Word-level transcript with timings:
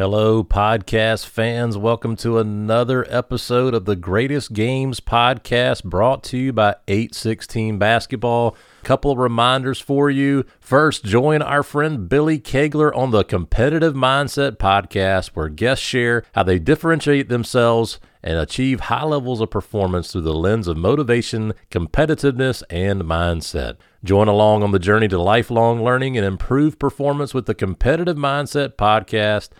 Hello, 0.00 0.42
podcast 0.42 1.26
fans. 1.26 1.76
Welcome 1.76 2.16
to 2.16 2.38
another 2.38 3.04
episode 3.10 3.74
of 3.74 3.84
the 3.84 3.96
Greatest 3.96 4.54
Games 4.54 4.98
podcast 4.98 5.84
brought 5.84 6.24
to 6.24 6.38
you 6.38 6.54
by 6.54 6.76
816 6.88 7.76
Basketball. 7.76 8.56
Couple 8.82 9.14
reminders 9.14 9.78
for 9.78 10.08
you. 10.08 10.46
First, 10.58 11.04
join 11.04 11.42
our 11.42 11.62
friend 11.62 12.08
Billy 12.08 12.38
Kegler 12.38 12.96
on 12.96 13.10
the 13.10 13.24
Competitive 13.24 13.92
Mindset 13.92 14.52
podcast, 14.52 15.32
where 15.34 15.50
guests 15.50 15.84
share 15.84 16.24
how 16.32 16.44
they 16.44 16.58
differentiate 16.58 17.28
themselves 17.28 18.00
and 18.22 18.38
achieve 18.38 18.80
high 18.80 19.04
levels 19.04 19.42
of 19.42 19.50
performance 19.50 20.12
through 20.12 20.22
the 20.22 20.32
lens 20.32 20.66
of 20.66 20.78
motivation, 20.78 21.52
competitiveness, 21.70 22.62
and 22.70 23.02
mindset. 23.02 23.76
Join 24.02 24.28
along 24.28 24.62
on 24.62 24.72
the 24.72 24.78
journey 24.78 25.08
to 25.08 25.20
lifelong 25.20 25.84
learning 25.84 26.16
and 26.16 26.24
improved 26.24 26.78
performance 26.78 27.34
with 27.34 27.44
the 27.44 27.54
Competitive 27.54 28.16
Mindset 28.16 28.76
podcast. 28.76 29.50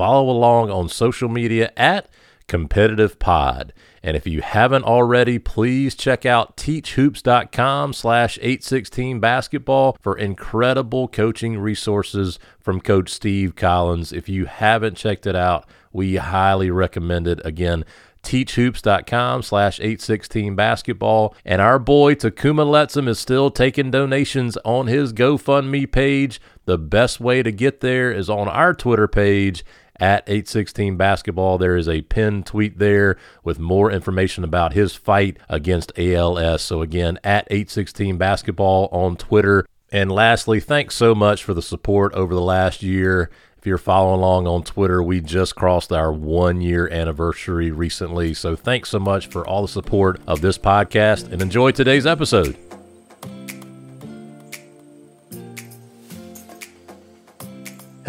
Follow 0.00 0.30
along 0.30 0.70
on 0.70 0.88
social 0.88 1.28
media 1.28 1.74
at 1.76 2.08
Competitive 2.48 3.18
Pod. 3.18 3.74
And 4.02 4.16
if 4.16 4.26
you 4.26 4.40
haven't 4.40 4.84
already, 4.84 5.38
please 5.38 5.94
check 5.94 6.24
out 6.24 6.56
teachhoops.com 6.56 7.92
slash 7.92 8.38
816 8.38 9.20
basketball 9.20 9.98
for 10.00 10.16
incredible 10.16 11.06
coaching 11.06 11.58
resources 11.58 12.38
from 12.58 12.80
Coach 12.80 13.10
Steve 13.10 13.54
Collins. 13.54 14.10
If 14.10 14.26
you 14.26 14.46
haven't 14.46 14.96
checked 14.96 15.26
it 15.26 15.36
out, 15.36 15.66
we 15.92 16.16
highly 16.16 16.70
recommend 16.70 17.28
it. 17.28 17.44
Again, 17.44 17.84
teachhoops.com 18.22 19.42
slash 19.42 19.80
816 19.80 20.54
basketball. 20.54 21.34
And 21.44 21.60
our 21.60 21.78
boy 21.78 22.14
Tacauma 22.14 22.64
Lettsome 22.64 23.06
is 23.06 23.18
still 23.18 23.50
taking 23.50 23.90
donations 23.90 24.56
on 24.64 24.86
his 24.86 25.12
GoFundMe 25.12 25.92
page. 25.92 26.40
The 26.64 26.78
best 26.78 27.20
way 27.20 27.42
to 27.42 27.52
get 27.52 27.80
there 27.80 28.10
is 28.10 28.30
on 28.30 28.48
our 28.48 28.72
Twitter 28.72 29.06
page 29.06 29.62
at 30.00 30.24
816 30.26 30.96
basketball. 30.96 31.58
There 31.58 31.76
is 31.76 31.88
a 31.88 32.02
pinned 32.02 32.46
tweet 32.46 32.78
there 32.78 33.16
with 33.44 33.58
more 33.58 33.92
information 33.92 34.42
about 34.42 34.72
his 34.72 34.94
fight 34.94 35.36
against 35.48 35.92
ALS. 35.98 36.62
So 36.62 36.82
again, 36.82 37.18
at 37.22 37.46
816 37.50 38.16
basketball 38.16 38.88
on 38.90 39.16
Twitter. 39.16 39.66
And 39.92 40.10
lastly, 40.10 40.60
thanks 40.60 40.94
so 40.94 41.14
much 41.14 41.44
for 41.44 41.52
the 41.52 41.62
support 41.62 42.14
over 42.14 42.34
the 42.34 42.40
last 42.40 42.82
year. 42.82 43.30
If 43.58 43.66
you're 43.66 43.76
following 43.76 44.20
along 44.20 44.46
on 44.46 44.62
Twitter, 44.62 45.02
we 45.02 45.20
just 45.20 45.54
crossed 45.54 45.92
our 45.92 46.10
one 46.10 46.62
year 46.62 46.88
anniversary 46.88 47.70
recently. 47.70 48.32
So 48.32 48.56
thanks 48.56 48.88
so 48.88 48.98
much 48.98 49.26
for 49.26 49.46
all 49.46 49.62
the 49.62 49.68
support 49.68 50.18
of 50.26 50.40
this 50.40 50.56
podcast 50.56 51.30
and 51.30 51.42
enjoy 51.42 51.72
today's 51.72 52.06
episode. 52.06 52.69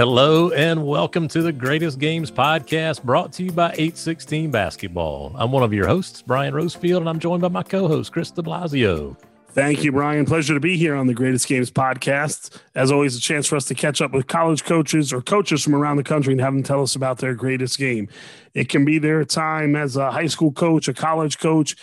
Hello 0.01 0.49
and 0.49 0.83
welcome 0.83 1.27
to 1.27 1.43
the 1.43 1.51
Greatest 1.51 1.99
Games 1.99 2.31
podcast 2.31 3.03
brought 3.03 3.31
to 3.33 3.43
you 3.43 3.51
by 3.51 3.67
816 3.73 4.49
Basketball. 4.49 5.31
I'm 5.35 5.51
one 5.51 5.61
of 5.61 5.75
your 5.75 5.85
hosts, 5.85 6.23
Brian 6.23 6.55
Rosefield, 6.55 6.97
and 6.97 7.07
I'm 7.07 7.19
joined 7.19 7.43
by 7.43 7.49
my 7.49 7.61
co 7.61 7.87
host, 7.87 8.11
Chris 8.11 8.31
de 8.31 8.41
Blasio. 8.41 9.15
Thank 9.49 9.83
you, 9.83 9.91
Brian. 9.91 10.25
Pleasure 10.25 10.55
to 10.55 10.59
be 10.59 10.75
here 10.75 10.95
on 10.95 11.05
the 11.05 11.13
Greatest 11.13 11.47
Games 11.47 11.69
podcast. 11.69 12.59
As 12.73 12.91
always, 12.91 13.15
a 13.15 13.19
chance 13.19 13.45
for 13.45 13.57
us 13.57 13.65
to 13.65 13.75
catch 13.75 14.01
up 14.01 14.11
with 14.11 14.25
college 14.25 14.63
coaches 14.63 15.13
or 15.13 15.21
coaches 15.21 15.63
from 15.63 15.75
around 15.75 15.97
the 15.97 16.03
country 16.03 16.31
and 16.33 16.41
have 16.41 16.53
them 16.53 16.63
tell 16.63 16.81
us 16.81 16.95
about 16.95 17.19
their 17.19 17.35
greatest 17.35 17.77
game. 17.77 18.09
It 18.55 18.69
can 18.69 18.83
be 18.83 18.97
their 18.97 19.23
time 19.23 19.75
as 19.75 19.97
a 19.97 20.09
high 20.09 20.25
school 20.25 20.51
coach, 20.51 20.87
a 20.87 20.95
college 20.95 21.37
coach, 21.37 21.75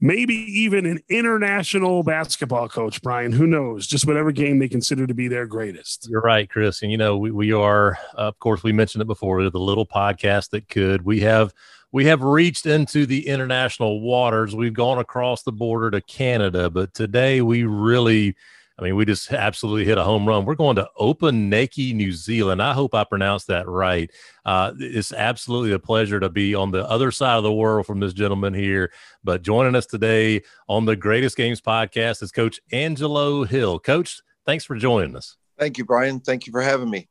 maybe 0.00 0.34
even 0.34 0.86
an 0.86 1.00
international 1.08 2.02
basketball 2.02 2.68
coach, 2.68 3.02
Brian. 3.02 3.32
Who 3.32 3.46
knows? 3.46 3.86
Just 3.86 4.06
whatever 4.06 4.32
game 4.32 4.58
they 4.58 4.68
consider 4.68 5.06
to 5.06 5.14
be 5.14 5.28
their 5.28 5.46
greatest. 5.46 6.08
You're 6.08 6.20
right, 6.20 6.48
Chris. 6.48 6.82
And, 6.82 6.90
you 6.90 6.98
know, 6.98 7.16
we, 7.16 7.30
we 7.30 7.52
are, 7.52 7.98
uh, 8.16 8.28
of 8.28 8.38
course, 8.38 8.62
we 8.62 8.72
mentioned 8.72 9.02
it 9.02 9.06
before, 9.06 9.48
the 9.50 9.58
little 9.58 9.86
podcast 9.86 10.50
that 10.50 10.68
could. 10.68 11.02
We 11.02 11.20
have 11.20 11.52
we 11.90 12.04
have 12.04 12.22
reached 12.22 12.66
into 12.66 13.06
the 13.06 13.26
international 13.26 14.00
waters. 14.00 14.54
We've 14.54 14.74
gone 14.74 14.98
across 14.98 15.42
the 15.42 15.52
border 15.52 15.90
to 15.92 16.02
Canada, 16.02 16.68
but 16.68 16.92
today 16.92 17.40
we 17.40 17.64
really, 17.64 18.36
I 18.78 18.84
mean, 18.84 18.94
we 18.94 19.04
just 19.04 19.32
absolutely 19.32 19.84
hit 19.84 19.98
a 19.98 20.04
home 20.04 20.26
run. 20.26 20.44
We're 20.44 20.54
going 20.54 20.76
to 20.76 20.88
Opunake, 21.00 21.94
New 21.94 22.12
Zealand. 22.12 22.62
I 22.62 22.72
hope 22.72 22.94
I 22.94 23.02
pronounced 23.02 23.48
that 23.48 23.66
right. 23.66 24.08
Uh, 24.44 24.72
it's 24.78 25.12
absolutely 25.12 25.72
a 25.72 25.78
pleasure 25.80 26.20
to 26.20 26.28
be 26.28 26.54
on 26.54 26.70
the 26.70 26.88
other 26.88 27.10
side 27.10 27.36
of 27.36 27.42
the 27.42 27.52
world 27.52 27.86
from 27.86 27.98
this 27.98 28.12
gentleman 28.12 28.54
here. 28.54 28.92
But 29.24 29.42
joining 29.42 29.74
us 29.74 29.86
today 29.86 30.42
on 30.68 30.84
the 30.84 30.94
Greatest 30.94 31.36
Games 31.36 31.60
podcast 31.60 32.22
is 32.22 32.30
Coach 32.30 32.60
Angelo 32.70 33.44
Hill. 33.44 33.80
Coach, 33.80 34.20
thanks 34.46 34.64
for 34.64 34.76
joining 34.76 35.16
us. 35.16 35.36
Thank 35.58 35.76
you, 35.76 35.84
Brian. 35.84 36.20
Thank 36.20 36.46
you 36.46 36.52
for 36.52 36.62
having 36.62 36.88
me. 36.88 37.08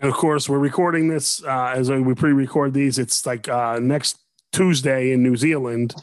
And 0.00 0.08
of 0.08 0.16
course, 0.16 0.48
we're 0.48 0.58
recording 0.58 1.08
this 1.08 1.42
uh, 1.42 1.72
as 1.74 1.90
we 1.90 2.14
pre-record 2.14 2.74
these. 2.74 2.98
It's 2.98 3.26
like 3.26 3.48
uh, 3.48 3.80
next 3.80 4.18
Tuesday 4.54 5.12
in 5.12 5.22
New 5.22 5.36
Zealand, 5.36 5.94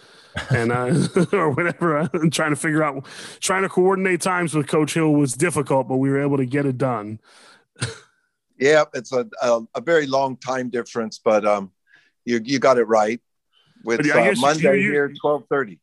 and 0.49 0.71
uh, 0.71 1.07
or 1.33 1.51
whatever. 1.51 1.97
I'm 1.97 2.29
trying 2.29 2.51
to 2.51 2.55
figure 2.55 2.83
out, 2.83 3.05
trying 3.39 3.63
to 3.63 3.69
coordinate 3.69 4.21
times 4.21 4.53
with 4.53 4.67
Coach 4.67 4.93
Hill 4.93 5.13
was 5.13 5.33
difficult, 5.33 5.87
but 5.87 5.97
we 5.97 6.09
were 6.09 6.21
able 6.21 6.37
to 6.37 6.45
get 6.45 6.65
it 6.65 6.77
done. 6.77 7.19
yeah, 8.59 8.83
it's 8.93 9.13
a, 9.13 9.27
a, 9.41 9.61
a 9.75 9.81
very 9.81 10.05
long 10.05 10.37
time 10.37 10.69
difference, 10.69 11.19
but 11.23 11.45
um, 11.45 11.71
you 12.25 12.41
you 12.43 12.59
got 12.59 12.77
it 12.77 12.85
right. 12.85 13.21
With 13.83 14.07
uh, 14.11 14.33
Monday 14.37 14.81
here, 14.81 15.11
twelve 15.19 15.45
thirty. 15.49 15.79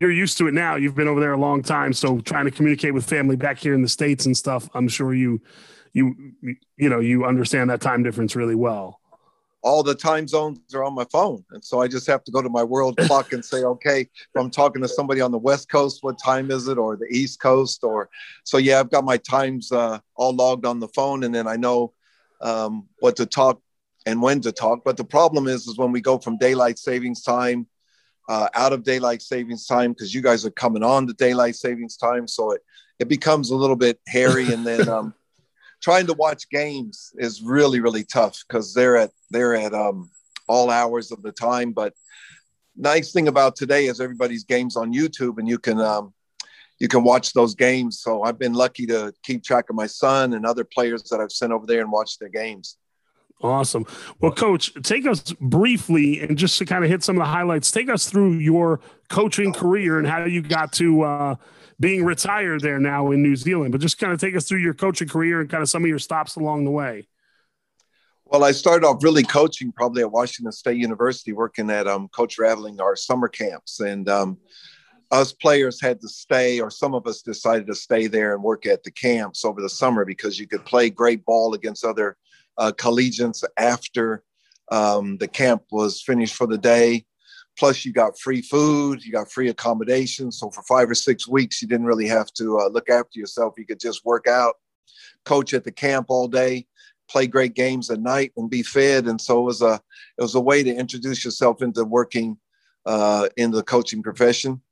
You're 0.00 0.10
used 0.10 0.38
to 0.38 0.48
it 0.48 0.54
now. 0.54 0.76
You've 0.76 0.94
been 0.94 1.06
over 1.06 1.20
there 1.20 1.34
a 1.34 1.38
long 1.38 1.62
time, 1.62 1.92
so 1.92 2.18
trying 2.20 2.46
to 2.46 2.50
communicate 2.50 2.94
with 2.94 3.04
family 3.04 3.36
back 3.36 3.58
here 3.58 3.74
in 3.74 3.82
the 3.82 3.88
states 3.88 4.24
and 4.24 4.34
stuff. 4.34 4.70
I'm 4.72 4.88
sure 4.88 5.12
you 5.12 5.42
you 5.92 6.32
you 6.78 6.88
know 6.88 7.00
you 7.00 7.26
understand 7.26 7.68
that 7.68 7.82
time 7.82 8.02
difference 8.02 8.34
really 8.34 8.54
well 8.54 8.99
all 9.62 9.82
the 9.82 9.94
time 9.94 10.26
zones 10.26 10.58
are 10.74 10.84
on 10.84 10.94
my 10.94 11.04
phone. 11.12 11.44
And 11.50 11.64
so 11.64 11.80
i 11.80 11.88
just 11.88 12.06
have 12.06 12.24
to 12.24 12.32
go 12.32 12.42
to 12.42 12.48
my 12.48 12.62
world 12.62 12.96
clock 13.06 13.32
and 13.32 13.44
say 13.44 13.62
okay 13.64 14.00
if 14.00 14.36
i'm 14.36 14.50
talking 14.50 14.82
to 14.82 14.88
somebody 14.88 15.20
on 15.20 15.30
the 15.30 15.38
west 15.38 15.68
coast 15.70 16.02
what 16.02 16.18
time 16.18 16.50
is 16.50 16.68
it? 16.68 16.78
Or 16.78 16.96
the 16.96 17.08
east 17.10 17.40
coast? 17.40 17.84
Or 17.84 18.08
so 18.44 18.58
yeah 18.58 18.80
i've 18.80 18.90
got 18.90 19.04
my 19.04 19.16
times 19.16 19.72
uh, 19.72 19.98
all 20.16 20.34
logged 20.34 20.66
on 20.66 20.80
the 20.80 20.88
phone 20.88 21.24
and 21.24 21.34
then 21.34 21.46
i 21.46 21.56
know 21.56 21.92
um, 22.40 22.88
what 23.00 23.16
to 23.16 23.26
talk 23.26 23.60
and 24.06 24.22
when 24.22 24.40
to 24.40 24.52
talk. 24.52 24.82
But 24.84 24.96
the 24.96 25.04
problem 25.04 25.46
is 25.46 25.66
is 25.66 25.76
when 25.76 25.92
we 25.92 26.00
go 26.00 26.18
from 26.18 26.38
daylight 26.38 26.78
savings 26.78 27.22
time 27.22 27.66
uh, 28.28 28.48
out 28.54 28.72
of 28.72 28.84
daylight 28.84 29.22
savings 29.22 29.66
time 29.66 29.92
because 29.92 30.14
you 30.14 30.22
guys 30.22 30.44
are 30.46 30.50
coming 30.50 30.82
on 30.82 31.06
to 31.06 31.12
daylight 31.14 31.56
savings 31.56 31.96
time 31.96 32.28
so 32.28 32.52
it 32.52 32.62
it 32.98 33.08
becomes 33.08 33.50
a 33.50 33.56
little 33.56 33.76
bit 33.76 33.98
hairy 34.06 34.52
and 34.52 34.66
then 34.66 34.88
um, 34.96 35.14
trying 35.80 36.06
to 36.06 36.14
watch 36.14 36.48
games 36.50 37.12
is 37.16 37.42
really 37.42 37.80
really 37.80 38.04
tough 38.04 38.42
because 38.46 38.74
they're 38.74 38.96
at 38.96 39.10
they're 39.30 39.54
at 39.54 39.74
um, 39.74 40.10
all 40.48 40.70
hours 40.70 41.12
of 41.12 41.22
the 41.22 41.32
time. 41.32 41.72
But 41.72 41.94
nice 42.76 43.12
thing 43.12 43.28
about 43.28 43.56
today 43.56 43.86
is 43.86 44.00
everybody's 44.00 44.44
games 44.44 44.76
on 44.76 44.92
YouTube, 44.92 45.38
and 45.38 45.48
you 45.48 45.58
can 45.58 45.80
um, 45.80 46.12
you 46.78 46.88
can 46.88 47.04
watch 47.04 47.32
those 47.32 47.54
games. 47.54 48.00
So 48.00 48.22
I've 48.22 48.38
been 48.38 48.54
lucky 48.54 48.86
to 48.86 49.12
keep 49.22 49.44
track 49.44 49.70
of 49.70 49.76
my 49.76 49.86
son 49.86 50.32
and 50.32 50.44
other 50.46 50.64
players 50.64 51.02
that 51.04 51.20
I've 51.20 51.32
sent 51.32 51.52
over 51.52 51.66
there 51.66 51.82
and 51.82 51.92
watch 51.92 52.18
their 52.18 52.30
games. 52.30 52.76
Awesome. 53.42 53.86
Well, 54.20 54.32
coach, 54.32 54.72
take 54.82 55.06
us 55.06 55.32
briefly 55.40 56.20
and 56.20 56.36
just 56.36 56.58
to 56.58 56.66
kind 56.66 56.84
of 56.84 56.90
hit 56.90 57.02
some 57.02 57.16
of 57.16 57.20
the 57.20 57.30
highlights. 57.30 57.70
Take 57.70 57.88
us 57.88 58.08
through 58.08 58.32
your 58.34 58.80
coaching 59.08 59.54
career 59.54 59.98
and 59.98 60.06
how 60.06 60.24
you 60.24 60.42
got 60.42 60.72
to 60.74 61.02
uh, 61.02 61.34
being 61.80 62.04
retired 62.04 62.60
there 62.60 62.78
now 62.78 63.10
in 63.10 63.22
New 63.22 63.34
Zealand, 63.34 63.72
but 63.72 63.80
just 63.80 63.98
kind 63.98 64.12
of 64.12 64.20
take 64.20 64.36
us 64.36 64.46
through 64.46 64.58
your 64.60 64.74
coaching 64.74 65.08
career 65.08 65.40
and 65.40 65.48
kind 65.48 65.62
of 65.62 65.68
some 65.68 65.82
of 65.82 65.88
your 65.88 65.98
stops 65.98 66.36
along 66.36 66.64
the 66.66 66.70
way. 66.70 67.08
Well, 68.26 68.44
I 68.44 68.52
started 68.52 68.86
off 68.86 69.02
really 69.02 69.24
coaching 69.24 69.72
probably 69.72 70.02
at 70.02 70.12
Washington 70.12 70.52
State 70.52 70.76
University, 70.76 71.32
working 71.32 71.70
at 71.70 71.88
um, 71.88 72.06
Coach 72.08 72.38
Raveling 72.38 72.80
our 72.80 72.94
summer 72.94 73.26
camps. 73.26 73.80
And 73.80 74.08
um, 74.08 74.38
us 75.10 75.32
players 75.32 75.80
had 75.80 76.00
to 76.02 76.08
stay, 76.08 76.60
or 76.60 76.70
some 76.70 76.94
of 76.94 77.06
us 77.06 77.22
decided 77.22 77.66
to 77.66 77.74
stay 77.74 78.06
there 78.06 78.34
and 78.34 78.42
work 78.42 78.66
at 78.66 78.84
the 78.84 78.90
camps 78.92 79.44
over 79.44 79.60
the 79.60 79.68
summer 79.68 80.04
because 80.04 80.38
you 80.38 80.46
could 80.46 80.64
play 80.64 80.90
great 80.90 81.24
ball 81.24 81.54
against 81.54 81.84
other 81.84 82.16
uh, 82.58 82.70
collegians 82.76 83.42
after 83.56 84.22
um, 84.70 85.16
the 85.16 85.26
camp 85.26 85.62
was 85.72 86.02
finished 86.02 86.36
for 86.36 86.46
the 86.46 86.58
day. 86.58 87.06
Plus, 87.60 87.84
you 87.84 87.92
got 87.92 88.18
free 88.18 88.40
food, 88.40 89.04
you 89.04 89.12
got 89.12 89.30
free 89.30 89.50
accommodation. 89.50 90.32
So 90.32 90.48
for 90.48 90.62
five 90.62 90.90
or 90.90 90.94
six 90.94 91.28
weeks, 91.28 91.60
you 91.60 91.68
didn't 91.68 91.84
really 91.84 92.06
have 92.06 92.32
to 92.32 92.58
uh, 92.58 92.68
look 92.68 92.88
after 92.88 93.18
yourself. 93.18 93.52
You 93.58 93.66
could 93.66 93.78
just 93.78 94.02
work 94.02 94.26
out, 94.26 94.54
coach 95.26 95.52
at 95.52 95.64
the 95.64 95.70
camp 95.70 96.06
all 96.08 96.26
day, 96.26 96.66
play 97.10 97.26
great 97.26 97.52
games 97.52 97.90
at 97.90 98.00
night, 98.00 98.32
and 98.38 98.48
be 98.48 98.62
fed. 98.62 99.04
And 99.08 99.20
so 99.20 99.40
it 99.40 99.44
was 99.44 99.60
a 99.60 99.74
it 100.16 100.22
was 100.22 100.34
a 100.36 100.40
way 100.40 100.62
to 100.62 100.74
introduce 100.74 101.22
yourself 101.22 101.60
into 101.60 101.84
working 101.84 102.38
uh, 102.86 103.28
in 103.36 103.50
the 103.50 103.62
coaching 103.62 104.02
profession. 104.02 104.62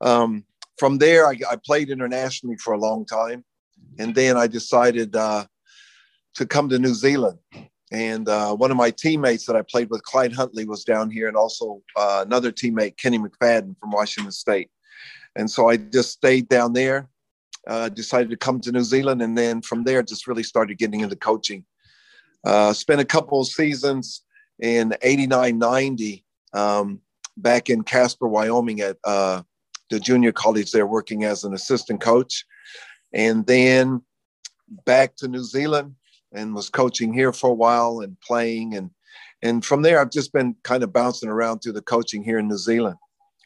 Um, 0.00 0.44
from 0.78 0.98
there, 0.98 1.26
I, 1.26 1.34
I, 1.50 1.56
played 1.56 1.90
internationally 1.90 2.58
for 2.58 2.74
a 2.74 2.78
long 2.78 3.06
time, 3.06 3.44
and 3.98 4.14
then 4.14 4.36
I 4.36 4.46
decided 4.46 5.16
uh, 5.16 5.46
to 6.36 6.46
come 6.46 6.68
to 6.68 6.78
New 6.78 6.94
Zealand 6.94 7.40
and 7.92 8.28
uh, 8.28 8.54
one 8.54 8.70
of 8.70 8.76
my 8.76 8.90
teammates 8.90 9.46
that 9.46 9.56
I 9.56 9.62
played 9.62 9.90
with, 9.90 10.02
Clyde 10.04 10.32
Huntley, 10.32 10.64
was 10.64 10.84
down 10.84 11.10
here, 11.10 11.26
and 11.26 11.36
also 11.36 11.82
uh, 11.96 12.22
another 12.24 12.52
teammate, 12.52 12.96
Kenny 12.96 13.18
McFadden 13.18 13.76
from 13.78 13.90
Washington 13.90 14.30
State. 14.30 14.70
And 15.36 15.50
so 15.50 15.68
I 15.68 15.76
just 15.76 16.12
stayed 16.12 16.48
down 16.48 16.72
there, 16.72 17.08
uh, 17.66 17.88
decided 17.88 18.30
to 18.30 18.36
come 18.36 18.60
to 18.60 18.72
New 18.72 18.82
Zealand, 18.82 19.22
and 19.22 19.36
then 19.36 19.60
from 19.60 19.82
there, 19.82 20.02
just 20.02 20.28
really 20.28 20.44
started 20.44 20.78
getting 20.78 21.00
into 21.00 21.16
coaching. 21.16 21.64
Uh, 22.44 22.72
spent 22.72 23.00
a 23.00 23.04
couple 23.04 23.40
of 23.40 23.48
seasons 23.48 24.22
in 24.60 24.94
89, 25.02 25.58
90 25.58 26.24
um, 26.52 27.00
back 27.36 27.70
in 27.70 27.82
Casper, 27.82 28.28
Wyoming 28.28 28.80
at 28.80 28.98
uh, 29.04 29.42
the 29.90 29.98
junior 29.98 30.32
college 30.32 30.70
there 30.70 30.86
working 30.86 31.24
as 31.24 31.44
an 31.44 31.54
assistant 31.54 32.00
coach. 32.00 32.44
And 33.12 33.44
then 33.46 34.02
back 34.84 35.16
to 35.16 35.28
New 35.28 35.42
Zealand 35.42 35.96
and 36.32 36.54
was 36.54 36.68
coaching 36.68 37.12
here 37.12 37.32
for 37.32 37.50
a 37.50 37.54
while 37.54 38.00
and 38.00 38.20
playing. 38.20 38.74
And, 38.74 38.90
and 39.42 39.64
from 39.64 39.82
there, 39.82 40.00
I've 40.00 40.10
just 40.10 40.32
been 40.32 40.54
kind 40.62 40.82
of 40.82 40.92
bouncing 40.92 41.28
around 41.28 41.60
through 41.60 41.72
the 41.72 41.82
coaching 41.82 42.22
here 42.22 42.38
in 42.38 42.48
New 42.48 42.58
Zealand. 42.58 42.96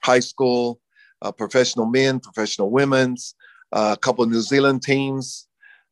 High 0.02 0.20
school, 0.20 0.80
uh, 1.22 1.32
professional 1.32 1.86
men, 1.86 2.20
professional 2.20 2.70
women's, 2.70 3.34
uh, 3.72 3.94
a 3.96 4.00
couple 4.00 4.24
of 4.24 4.30
New 4.30 4.40
Zealand 4.40 4.82
teams. 4.82 5.46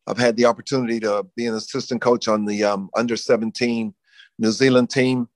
I've 0.06 0.18
had 0.18 0.36
the 0.36 0.46
opportunity 0.46 1.00
to 1.00 1.24
be 1.36 1.46
an 1.46 1.54
assistant 1.54 2.02
coach 2.02 2.28
on 2.28 2.44
the 2.44 2.64
um, 2.64 2.90
under 2.96 3.16
17 3.16 3.94
New 4.38 4.50
Zealand 4.50 4.90
team. 4.90 5.28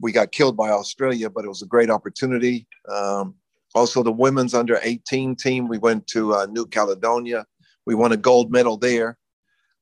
We 0.00 0.12
got 0.12 0.32
killed 0.32 0.56
by 0.56 0.70
Australia, 0.70 1.30
but 1.30 1.44
it 1.44 1.48
was 1.48 1.62
a 1.62 1.66
great 1.66 1.90
opportunity. 1.90 2.66
Um, 2.88 3.34
also, 3.74 4.02
the 4.02 4.12
women's 4.12 4.54
under 4.54 4.78
18 4.82 5.36
team, 5.36 5.68
we 5.68 5.78
went 5.78 6.06
to 6.08 6.34
uh, 6.34 6.46
New 6.46 6.66
Caledonia. 6.66 7.44
We 7.86 7.94
won 7.94 8.12
a 8.12 8.16
gold 8.16 8.50
medal 8.50 8.76
there, 8.76 9.18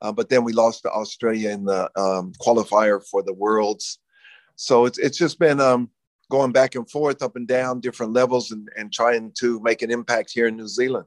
uh, 0.02 0.12
but 0.12 0.28
then 0.28 0.44
we 0.44 0.52
lost 0.52 0.82
to 0.82 0.90
Australia 0.90 1.50
in 1.50 1.64
the 1.64 1.84
um, 1.98 2.32
qualifier 2.40 3.02
for 3.02 3.22
the 3.22 3.32
Worlds. 3.32 3.98
So 4.56 4.84
it's 4.84 4.98
it's 4.98 5.16
just 5.16 5.38
been 5.38 5.60
um, 5.60 5.88
going 6.28 6.52
back 6.52 6.74
and 6.74 6.90
forth, 6.90 7.22
up 7.22 7.36
and 7.36 7.48
down, 7.48 7.80
different 7.80 8.12
levels, 8.12 8.50
and, 8.50 8.68
and 8.76 8.92
trying 8.92 9.32
to 9.38 9.60
make 9.62 9.80
an 9.82 9.90
impact 9.90 10.32
here 10.32 10.48
in 10.48 10.56
New 10.56 10.68
Zealand. 10.68 11.06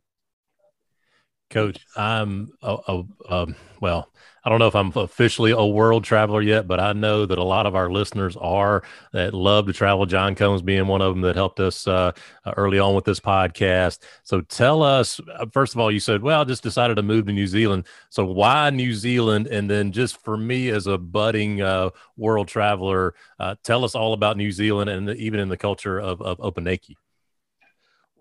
Coach, 1.49 1.85
I'm 1.95 2.51
a, 2.61 2.77
a, 2.87 3.03
a, 3.29 3.47
well. 3.79 4.11
I 4.43 4.49
don't 4.49 4.59
know 4.59 4.67
if 4.67 4.75
I'm 4.75 4.91
officially 4.95 5.49
a 5.49 5.65
world 5.65 6.03
traveler 6.03 6.39
yet, 6.39 6.67
but 6.67 6.79
I 6.79 6.93
know 6.93 7.25
that 7.25 7.39
a 7.39 7.43
lot 7.43 7.65
of 7.65 7.73
our 7.73 7.89
listeners 7.89 8.37
are 8.37 8.83
that 9.11 9.33
love 9.33 9.65
to 9.65 9.73
travel. 9.73 10.05
John 10.05 10.35
Combs 10.35 10.61
being 10.61 10.85
one 10.85 11.01
of 11.01 11.11
them 11.11 11.21
that 11.21 11.35
helped 11.35 11.59
us 11.59 11.87
uh, 11.87 12.11
early 12.55 12.77
on 12.77 12.93
with 12.93 13.05
this 13.05 13.19
podcast. 13.19 14.03
So 14.21 14.41
tell 14.41 14.83
us, 14.83 15.19
uh, 15.33 15.47
first 15.51 15.73
of 15.73 15.79
all, 15.79 15.91
you 15.91 15.99
said, 15.99 16.21
well, 16.21 16.41
I 16.41 16.43
just 16.43 16.61
decided 16.61 16.93
to 16.97 17.01
move 17.01 17.25
to 17.25 17.33
New 17.33 17.47
Zealand. 17.47 17.87
So 18.11 18.23
why 18.23 18.69
New 18.69 18.93
Zealand? 18.93 19.47
And 19.47 19.67
then 19.67 19.91
just 19.91 20.23
for 20.23 20.37
me 20.37 20.69
as 20.69 20.85
a 20.85 20.99
budding 20.99 21.61
uh, 21.61 21.89
world 22.15 22.47
traveler, 22.47 23.15
uh, 23.39 23.55
tell 23.63 23.83
us 23.83 23.95
all 23.95 24.13
about 24.13 24.37
New 24.37 24.51
Zealand 24.51 24.91
and 24.91 25.09
even 25.09 25.39
in 25.39 25.49
the 25.49 25.57
culture 25.57 25.99
of, 25.99 26.21
of 26.21 26.37
Opunake. 26.37 26.93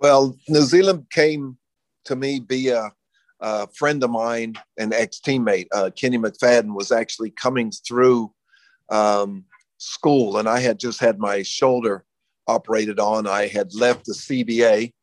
Well, 0.01 0.39
New 0.49 0.63
Zealand 0.63 1.05
came 1.11 1.59
to 2.05 2.17
me 2.17 2.41
via 2.41 2.93
a 3.45 3.67
friend 3.69 4.03
of 4.03 4.11
mine, 4.11 4.55
an 4.79 4.95
ex 4.95 5.21
teammate, 5.21 5.67
uh, 5.73 5.91
Kenny 5.95 6.17
McFadden, 6.17 6.75
was 6.75 6.91
actually 6.91 7.31
coming 7.31 7.71
through 7.71 8.33
um, 8.89 9.45
school, 9.77 10.39
and 10.39 10.49
I 10.49 10.61
had 10.61 10.79
just 10.79 10.99
had 10.99 11.19
my 11.19 11.43
shoulder 11.43 12.05
operated 12.49 12.99
on. 12.99 13.27
I 13.27 13.47
had 13.47 13.75
left 13.75 14.07
the 14.07 14.15
CBA, 14.15 14.95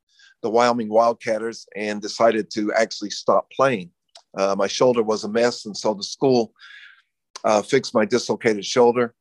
the 0.42 0.50
Wyoming 0.50 0.90
Wildcatters, 0.90 1.68
and 1.76 2.02
decided 2.02 2.50
to 2.54 2.74
actually 2.74 3.12
stop 3.12 3.48
playing. 3.52 3.92
Uh, 4.36 4.56
my 4.58 4.68
shoulder 4.68 5.04
was 5.04 5.24
a 5.24 5.30
mess, 5.30 5.68
and 5.68 5.78
so 5.78 5.94
the 5.94 6.04
school 6.04 6.52
uh, 7.44 7.62
fixed 7.62 7.94
my 7.94 8.06
dislocated 8.06 8.66
shoulder. 8.66 9.14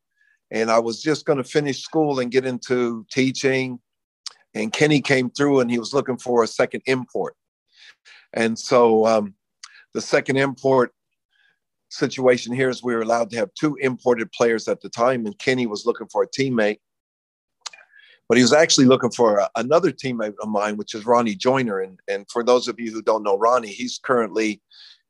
And 0.51 0.71
I 0.71 0.79
was 0.79 1.03
just 1.03 1.27
going 1.27 1.37
to 1.37 1.45
finish 1.45 1.83
school 1.83 2.21
and 2.21 2.31
get 2.31 2.47
into 2.47 3.05
teaching. 3.13 3.81
And 4.55 4.73
Kenny 4.73 5.03
came 5.03 5.29
through, 5.29 5.61
and 5.61 5.71
he 5.71 5.79
was 5.79 5.93
looking 5.93 6.17
for 6.17 6.43
a 6.43 6.47
second 6.47 6.83
import. 6.87 7.37
And 8.33 8.59
so 8.59 9.07
um, 9.07 9.35
the 9.95 10.01
second 10.01 10.37
import 10.37 10.93
situation 11.89 12.55
here 12.55 12.69
is 12.69 12.83
we 12.83 12.95
were 12.95 13.03
allowed 13.03 13.31
to 13.31 13.37
have 13.37 13.53
two 13.55 13.77
imported 13.77 14.31
players 14.33 14.69
at 14.69 14.81
the 14.81 14.89
time, 14.89 15.27
and 15.27 15.39
Kenny 15.39 15.67
was 15.67 15.87
looking 15.87 16.07
for 16.09 16.23
a 16.23 16.29
teammate. 16.29 16.79
But 18.29 18.37
he 18.37 18.45
was 18.45 18.53
actually 18.53 18.87
looking 18.87 19.11
for 19.11 19.39
a, 19.39 19.51
another 19.57 19.91
teammate 19.91 20.35
of 20.41 20.49
mine, 20.49 20.77
which 20.77 20.95
is 20.95 21.05
Ronnie 21.05 21.35
Joyner. 21.35 21.81
And, 21.81 21.99
and 22.07 22.27
for 22.31 22.45
those 22.45 22.69
of 22.69 22.79
you 22.79 22.93
who 22.93 23.03
don't 23.03 23.25
know 23.25 23.37
Ronnie, 23.37 23.73
he's 23.73 23.99
currently 23.99 24.63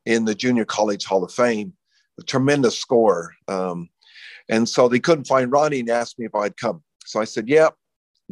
in 0.06 0.24
the 0.24 0.34
Junior 0.34 0.64
College 0.64 1.04
Hall 1.04 1.22
of 1.22 1.32
Fame, 1.32 1.74
a 2.18 2.22
tremendous 2.22 2.78
scorer. 2.78 3.34
Um, 3.46 3.90
and 4.48 4.66
so 4.66 4.88
they 4.88 5.00
couldn't 5.00 5.26
find 5.26 5.52
Ronnie 5.52 5.80
and 5.80 5.90
asked 5.90 6.18
me 6.18 6.24
if 6.24 6.34
I'd 6.34 6.56
come. 6.56 6.82
So 7.04 7.20
I 7.20 7.24
said, 7.24 7.46
yeah, 7.46 7.68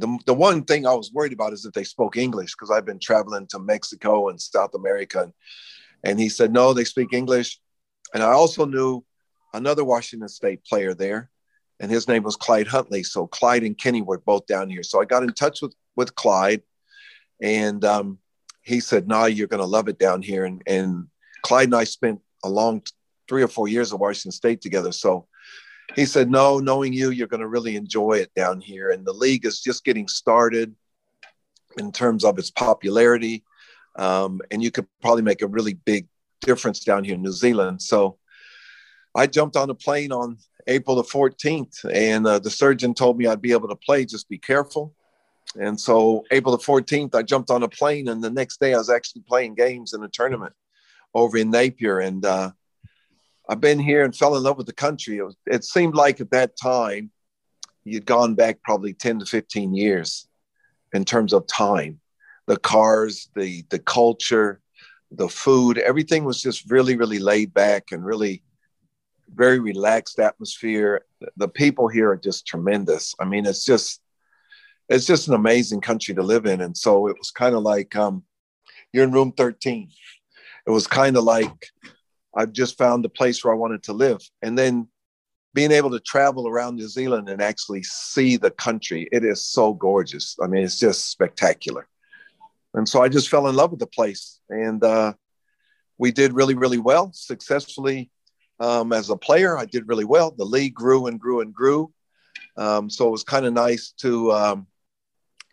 the, 0.00 0.18
the 0.26 0.34
one 0.34 0.64
thing 0.64 0.86
I 0.86 0.94
was 0.94 1.12
worried 1.12 1.32
about 1.32 1.52
is 1.52 1.62
that 1.62 1.74
they 1.74 1.84
spoke 1.84 2.16
English 2.16 2.52
because 2.52 2.70
I've 2.70 2.84
been 2.84 2.98
traveling 2.98 3.46
to 3.48 3.58
Mexico 3.58 4.28
and 4.28 4.40
South 4.40 4.74
America. 4.74 5.22
And, 5.22 5.32
and 6.04 6.20
he 6.20 6.28
said, 6.28 6.52
no, 6.52 6.72
they 6.72 6.84
speak 6.84 7.12
English. 7.12 7.60
And 8.14 8.22
I 8.22 8.32
also 8.32 8.64
knew 8.64 9.04
another 9.54 9.84
Washington 9.84 10.28
State 10.28 10.64
player 10.64 10.94
there, 10.94 11.30
and 11.80 11.90
his 11.90 12.08
name 12.08 12.22
was 12.22 12.36
Clyde 12.36 12.66
Huntley. 12.66 13.02
So 13.02 13.26
Clyde 13.26 13.64
and 13.64 13.76
Kenny 13.76 14.02
were 14.02 14.18
both 14.18 14.46
down 14.46 14.68
here. 14.70 14.82
So 14.82 15.00
I 15.00 15.04
got 15.04 15.22
in 15.22 15.32
touch 15.32 15.62
with, 15.62 15.74
with 15.96 16.14
Clyde, 16.14 16.62
and 17.40 17.84
um, 17.84 18.18
he 18.62 18.80
said, 18.80 19.08
nah, 19.08 19.26
you're 19.26 19.46
going 19.46 19.60
to 19.60 19.66
love 19.66 19.88
it 19.88 19.98
down 19.98 20.22
here. 20.22 20.44
And, 20.44 20.62
and 20.66 21.06
Clyde 21.42 21.68
and 21.68 21.76
I 21.76 21.84
spent 21.84 22.20
a 22.44 22.48
long 22.48 22.82
three 23.28 23.42
or 23.42 23.48
four 23.48 23.68
years 23.68 23.92
at 23.92 23.98
Washington 23.98 24.32
State 24.32 24.60
together. 24.60 24.92
So 24.92 25.26
he 25.94 26.06
said, 26.06 26.30
No, 26.30 26.58
knowing 26.58 26.92
you, 26.92 27.10
you're 27.10 27.26
going 27.26 27.40
to 27.40 27.48
really 27.48 27.76
enjoy 27.76 28.14
it 28.14 28.32
down 28.34 28.60
here. 28.60 28.90
And 28.90 29.04
the 29.04 29.12
league 29.12 29.46
is 29.46 29.60
just 29.60 29.84
getting 29.84 30.08
started 30.08 30.74
in 31.78 31.92
terms 31.92 32.24
of 32.24 32.38
its 32.38 32.50
popularity. 32.50 33.44
Um, 33.96 34.40
and 34.50 34.62
you 34.62 34.70
could 34.70 34.86
probably 35.00 35.22
make 35.22 35.42
a 35.42 35.46
really 35.46 35.74
big 35.74 36.06
difference 36.40 36.80
down 36.80 37.04
here 37.04 37.14
in 37.14 37.22
New 37.22 37.32
Zealand. 37.32 37.82
So 37.82 38.18
I 39.14 39.26
jumped 39.26 39.56
on 39.56 39.70
a 39.70 39.74
plane 39.74 40.12
on 40.12 40.38
April 40.66 40.96
the 40.96 41.02
14th, 41.02 41.84
and 41.92 42.26
uh, 42.26 42.38
the 42.38 42.50
surgeon 42.50 42.94
told 42.94 43.18
me 43.18 43.26
I'd 43.26 43.42
be 43.42 43.52
able 43.52 43.68
to 43.68 43.76
play, 43.76 44.04
just 44.04 44.28
be 44.28 44.38
careful. 44.38 44.94
And 45.58 45.80
so 45.80 46.24
April 46.30 46.56
the 46.56 46.62
14th, 46.62 47.14
I 47.14 47.22
jumped 47.22 47.50
on 47.50 47.62
a 47.62 47.68
plane, 47.68 48.08
and 48.08 48.22
the 48.22 48.30
next 48.30 48.60
day 48.60 48.74
I 48.74 48.78
was 48.78 48.90
actually 48.90 49.22
playing 49.26 49.54
games 49.54 49.94
in 49.94 50.02
a 50.02 50.08
tournament 50.08 50.52
over 51.14 51.38
in 51.38 51.50
Napier. 51.50 52.00
And 52.00 52.24
uh, 52.24 52.52
I've 53.48 53.60
been 53.60 53.78
here 53.78 54.04
and 54.04 54.14
fell 54.14 54.36
in 54.36 54.42
love 54.42 54.58
with 54.58 54.66
the 54.66 54.74
country. 54.74 55.18
It, 55.18 55.22
was, 55.22 55.36
it 55.46 55.64
seemed 55.64 55.94
like 55.94 56.20
at 56.20 56.30
that 56.32 56.56
time, 56.56 57.10
you'd 57.84 58.04
gone 58.04 58.34
back 58.34 58.62
probably 58.62 58.92
10 58.92 59.20
to 59.20 59.26
15 59.26 59.74
years 59.74 60.28
in 60.92 61.04
terms 61.04 61.32
of 61.32 61.46
time. 61.46 62.00
The 62.46 62.58
cars, 62.58 63.28
the 63.34 63.64
the 63.68 63.78
culture, 63.78 64.60
the 65.10 65.28
food, 65.28 65.78
everything 65.78 66.24
was 66.24 66.40
just 66.40 66.70
really, 66.70 66.96
really 66.96 67.18
laid 67.18 67.52
back 67.52 67.92
and 67.92 68.04
really 68.04 68.42
very 69.34 69.58
relaxed 69.58 70.18
atmosphere. 70.18 71.04
The 71.36 71.48
people 71.48 71.88
here 71.88 72.10
are 72.10 72.16
just 72.16 72.46
tremendous. 72.46 73.14
I 73.20 73.24
mean, 73.24 73.46
it's 73.46 73.64
just 73.64 74.00
it's 74.88 75.06
just 75.06 75.28
an 75.28 75.34
amazing 75.34 75.82
country 75.82 76.14
to 76.14 76.22
live 76.22 76.46
in. 76.46 76.60
And 76.62 76.76
so 76.76 77.08
it 77.08 77.16
was 77.18 77.30
kind 77.30 77.54
of 77.54 77.62
like 77.62 77.94
um, 77.96 78.24
you're 78.92 79.04
in 79.04 79.12
room 79.12 79.32
13. 79.32 79.90
It 80.66 80.70
was 80.70 80.86
kind 80.86 81.16
of 81.16 81.24
like 81.24 81.70
I've 82.38 82.52
just 82.52 82.78
found 82.78 83.04
the 83.04 83.08
place 83.08 83.44
where 83.44 83.52
I 83.52 83.56
wanted 83.56 83.82
to 83.84 83.92
live. 83.92 84.20
And 84.42 84.56
then 84.56 84.86
being 85.54 85.72
able 85.72 85.90
to 85.90 85.98
travel 85.98 86.46
around 86.46 86.76
New 86.76 86.86
Zealand 86.86 87.28
and 87.28 87.42
actually 87.42 87.82
see 87.82 88.36
the 88.36 88.52
country, 88.52 89.08
it 89.10 89.24
is 89.24 89.44
so 89.44 89.74
gorgeous. 89.74 90.36
I 90.40 90.46
mean, 90.46 90.62
it's 90.62 90.78
just 90.78 91.10
spectacular. 91.10 91.88
And 92.74 92.88
so 92.88 93.02
I 93.02 93.08
just 93.08 93.28
fell 93.28 93.48
in 93.48 93.56
love 93.56 93.72
with 93.72 93.80
the 93.80 93.88
place. 93.88 94.38
And 94.48 94.84
uh, 94.84 95.14
we 95.98 96.12
did 96.12 96.32
really, 96.32 96.54
really 96.54 96.78
well 96.78 97.10
successfully. 97.12 98.08
Um, 98.60 98.92
as 98.92 99.10
a 99.10 99.16
player, 99.16 99.58
I 99.58 99.64
did 99.64 99.88
really 99.88 100.04
well. 100.04 100.30
The 100.30 100.44
league 100.44 100.74
grew 100.74 101.08
and 101.08 101.18
grew 101.18 101.40
and 101.40 101.52
grew. 101.52 101.92
Um, 102.56 102.88
so 102.88 103.08
it 103.08 103.10
was 103.10 103.24
kind 103.24 103.46
of 103.46 103.52
nice 103.52 103.94
to 103.98 104.30
um, 104.30 104.66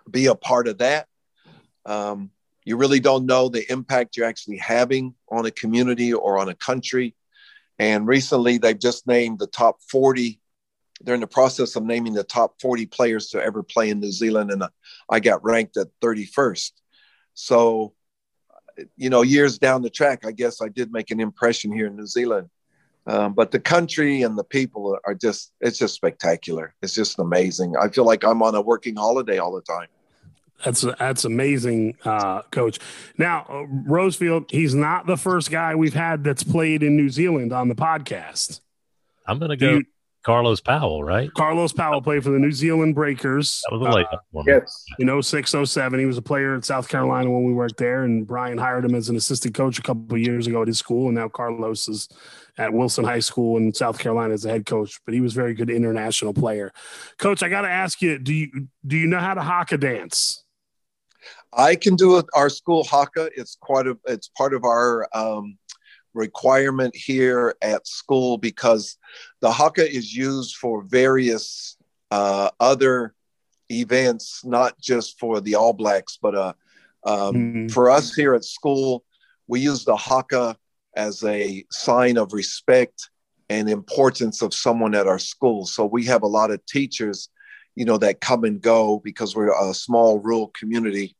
be 0.10 0.27
a 0.27 0.36
part 0.36 0.68
of 0.68 0.77
that. 0.77 1.08
Um, 1.84 2.30
you 2.66 2.78
really 2.78 3.00
don't 3.00 3.28
know 3.28 3.48
the 3.48 3.72
impact 3.72 4.18
you're 4.18 4.26
actually 4.26 4.58
having 4.58 5.14
on 5.30 5.46
a 5.46 5.52
community 5.52 6.12
or 6.14 6.40
on 6.40 6.50
a 6.50 6.56
country. 6.56 7.16
And 7.78 8.08
recently, 8.08 8.58
they've 8.58 8.78
just 8.78 9.06
named 9.06 9.38
the 9.40 9.48
top 9.48 9.82
40. 9.90 10.40
They're 11.02 11.16
in 11.16 11.22
the 11.22 11.28
process 11.28 11.76
of 11.76 11.84
naming 11.84 12.14
the 12.14 12.24
top 12.24 12.60
40 12.60 12.88
players 12.88 13.28
to 13.30 13.42
ever 13.42 13.62
play 13.62 13.92
in 13.92 14.00
New 14.00 14.12
Zealand. 14.12 14.50
And 14.52 14.64
I 15.10 15.20
got 15.20 15.44
ranked 15.44 15.78
at 15.78 15.88
31st. 16.02 16.72
So, 17.36 17.94
you 18.98 19.10
know, 19.10 19.22
years 19.22 19.60
down 19.60 19.84
the 19.84 19.90
track, 19.90 20.26
I 20.26 20.32
guess 20.32 20.62
I 20.62 20.70
did 20.70 20.92
make 20.92 21.12
an 21.12 21.20
impression 21.20 21.72
here 21.72 21.88
in 21.88 21.96
New 21.96 22.08
Zealand. 22.08 22.50
Um, 23.08 23.34
but 23.34 23.52
the 23.52 23.60
country 23.60 24.24
and 24.24 24.36
the 24.36 24.44
people 24.44 24.98
are 25.06 25.14
just, 25.14 25.54
it's 25.62 25.78
just 25.78 25.94
spectacular. 25.94 26.74
It's 26.82 26.96
just 26.96 27.20
amazing. 27.20 27.76
I 27.80 27.90
feel 27.90 28.06
like 28.06 28.24
I'm 28.24 28.42
on 28.42 28.56
a 28.56 28.62
working 28.62 28.96
holiday 28.96 29.38
all 29.38 29.54
the 29.54 29.62
time. 29.62 29.88
That's 30.64 30.82
that's 30.82 31.26
amazing, 31.26 31.98
uh, 32.06 32.44
coach. 32.44 32.80
Now, 33.18 33.46
uh, 33.50 33.90
Rosefield, 33.90 34.50
he's 34.52 34.74
not 34.74 35.06
the 35.06 35.18
first 35.18 35.52
guy 35.52 35.76
we've 35.76 35.94
had 35.94 36.24
that's 36.24 36.44
played 36.44 36.82
in 36.82 36.96
New 36.96 37.10
Zealand 37.10 37.52
on 37.52 37.68
the 37.68 37.76
podcast. 37.76 38.62
I'm 39.28 39.38
going 39.38 39.50
to 39.50 39.58
go. 39.58 39.74
You, 39.74 39.84
Carlos 40.26 40.60
Powell, 40.60 41.04
right? 41.04 41.32
Carlos 41.36 41.72
Powell 41.72 42.02
played 42.02 42.24
for 42.24 42.32
the 42.32 42.40
New 42.40 42.52
Zealand 42.52 42.96
Breakers. 42.96 43.62
That 43.70 43.78
was 43.78 43.88
a 43.88 43.92
late 43.92 44.08
uh, 44.12 44.18
one. 44.32 44.46
Yes. 44.48 44.84
In 44.98 45.22
06, 45.22 45.54
07. 45.66 46.00
He 46.00 46.08
was 46.08 46.18
a 46.18 46.22
player 46.22 46.56
at 46.56 46.66
South 46.66 46.90
Carolina 46.90 47.30
when 47.30 47.44
we 47.44 47.54
worked 47.54 47.78
there, 47.78 48.04
and 48.04 48.26
Brian 48.26 48.58
hired 48.58 48.86
him 48.86 48.96
as 48.96 49.08
an 49.08 49.18
assistant 49.18 49.54
coach 49.54 49.78
a 49.78 49.84
couple 49.84 50.16
of 50.16 50.22
years 50.22 50.48
ago 50.48 50.64
at 50.64 50.68
his 50.68 50.80
school, 50.80 51.08
and 51.08 51.16
now 51.16 51.28
Carlos 51.28 51.88
is 51.88 52.10
at 52.58 52.74
Wilson 52.74 53.06
High 53.06 53.20
School 53.20 53.58
in 53.58 53.72
South 53.72 54.00
Carolina 54.00 54.34
as 54.34 54.46
a 54.46 54.50
head 54.50 54.66
coach. 54.66 55.00
But 55.06 55.14
he 55.14 55.22
was 55.22 55.34
a 55.34 55.36
very 55.36 55.54
good 55.54 55.70
international 55.70 56.34
player. 56.34 56.74
Coach, 57.20 57.44
I 57.44 57.50
got 57.50 57.62
to 57.62 57.70
ask 57.70 58.02
you: 58.02 58.18
Do 58.18 58.34
you 58.34 58.68
do 58.88 58.98
you 58.98 59.06
know 59.06 59.20
how 59.20 59.36
to 59.36 59.42
haka 59.42 59.78
dance? 59.78 60.45
I 61.56 61.76
can 61.76 61.96
do 61.96 62.18
it. 62.18 62.26
Our 62.34 62.50
school 62.50 62.84
haka. 62.84 63.30
It's 63.36 63.56
quite 63.60 63.88
a. 63.88 63.98
It's 64.06 64.30
part 64.30 64.54
of 64.54 64.64
our. 64.64 65.08
Um, 65.14 65.58
requirement 66.16 66.96
here 66.96 67.56
at 67.62 67.86
school 67.86 68.38
because 68.38 68.98
the 69.42 69.52
haka 69.52 69.86
is 69.86 70.16
used 70.16 70.56
for 70.56 70.82
various 70.82 71.78
uh, 72.10 72.50
other 72.60 73.14
events, 73.70 74.44
not 74.44 74.80
just 74.80 75.20
for 75.20 75.42
the 75.42 75.56
All 75.56 75.74
Blacks, 75.74 76.18
but 76.20 76.34
uh, 76.34 76.54
um, 77.06 77.36
mm-hmm. 77.36 77.68
for 77.68 77.90
us 77.90 78.16
here 78.16 78.34
at 78.34 78.44
school, 78.44 79.04
we 79.48 79.60
use 79.60 79.86
the 79.86 79.96
haka 79.96 80.58
as 80.96 81.24
a 81.24 81.66
sign 81.70 82.18
of 82.18 82.34
respect 82.34 83.10
and 83.50 83.70
importance 83.70 84.42
of 84.42 84.54
someone 84.54 84.96
at 84.96 85.08
our 85.08 85.20
school. 85.20 85.66
So 85.66 85.86
we 85.86 86.06
have 86.06 86.24
a 86.24 86.28
lot 86.28 86.50
of 86.50 86.66
teachers, 86.66 87.30
you 87.76 87.86
know, 87.86 87.98
that 87.98 88.22
come 88.22 88.44
and 88.44 88.62
go 88.62 89.02
because 89.04 89.36
we're 89.36 89.52
a 89.52 89.74
small 89.74 90.20
rural 90.20 90.48
community. 90.58 91.16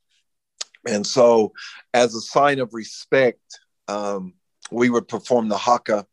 And 0.88 1.06
so, 1.06 1.54
as 1.94 2.15
a 2.15 2.22
sign 2.22 2.60
of 2.60 2.74
respect, 2.74 3.60
um, 3.88 4.34
we 4.72 4.89
would 4.89 5.08
perform 5.08 5.50
the 5.50 5.58
haka 5.58 6.06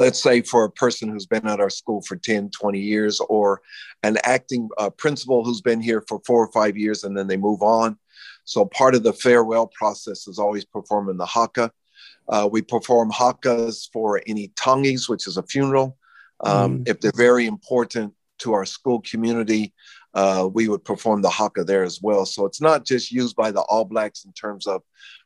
let's 0.00 0.22
say 0.22 0.40
for 0.40 0.64
a 0.64 0.70
person 0.70 1.10
who's 1.10 1.26
been 1.26 1.46
at 1.46 1.60
our 1.60 1.70
school 1.70 2.00
for 2.02 2.16
10 2.16 2.50
20 2.50 2.80
years 2.80 3.20
or 3.28 3.60
an 4.02 4.16
acting 4.24 4.68
uh, 4.78 4.90
principal 4.90 5.44
who's 5.44 5.60
been 5.60 5.80
here 5.80 6.02
for 6.08 6.20
four 6.26 6.42
or 6.42 6.52
five 6.52 6.76
years 6.76 7.04
and 7.04 7.16
then 7.16 7.26
they 7.26 7.36
move 7.36 7.62
on. 7.62 7.98
So 8.44 8.64
part 8.64 8.94
of 8.94 9.02
the 9.02 9.12
farewell 9.12 9.66
process 9.66 10.26
is 10.26 10.38
always 10.38 10.64
performing 10.64 11.18
the 11.18 11.26
haka. 11.26 11.70
Uh, 12.28 12.48
we 12.50 12.62
perform 12.62 13.10
hakas 13.10 13.88
for 13.92 14.22
any 14.26 14.48
tangis 14.48 15.08
which 15.08 15.26
is 15.26 15.36
a 15.36 15.42
funeral. 15.42 15.96
Um, 16.42 16.78
mm. 16.78 16.88
if 16.88 17.00
they're 17.00 17.12
very 17.14 17.46
important 17.46 18.14
to 18.38 18.54
our 18.54 18.64
school 18.64 19.02
community 19.02 19.74
uh, 20.14 20.48
we 20.52 20.68
would 20.68 20.84
perform 20.84 21.22
the 21.22 21.30
haka 21.30 21.64
there 21.64 21.84
as 21.84 22.00
well 22.02 22.26
so 22.26 22.44
it's 22.44 22.60
not 22.60 22.84
just 22.84 23.12
used 23.12 23.36
by 23.36 23.50
the 23.50 23.60
all 23.62 23.84
blacks 23.84 24.24
in 24.24 24.32
terms 24.32 24.66
of 24.66 24.82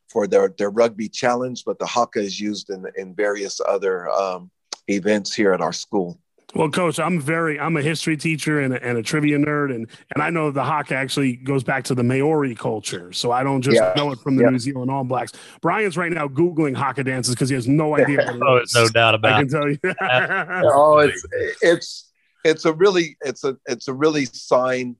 for 0.09 0.27
their, 0.27 0.55
their 0.59 0.71
rugby 0.71 1.09
challenge, 1.09 1.65
but 1.65 1.79
the 1.79 1.87
haka 1.87 2.21
is 2.21 2.41
used 2.41 2.71
in, 2.71 2.87
in 2.97 3.15
various 3.15 3.61
other 3.67 4.09
um, 4.11 4.51
events 4.89 5.35
here 5.35 5.53
at 5.53 5.61
our 5.61 5.73
school. 5.73 6.19
Well, 6.55 6.71
coach, 6.71 7.01
I'm 7.01 7.21
very 7.21 7.59
I'm 7.59 7.77
a 7.77 7.83
history 7.83 8.17
teacher 8.17 8.61
and 8.61 8.75
a, 8.75 8.87
and 8.87 8.97
a 8.97 9.03
trivia 9.03 9.39
nerd, 9.39 9.75
and 9.75 9.89
and 10.15 10.23
I 10.23 10.31
know 10.31 10.53
the 10.53 10.63
haka 10.63 10.95
actually 10.95 11.35
goes 11.35 11.65
back 11.65 11.83
to 11.85 11.97
the 11.97 12.05
Maori 12.05 12.55
culture, 12.55 13.13
so 13.13 13.33
I 13.33 13.43
don't 13.43 13.61
just 13.61 13.75
yeah. 13.75 13.93
know 13.97 14.13
it 14.13 14.21
from 14.21 14.37
the 14.37 14.45
yeah. 14.45 14.51
New 14.51 14.61
Zealand 14.61 14.89
All 14.89 15.03
Blacks. 15.03 15.33
Brian's 15.63 15.97
right 15.97 16.13
now 16.13 16.29
googling 16.29 16.77
haka 16.77 17.03
dances 17.03 17.35
because 17.35 17.49
he 17.49 17.57
has 17.57 17.67
no 17.67 17.97
idea. 18.01 18.25
oh, 18.41 18.63
no 18.73 18.89
doubt 18.89 19.17
about. 19.17 19.33
It. 19.33 19.35
I 19.35 19.41
can 19.41 19.49
tell 19.49 19.69
you. 19.69 19.79
oh, 20.73 20.99
it's 20.99 21.27
it's 21.61 22.13
it's 22.45 22.65
a 22.65 22.73
really 22.73 23.17
it's 23.23 23.45
a 23.45 23.57
it's 23.67 23.89
a 23.89 23.95
really 23.95 24.27
sign 24.27 24.97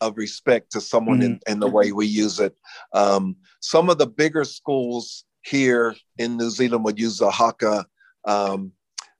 of 0.00 0.16
respect 0.16 0.72
to 0.72 0.80
someone 0.80 1.20
mm-hmm. 1.20 1.32
in, 1.32 1.40
in 1.54 1.60
the 1.60 1.68
way 1.68 1.92
we 1.92 2.06
use 2.06 2.38
it. 2.38 2.54
Um, 2.92 3.36
some 3.60 3.88
of 3.88 3.98
the 3.98 4.06
bigger 4.06 4.44
schools 4.44 5.24
here 5.42 5.94
in 6.18 6.36
New 6.36 6.50
Zealand 6.50 6.84
would 6.84 6.98
use 6.98 7.18
the 7.18 7.30
haka 7.30 7.86
um, 8.26 8.72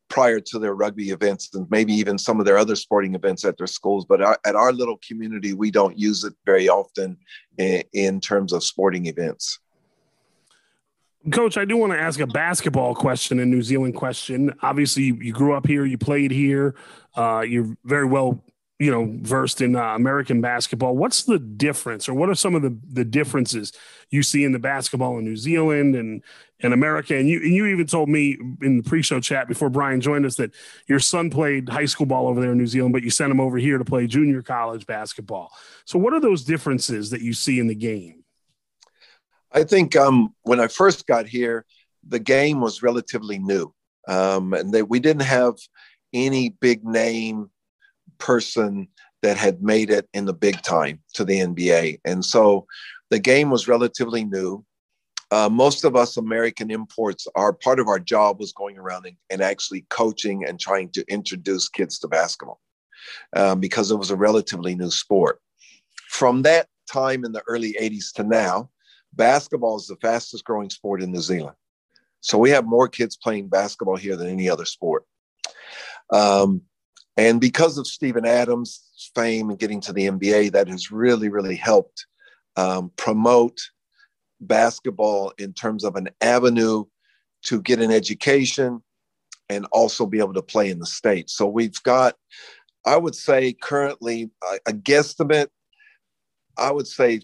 prior 0.08 0.40
to 0.40 0.58
their 0.58 0.74
rugby 0.74 1.10
events 1.10 1.50
and 1.54 1.66
maybe 1.70 1.92
even 1.94 2.18
some 2.18 2.40
of 2.40 2.46
their 2.46 2.58
other 2.58 2.76
sporting 2.76 3.14
events 3.14 3.44
at 3.44 3.56
their 3.56 3.66
schools. 3.66 4.04
But 4.06 4.22
our, 4.22 4.38
at 4.44 4.54
our 4.54 4.72
little 4.72 4.98
community, 5.06 5.54
we 5.54 5.70
don't 5.70 5.98
use 5.98 6.24
it 6.24 6.34
very 6.44 6.68
often 6.68 7.16
in, 7.58 7.82
in 7.92 8.20
terms 8.20 8.52
of 8.52 8.62
sporting 8.62 9.06
events. 9.06 9.58
Coach, 11.33 11.59
I 11.59 11.64
do 11.64 11.76
want 11.76 11.92
to 11.92 11.99
ask 11.99 12.21
a 12.21 12.26
basketball 12.26 12.95
question, 12.95 13.40
a 13.40 13.47
New 13.47 13.62
Zealand 13.62 13.95
question. 13.95 14.54
Obviously, 14.62 15.04
you 15.04 15.33
grew 15.33 15.54
up 15.54 15.66
here, 15.66 15.85
you 15.85 15.99
played 15.99 16.30
here, 16.30 16.76
uh, 17.16 17.40
you're 17.40 17.76
very 17.85 18.04
well 18.04 18.45
you 18.78 18.90
know 18.90 19.16
versed 19.23 19.62
in 19.62 19.75
uh, 19.75 19.95
American 19.95 20.40
basketball. 20.40 20.97
What's 20.97 21.23
the 21.23 21.38
difference, 21.38 22.09
or 22.09 22.14
what 22.14 22.28
are 22.28 22.35
some 22.35 22.54
of 22.54 22.62
the 22.62 22.76
the 22.92 23.04
differences 23.04 23.73
you 24.11 24.23
see 24.23 24.45
in 24.45 24.52
the 24.52 24.59
basketball 24.59 25.18
in 25.18 25.25
New 25.25 25.37
Zealand 25.37 25.95
and 25.97 26.23
and 26.61 26.75
America? 26.75 27.16
And 27.16 27.28
you 27.28 27.40
and 27.40 27.52
you 27.52 27.66
even 27.66 27.87
told 27.87 28.09
me 28.09 28.38
in 28.61 28.76
the 28.76 28.83
pre-show 28.83 29.21
chat 29.21 29.49
before 29.49 29.71
Brian 29.71 30.00
joined 30.00 30.26
us 30.26 30.37
that 30.37 30.52
your 30.87 31.00
son 31.00 31.30
played 31.30 31.68
high 31.68 31.87
school 31.87 32.06
ball 32.06 32.28
over 32.28 32.40
there 32.40 32.52
in 32.52 32.59
New 32.59 32.66
Zealand, 32.66 32.92
but 32.92 33.02
you 33.02 33.11
sent 33.11 33.30
him 33.30 33.40
over 33.40 33.56
here 33.56 33.78
to 33.78 33.85
play 33.85 34.06
junior 34.06 34.42
college 34.42 34.87
basketball. 34.87 35.52
So, 35.87 35.99
what 35.99 36.12
are 36.12 36.21
those 36.21 36.45
differences 36.45 37.11
that 37.11 37.23
you 37.23 37.33
see 37.33 37.59
in 37.59 37.68
the 37.68 37.75
game? 37.75 38.15
I 39.56 39.64
think 39.64 39.96
um, 39.96 40.34
when 40.42 40.60
I 40.60 40.68
first 40.68 41.06
got 41.06 41.26
here, 41.26 41.64
the 42.06 42.18
game 42.18 42.60
was 42.60 42.82
relatively 42.82 43.38
new, 43.38 43.72
um, 44.06 44.52
and 44.52 44.70
they, 44.70 44.82
we 44.82 45.00
didn't 45.00 45.22
have 45.22 45.54
any 46.12 46.50
big 46.60 46.84
name 46.84 47.50
person 48.18 48.88
that 49.22 49.38
had 49.38 49.62
made 49.62 49.88
it 49.90 50.06
in 50.12 50.26
the 50.26 50.34
big 50.34 50.60
time 50.60 51.00
to 51.14 51.25
the 51.25 51.40
NBA. 51.40 52.00
And 52.04 52.22
so 52.22 52.66
the 53.08 53.18
game 53.18 53.48
was 53.48 53.66
relatively 53.66 54.25
new. 54.25 54.62
Uh, 55.30 55.48
most 55.48 55.84
of 55.84 55.96
us 55.96 56.18
American 56.18 56.70
imports, 56.70 57.26
our 57.34 57.54
part 57.54 57.80
of 57.80 57.88
our 57.88 57.98
job 57.98 58.38
was 58.38 58.52
going 58.52 58.76
around 58.76 59.06
and, 59.06 59.16
and 59.30 59.40
actually 59.40 59.86
coaching 59.88 60.44
and 60.44 60.60
trying 60.60 60.90
to 60.90 61.04
introduce 61.08 61.70
kids 61.70 61.98
to 62.00 62.08
basketball 62.08 62.60
um, 63.34 63.58
because 63.58 63.90
it 63.90 63.96
was 63.96 64.10
a 64.10 64.16
relatively 64.16 64.75
new 64.75 64.90
sport. 64.90 65.40
From 66.10 66.42
that 66.42 66.68
time 66.86 67.25
in 67.25 67.32
the 67.32 67.42
early 67.48 67.75
80s 67.80 68.12
to 68.16 68.22
now, 68.22 68.68
basketball 69.16 69.76
is 69.76 69.87
the 69.87 69.96
fastest 69.96 70.44
growing 70.44 70.70
sport 70.70 71.02
in 71.02 71.12
New 71.12 71.20
Zealand. 71.20 71.56
So 72.20 72.38
we 72.38 72.50
have 72.50 72.66
more 72.66 72.88
kids 72.88 73.16
playing 73.16 73.49
basketball 73.49 73.96
here 73.96 74.16
than 74.16 74.28
any 74.28 74.49
other 74.49 74.64
sport. 74.64 75.04
Um, 76.12 76.62
and 77.16 77.40
because 77.40 77.78
of 77.78 77.87
Steven 77.87 78.26
Adams' 78.26 79.11
fame 79.14 79.50
and 79.50 79.58
getting 79.58 79.80
to 79.82 79.92
the 79.92 80.06
NBA, 80.06 80.52
that 80.52 80.68
has 80.68 80.90
really, 80.90 81.28
really 81.28 81.56
helped 81.56 82.06
um, 82.56 82.90
promote 82.96 83.58
basketball 84.40 85.32
in 85.38 85.52
terms 85.52 85.85
of 85.85 85.96
an 85.96 86.11
avenue 86.20 86.85
to 87.44 87.62
get 87.62 87.80
an 87.80 87.90
education 87.90 88.82
and 89.49 89.66
also 89.73 90.04
be 90.06 90.18
able 90.18 90.35
to 90.35 90.42
play 90.42 90.70
in 90.70 90.78
the 90.78 90.87
States. 90.87 91.32
So 91.32 91.46
we've 91.46 91.80
got, 91.85 92.16
I 92.85 92.96
would 92.96 93.14
say, 93.14 93.52
currently 93.52 94.30
a, 94.42 94.70
a 94.70 94.73
guesstimate, 94.73 95.49
I 96.58 96.70
would 96.70 96.87
say 96.87 97.20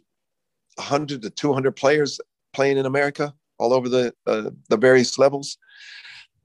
100 0.76 1.22
to 1.22 1.30
200 1.30 1.72
players 1.72 2.20
playing 2.52 2.78
in 2.78 2.86
America 2.86 3.34
all 3.58 3.72
over 3.72 3.88
the, 3.88 4.14
uh, 4.26 4.50
the 4.68 4.76
various 4.76 5.18
levels. 5.18 5.58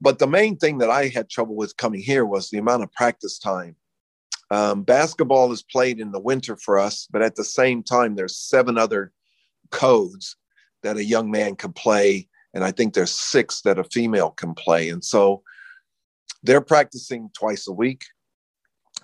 But 0.00 0.18
the 0.18 0.26
main 0.26 0.56
thing 0.56 0.78
that 0.78 0.90
I 0.90 1.08
had 1.08 1.28
trouble 1.28 1.56
with 1.56 1.76
coming 1.76 2.00
here 2.00 2.24
was 2.24 2.50
the 2.50 2.58
amount 2.58 2.84
of 2.84 2.92
practice 2.92 3.38
time. 3.38 3.74
Um, 4.50 4.82
basketball 4.82 5.52
is 5.52 5.62
played 5.62 6.00
in 6.00 6.12
the 6.12 6.20
winter 6.20 6.56
for 6.56 6.78
us, 6.78 7.06
but 7.10 7.22
at 7.22 7.36
the 7.36 7.44
same 7.44 7.82
time, 7.82 8.14
there's 8.14 8.36
seven 8.36 8.78
other 8.78 9.12
codes 9.70 10.36
that 10.82 10.96
a 10.96 11.04
young 11.04 11.30
man 11.30 11.56
can 11.56 11.72
play, 11.72 12.28
and 12.54 12.64
I 12.64 12.70
think 12.70 12.94
there's 12.94 13.10
six 13.10 13.60
that 13.62 13.78
a 13.78 13.84
female 13.84 14.30
can 14.30 14.54
play. 14.54 14.88
And 14.88 15.04
so 15.04 15.42
they're 16.42 16.60
practicing 16.60 17.30
twice 17.34 17.66
a 17.68 17.72
week 17.72 18.04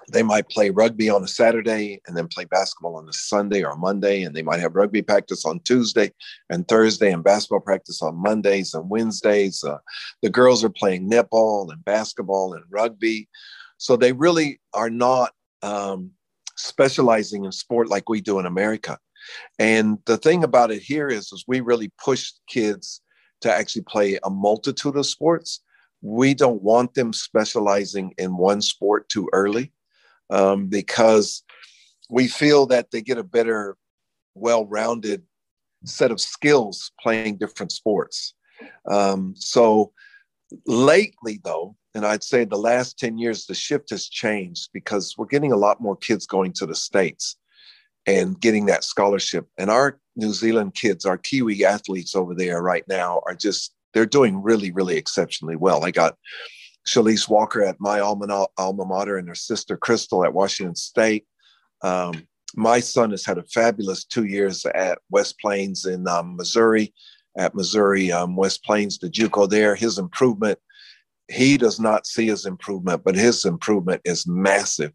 they 0.08 0.22
might 0.22 0.48
play 0.48 0.70
rugby 0.70 1.08
on 1.08 1.24
a 1.24 1.28
Saturday 1.28 2.00
and 2.06 2.16
then 2.16 2.28
play 2.28 2.44
basketball 2.44 2.96
on 2.96 3.08
a 3.08 3.12
Sunday 3.12 3.62
or 3.62 3.76
Monday, 3.76 4.22
and 4.22 4.34
they 4.34 4.42
might 4.42 4.60
have 4.60 4.74
rugby 4.74 5.02
practice 5.02 5.44
on 5.44 5.60
Tuesday 5.60 6.12
and 6.50 6.68
Thursday 6.68 7.10
and 7.10 7.24
basketball 7.24 7.60
practice 7.60 8.02
on 8.02 8.16
Mondays 8.16 8.74
and 8.74 8.90
Wednesdays. 8.90 9.64
Uh, 9.64 9.78
the 10.22 10.30
girls 10.30 10.62
are 10.62 10.70
playing 10.70 11.10
netball 11.10 11.72
and 11.72 11.84
basketball 11.84 12.52
and 12.52 12.64
rugby. 12.70 13.28
So 13.78 13.96
they 13.96 14.12
really 14.12 14.60
are 14.74 14.90
not 14.90 15.32
um, 15.62 16.10
specializing 16.56 17.44
in 17.44 17.52
sport 17.52 17.88
like 17.88 18.08
we 18.08 18.20
do 18.20 18.38
in 18.38 18.46
America. 18.46 18.98
And 19.58 19.98
the 20.04 20.18
thing 20.18 20.44
about 20.44 20.70
it 20.70 20.82
here 20.82 21.08
is, 21.08 21.32
is 21.32 21.44
we 21.48 21.60
really 21.60 21.90
push 22.02 22.32
kids 22.46 23.00
to 23.40 23.52
actually 23.52 23.82
play 23.82 24.18
a 24.22 24.30
multitude 24.30 24.96
of 24.96 25.06
sports. 25.06 25.60
We 26.02 26.34
don't 26.34 26.62
want 26.62 26.92
them 26.92 27.14
specializing 27.14 28.12
in 28.18 28.36
one 28.36 28.60
sport 28.60 29.08
too 29.08 29.30
early 29.32 29.72
um, 30.30 30.66
because 30.66 31.42
we 32.10 32.28
feel 32.28 32.66
that 32.66 32.90
they 32.90 33.02
get 33.02 33.18
a 33.18 33.24
better, 33.24 33.76
well 34.34 34.66
rounded 34.66 35.22
set 35.84 36.10
of 36.10 36.20
skills 36.20 36.90
playing 37.00 37.36
different 37.36 37.72
sports. 37.72 38.34
Um, 38.86 39.34
so 39.36 39.92
lately, 40.66 41.40
though, 41.44 41.76
and 41.94 42.04
I'd 42.04 42.24
say 42.24 42.44
the 42.44 42.56
last 42.56 42.98
10 42.98 43.18
years, 43.18 43.46
the 43.46 43.54
shift 43.54 43.90
has 43.90 44.08
changed 44.08 44.70
because 44.72 45.14
we're 45.16 45.26
getting 45.26 45.52
a 45.52 45.56
lot 45.56 45.80
more 45.80 45.96
kids 45.96 46.26
going 46.26 46.52
to 46.54 46.66
the 46.66 46.74
States 46.74 47.36
and 48.06 48.40
getting 48.40 48.66
that 48.66 48.84
scholarship. 48.84 49.46
And 49.58 49.70
our 49.70 49.98
New 50.16 50.32
Zealand 50.32 50.74
kids, 50.74 51.04
our 51.04 51.16
Kiwi 51.16 51.64
athletes 51.64 52.14
over 52.14 52.34
there 52.34 52.60
right 52.62 52.84
now 52.88 53.22
are 53.26 53.34
just, 53.34 53.74
they're 53.92 54.06
doing 54.06 54.42
really, 54.42 54.72
really 54.72 54.96
exceptionally 54.96 55.56
well. 55.56 55.84
I 55.84 55.90
got 55.90 56.16
Shalise 56.86 57.28
Walker 57.28 57.62
at 57.62 57.80
my 57.80 58.00
alma, 58.00 58.46
alma 58.58 58.84
mater 58.84 59.16
and 59.16 59.28
her 59.28 59.34
sister 59.34 59.76
Crystal 59.76 60.24
at 60.24 60.34
Washington 60.34 60.74
State. 60.74 61.26
Um, 61.82 62.26
my 62.56 62.80
son 62.80 63.10
has 63.10 63.24
had 63.24 63.38
a 63.38 63.44
fabulous 63.44 64.04
two 64.04 64.24
years 64.24 64.64
at 64.66 64.98
West 65.10 65.38
Plains 65.40 65.86
in 65.86 66.06
um, 66.06 66.36
Missouri, 66.36 66.94
at 67.36 67.54
Missouri 67.54 68.12
um, 68.12 68.36
West 68.36 68.64
Plains, 68.64 68.98
the 68.98 69.10
JUCO 69.10 69.48
there. 69.48 69.74
His 69.74 69.98
improvement, 69.98 70.58
he 71.28 71.56
does 71.56 71.80
not 71.80 72.06
see 72.06 72.26
his 72.26 72.46
improvement, 72.46 73.02
but 73.04 73.16
his 73.16 73.44
improvement 73.44 74.02
is 74.04 74.26
massive. 74.26 74.92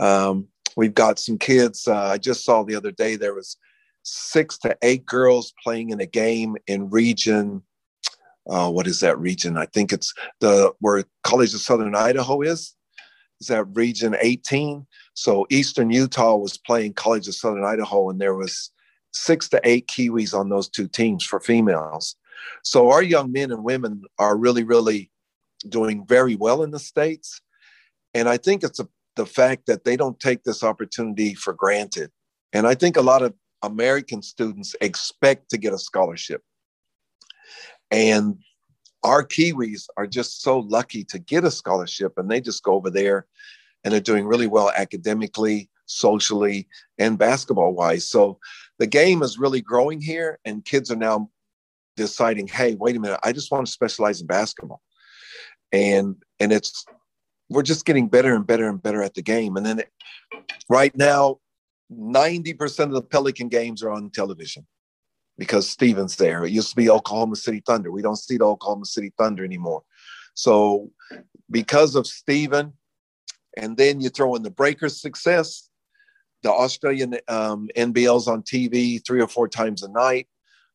Um, 0.00 0.48
we've 0.76 0.94
got 0.94 1.18
some 1.18 1.38
kids. 1.38 1.86
Uh, 1.86 1.96
I 1.96 2.18
just 2.18 2.44
saw 2.44 2.62
the 2.62 2.76
other 2.76 2.92
day 2.92 3.16
there 3.16 3.34
was 3.34 3.56
six 4.02 4.56
to 4.58 4.76
eight 4.82 5.04
girls 5.04 5.52
playing 5.62 5.90
in 5.90 6.00
a 6.00 6.06
game 6.06 6.56
in 6.66 6.88
region. 6.88 7.62
Uh, 8.48 8.70
what 8.70 8.86
is 8.86 9.00
that 9.00 9.18
region? 9.18 9.56
I 9.56 9.66
think 9.66 9.92
it's 9.92 10.14
the 10.40 10.72
where 10.80 11.04
College 11.22 11.54
of 11.54 11.60
Southern 11.60 11.94
Idaho 11.94 12.40
is. 12.40 12.74
Is 13.40 13.48
that 13.48 13.64
region 13.74 14.16
18? 14.20 14.86
So 15.14 15.46
Eastern 15.50 15.90
Utah 15.90 16.36
was 16.36 16.58
playing 16.58 16.94
College 16.94 17.28
of 17.28 17.34
Southern 17.34 17.64
Idaho, 17.64 18.10
and 18.10 18.20
there 18.20 18.34
was 18.34 18.70
six 19.12 19.48
to 19.50 19.60
eight 19.64 19.86
Kiwis 19.88 20.38
on 20.38 20.48
those 20.48 20.68
two 20.68 20.88
teams 20.88 21.24
for 21.24 21.40
females. 21.40 22.16
So 22.62 22.90
our 22.90 23.02
young 23.02 23.32
men 23.32 23.50
and 23.50 23.64
women 23.64 24.02
are 24.18 24.36
really, 24.36 24.64
really 24.64 25.10
doing 25.68 26.06
very 26.06 26.36
well 26.36 26.62
in 26.62 26.70
the 26.70 26.78
states, 26.78 27.40
and 28.14 28.28
I 28.28 28.36
think 28.36 28.64
it's 28.64 28.80
a, 28.80 28.88
the 29.16 29.26
fact 29.26 29.66
that 29.66 29.84
they 29.84 29.96
don't 29.96 30.18
take 30.18 30.44
this 30.44 30.62
opportunity 30.62 31.34
for 31.34 31.52
granted. 31.52 32.10
And 32.52 32.66
I 32.66 32.74
think 32.74 32.96
a 32.96 33.02
lot 33.02 33.22
of 33.22 33.34
American 33.62 34.22
students 34.22 34.74
expect 34.80 35.50
to 35.50 35.58
get 35.58 35.72
a 35.72 35.78
scholarship, 35.78 36.42
and 37.90 38.38
our 39.04 39.24
Kiwis 39.24 39.88
are 39.96 40.06
just 40.06 40.42
so 40.42 40.58
lucky 40.58 41.04
to 41.04 41.18
get 41.18 41.44
a 41.44 41.50
scholarship, 41.50 42.18
and 42.18 42.30
they 42.30 42.40
just 42.40 42.62
go 42.62 42.74
over 42.74 42.90
there 42.90 43.26
and 43.84 43.92
they're 43.92 44.00
doing 44.00 44.26
really 44.26 44.46
well 44.46 44.72
academically, 44.76 45.70
socially, 45.86 46.68
and 46.98 47.18
basketball 47.18 47.72
wise. 47.72 48.08
So 48.08 48.38
the 48.78 48.86
game 48.86 49.22
is 49.22 49.38
really 49.38 49.60
growing 49.60 50.00
here, 50.00 50.38
and 50.44 50.64
kids 50.64 50.90
are 50.90 50.96
now 50.96 51.30
deciding, 51.96 52.48
hey, 52.48 52.74
wait 52.74 52.96
a 52.96 53.00
minute, 53.00 53.20
I 53.22 53.32
just 53.32 53.50
want 53.50 53.66
to 53.66 53.72
specialize 53.72 54.20
in 54.20 54.26
basketball. 54.26 54.82
And 55.72 56.16
and 56.40 56.52
it's 56.52 56.84
we're 57.50 57.62
just 57.62 57.84
getting 57.84 58.08
better 58.08 58.34
and 58.34 58.46
better 58.46 58.68
and 58.68 58.82
better 58.82 59.02
at 59.02 59.14
the 59.14 59.22
game. 59.22 59.56
And 59.56 59.64
then 59.64 59.80
it, 59.80 59.90
right 60.68 60.96
now, 60.96 61.38
90% 61.90 62.84
of 62.84 62.92
the 62.92 63.02
Pelican 63.02 63.48
games 63.48 63.82
are 63.82 63.90
on 63.90 64.10
television 64.10 64.66
because 65.38 65.68
Steven's 65.68 66.16
there. 66.16 66.44
It 66.44 66.50
used 66.50 66.70
to 66.70 66.76
be 66.76 66.90
Oklahoma 66.90 67.36
City 67.36 67.62
Thunder. 67.64 67.92
We 67.92 68.02
don't 68.02 68.16
see 68.16 68.36
the 68.36 68.44
Oklahoma 68.44 68.84
City 68.84 69.12
Thunder 69.16 69.44
anymore. 69.44 69.82
So 70.34 70.90
because 71.50 71.94
of 71.94 72.06
Steven 72.06 72.72
and 73.56 73.76
then 73.76 74.00
you 74.00 74.08
throw 74.08 74.34
in 74.34 74.42
the 74.42 74.50
Breakers' 74.50 75.00
success, 75.00 75.70
the 76.42 76.50
Australian 76.50 77.16
um, 77.28 77.68
NBL's 77.76 78.28
on 78.28 78.42
TV 78.42 79.04
three 79.04 79.20
or 79.20 79.28
four 79.28 79.48
times 79.48 79.82
a 79.82 79.88
night. 79.90 80.28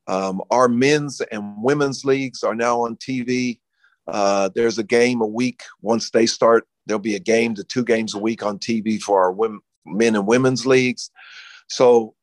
Um, 0.08 0.42
our 0.50 0.68
men's 0.68 1.22
and 1.22 1.56
women's 1.64 2.04
leagues 2.04 2.44
are 2.44 2.56
now 2.56 2.82
on 2.82 2.98
TV. 2.98 3.60
Uh, 4.08 4.50
there's 4.54 4.78
a 4.78 4.84
game 4.84 5.22
a 5.22 5.28
week. 5.28 5.64
Once 5.82 6.10
they 6.10 6.26
start, 6.26 6.68
there'll 6.86 7.00
be 7.00 7.16
a 7.16 7.20
game 7.20 7.56
to 7.56 7.64
two 7.64 7.86
games 7.86 8.14
a 8.14 8.20
week 8.20 8.44
on 8.44 8.60
TV 8.60 9.02
for 9.02 9.22
our 9.22 9.32
women, 9.32 9.62
men 9.86 10.16
and 10.16 10.28
women's 10.28 10.66
leagues. 10.66 11.10
So 11.70 12.16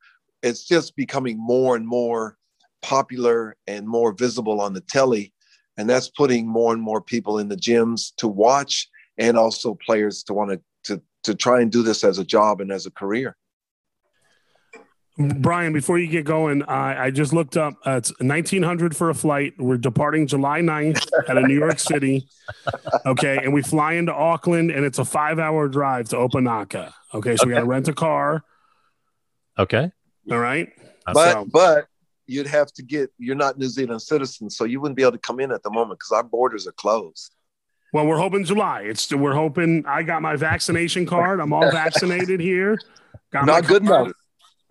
it's 0.43 0.65
just 0.65 0.97
becoming 0.97 1.39
more 1.39 1.77
and 1.77 1.87
more 1.87 2.37
popular 2.83 3.57
and 3.67 3.87
more 3.87 4.13
visible 4.13 4.61
on 4.61 4.73
the 4.73 4.81
telly. 4.81 5.33
And 5.77 5.89
that's 5.89 6.09
putting 6.09 6.47
more 6.47 6.73
and 6.73 6.83
more 6.83 7.01
people 7.01 7.39
in 7.39 7.49
the 7.49 7.57
gyms 7.57 8.15
to 8.17 8.29
watch 8.29 8.89
and 9.19 9.37
also 9.37 9.79
players 9.87 10.23
to 10.25 10.35
want 10.35 10.51
to 10.51 10.61
to 10.85 11.03
to 11.25 11.35
try 11.35 11.61
and 11.61 11.71
do 11.71 11.83
this 11.83 12.05
as 12.05 12.19
a 12.19 12.25
job 12.25 12.61
and 12.61 12.73
as 12.73 12.87
a 12.87 12.91
career. 12.91 13.37
Brian, 15.19 15.75
before 15.75 15.99
you 15.99 16.07
get 16.07 16.25
going, 16.25 16.63
I, 16.63 17.07
I 17.07 17.11
just 17.11 17.35
looked 17.35 17.57
up. 17.57 17.75
Uh, 17.87 17.97
it's 17.99 18.11
1900 18.21 18.97
for 18.97 19.11
a 19.11 19.15
flight. 19.15 19.53
We're 19.59 19.77
departing 19.77 20.27
July 20.27 20.61
9th 20.61 21.07
out 21.29 21.37
of 21.37 21.45
New 21.45 21.59
York 21.59 21.79
City. 21.79 22.27
Okay. 23.05 23.37
And 23.37 23.53
we 23.53 23.61
fly 23.61 23.95
into 23.95 24.15
Auckland 24.15 24.71
and 24.71 24.85
it's 24.85 24.99
a 24.99 25.05
five 25.05 25.39
hour 25.39 25.69
drive 25.69 26.09
to 26.11 26.17
Opanaka. 26.17 26.93
Okay. 27.13 27.37
So 27.37 27.43
okay. 27.43 27.49
we 27.49 27.53
got 27.53 27.61
to 27.61 27.67
rent 27.67 27.89
a 27.89 27.93
car. 27.93 28.45
Okay. 29.59 29.93
All 30.31 30.39
right. 30.39 30.69
But, 31.07 31.33
so, 31.33 31.47
but 31.51 31.87
you'd 32.27 32.47
have 32.47 32.73
to 32.73 32.83
get, 32.83 33.11
you're 33.19 33.37
not 33.37 33.59
New 33.59 33.69
Zealand 33.69 34.03
citizens. 34.03 34.57
So 34.57 34.65
you 34.65 34.81
wouldn't 34.81 34.97
be 34.97 35.03
able 35.03 35.13
to 35.13 35.19
come 35.19 35.41
in 35.41 35.53
at 35.53 35.63
the 35.63 35.71
moment 35.71 36.01
because 36.01 36.13
our 36.13 36.23
borders 36.23 36.67
are 36.67 36.73
closed. 36.73 37.35
Well, 37.93 38.07
we're 38.07 38.19
hoping 38.19 38.45
July. 38.45 38.83
It's 38.83 39.13
we're 39.13 39.35
hoping. 39.35 39.85
I 39.87 40.05
got 40.05 40.23
my 40.23 40.37
vaccination 40.37 41.07
card. 41.07 41.41
I'm 41.41 41.53
all 41.53 41.71
vaccinated 41.73 42.39
here. 42.39 42.79
Got 43.33 43.47
not 43.47 43.67
good 43.67 43.83
enough. 43.83 44.13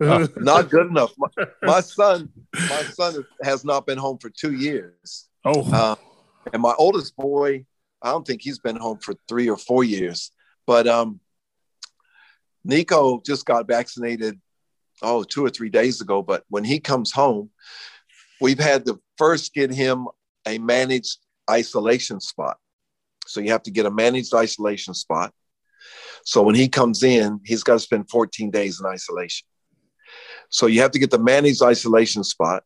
not 0.00 0.70
good 0.70 0.86
enough. 0.86 1.12
My, 1.18 1.46
my, 1.62 1.80
son, 1.80 2.30
my 2.54 2.82
son 2.84 3.26
has 3.42 3.62
not 3.62 3.86
been 3.86 3.98
home 3.98 4.16
for 4.16 4.30
two 4.30 4.52
years. 4.52 5.28
Oh, 5.44 5.70
uh, 5.70 5.96
and 6.54 6.62
my 6.62 6.74
oldest 6.78 7.14
boy, 7.16 7.66
I 8.00 8.10
don't 8.10 8.26
think 8.26 8.40
he's 8.40 8.58
been 8.58 8.76
home 8.76 8.98
for 8.98 9.14
three 9.28 9.50
or 9.50 9.58
four 9.58 9.84
years. 9.84 10.30
But 10.66 10.86
um, 10.86 11.20
Nico 12.64 13.20
just 13.24 13.44
got 13.44 13.66
vaccinated, 13.66 14.40
oh, 15.02 15.22
two 15.22 15.44
or 15.44 15.50
three 15.50 15.70
days 15.70 16.00
ago. 16.00 16.22
But 16.22 16.44
when 16.48 16.64
he 16.64 16.80
comes 16.80 17.12
home, 17.12 17.50
we've 18.40 18.58
had 18.58 18.86
to 18.86 19.00
first 19.16 19.54
get 19.54 19.70
him 19.70 20.08
a 20.46 20.58
managed 20.58 21.18
isolation 21.48 22.20
spot. 22.20 22.58
So 23.26 23.40
you 23.40 23.52
have 23.52 23.62
to 23.64 23.70
get 23.70 23.86
a 23.86 23.90
managed 23.90 24.34
isolation 24.34 24.94
spot. 24.94 25.32
So 26.24 26.42
when 26.42 26.54
he 26.54 26.68
comes 26.68 27.02
in, 27.02 27.40
he's 27.44 27.62
got 27.62 27.74
to 27.74 27.80
spend 27.80 28.10
14 28.10 28.50
days 28.50 28.80
in 28.80 28.86
isolation. 28.86 29.46
So 30.48 30.66
you 30.66 30.80
have 30.80 30.90
to 30.92 30.98
get 30.98 31.10
the 31.10 31.18
managed 31.18 31.62
isolation 31.62 32.24
spot. 32.24 32.64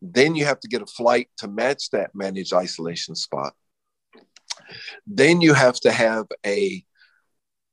Then 0.00 0.34
you 0.34 0.44
have 0.44 0.60
to 0.60 0.68
get 0.68 0.82
a 0.82 0.86
flight 0.86 1.28
to 1.38 1.48
match 1.48 1.90
that 1.90 2.14
managed 2.14 2.52
isolation 2.52 3.14
spot. 3.14 3.54
Then 5.06 5.40
you 5.40 5.54
have 5.54 5.78
to 5.80 5.92
have 5.92 6.26
a 6.44 6.84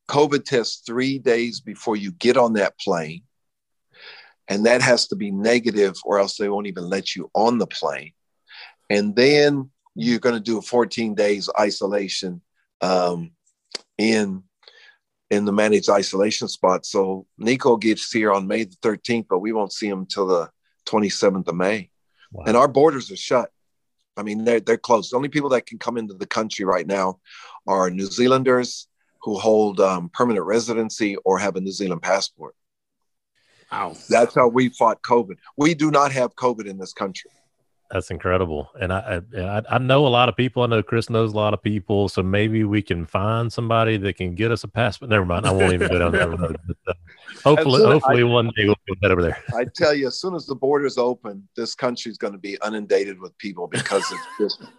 COVID 0.07 0.43
test 0.43 0.85
three 0.85 1.19
days 1.19 1.59
before 1.59 1.95
you 1.95 2.11
get 2.11 2.37
on 2.37 2.53
that 2.53 2.79
plane. 2.79 3.23
And 4.49 4.65
that 4.65 4.81
has 4.81 5.07
to 5.07 5.15
be 5.15 5.31
negative, 5.31 5.95
or 6.03 6.19
else 6.19 6.35
they 6.35 6.49
won't 6.49 6.67
even 6.67 6.89
let 6.89 7.15
you 7.15 7.29
on 7.33 7.59
the 7.59 7.67
plane. 7.67 8.13
And 8.89 9.15
then 9.15 9.69
you're 9.95 10.19
going 10.19 10.35
to 10.35 10.41
do 10.41 10.57
a 10.57 10.61
14 10.61 11.13
days 11.13 11.49
isolation 11.59 12.41
um, 12.81 13.31
in 13.97 14.43
in 15.29 15.45
the 15.45 15.51
managed 15.51 15.89
isolation 15.89 16.47
spot. 16.47 16.87
So 16.87 17.27
Nico 17.37 17.77
gets 17.77 18.11
here 18.11 18.31
on 18.31 18.47
May 18.47 18.63
the 18.63 18.75
13th, 18.77 19.27
but 19.29 19.39
we 19.39 19.51
won't 19.51 19.71
see 19.71 19.87
him 19.87 19.99
until 19.99 20.25
the 20.25 20.49
27th 20.87 21.47
of 21.47 21.55
May. 21.55 21.91
Wow. 22.31 22.45
And 22.47 22.57
our 22.57 22.67
borders 22.67 23.11
are 23.11 23.15
shut. 23.15 23.51
I 24.17 24.23
mean, 24.23 24.43
they're, 24.43 24.59
they're 24.59 24.77
closed. 24.77 25.11
The 25.11 25.17
only 25.17 25.29
people 25.29 25.49
that 25.49 25.67
can 25.67 25.77
come 25.77 25.97
into 25.97 26.15
the 26.15 26.25
country 26.25 26.65
right 26.65 26.87
now 26.87 27.19
are 27.67 27.91
New 27.91 28.07
Zealanders 28.07 28.87
who 29.21 29.37
hold 29.37 29.79
um, 29.79 30.09
permanent 30.09 30.45
residency 30.45 31.15
or 31.17 31.37
have 31.37 31.55
a 31.55 31.61
New 31.61 31.71
Zealand 31.71 32.01
passport. 32.01 32.55
Wow. 33.71 33.95
That's 34.09 34.35
how 34.35 34.47
we 34.47 34.69
fought 34.69 35.01
COVID. 35.03 35.37
We 35.57 35.73
do 35.73 35.91
not 35.91 36.11
have 36.11 36.35
COVID 36.35 36.65
in 36.65 36.77
this 36.77 36.93
country. 36.93 37.31
That's 37.91 38.11
incredible, 38.11 38.69
and 38.79 38.93
I, 38.93 39.19
I, 39.35 39.63
I 39.67 39.77
know 39.79 40.05
a 40.05 40.09
lot 40.09 40.29
of 40.29 40.37
people. 40.37 40.61
I 40.61 40.67
know 40.67 40.83
Chris 40.83 41.09
knows 41.09 41.33
a 41.33 41.35
lot 41.35 41.55
of 41.55 41.63
people, 41.63 42.07
so 42.07 42.21
maybe 42.21 42.63
we 42.63 42.83
can 42.83 43.03
find 43.03 43.51
somebody 43.51 43.97
that 43.97 44.13
can 44.13 44.35
get 44.35 44.51
us 44.51 44.63
a 44.63 44.67
passport. 44.67 45.09
Never 45.09 45.25
mind, 45.25 45.47
I 45.47 45.51
won't 45.51 45.73
even 45.73 45.87
go 45.87 45.97
down 45.97 46.11
that 46.11 46.29
road. 46.29 46.57
But, 46.67 46.77
uh, 46.87 46.93
hopefully, 47.43 47.83
hopefully 47.83 48.21
I, 48.21 48.25
one 48.25 48.51
day 48.55 48.65
we'll 48.65 48.75
get 49.01 49.09
over 49.09 49.23
there. 49.23 49.43
I 49.55 49.65
tell 49.75 49.95
you, 49.95 50.07
as 50.07 50.19
soon 50.19 50.35
as 50.35 50.45
the 50.45 50.53
borders 50.53 50.99
open, 50.99 51.47
this 51.55 51.73
country 51.73 52.11
is 52.11 52.19
going 52.19 52.33
to 52.33 52.39
be 52.39 52.59
inundated 52.63 53.19
with 53.19 53.35
people 53.39 53.67
because 53.67 54.03
it's 54.11 54.27
just 54.39 54.69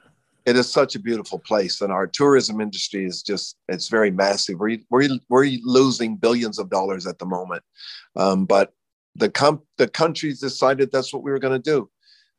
it 0.46 0.56
is 0.56 0.70
such 0.70 0.94
a 0.94 1.00
beautiful 1.00 1.40
place, 1.40 1.80
and 1.80 1.92
our 1.92 2.06
tourism 2.06 2.60
industry 2.60 3.04
is 3.04 3.24
just 3.24 3.56
it's 3.68 3.88
very 3.88 4.12
massive. 4.12 4.60
We're 4.60 4.78
we're, 4.88 5.08
we're 5.28 5.58
losing 5.64 6.14
billions 6.16 6.60
of 6.60 6.70
dollars 6.70 7.08
at 7.08 7.18
the 7.18 7.26
moment, 7.26 7.64
um, 8.14 8.44
but 8.44 8.72
the 9.16 9.30
com- 9.30 9.62
the 9.76 9.88
country's 9.88 10.40
decided 10.40 10.90
that's 10.90 11.12
what 11.12 11.22
we 11.22 11.30
were 11.30 11.38
going 11.38 11.60
to 11.60 11.70
do 11.70 11.90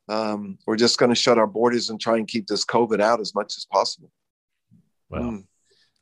um, 0.08 0.58
we're 0.66 0.76
just 0.76 0.98
going 0.98 1.10
to 1.10 1.16
shut 1.16 1.38
our 1.38 1.46
borders 1.46 1.90
and 1.90 2.00
try 2.00 2.16
and 2.16 2.28
keep 2.28 2.46
this 2.46 2.64
COVID 2.64 3.00
out 3.00 3.20
as 3.20 3.34
much 3.34 3.56
as 3.56 3.64
possible. 3.64 4.10
Well, 5.08 5.22
mm. 5.22 5.44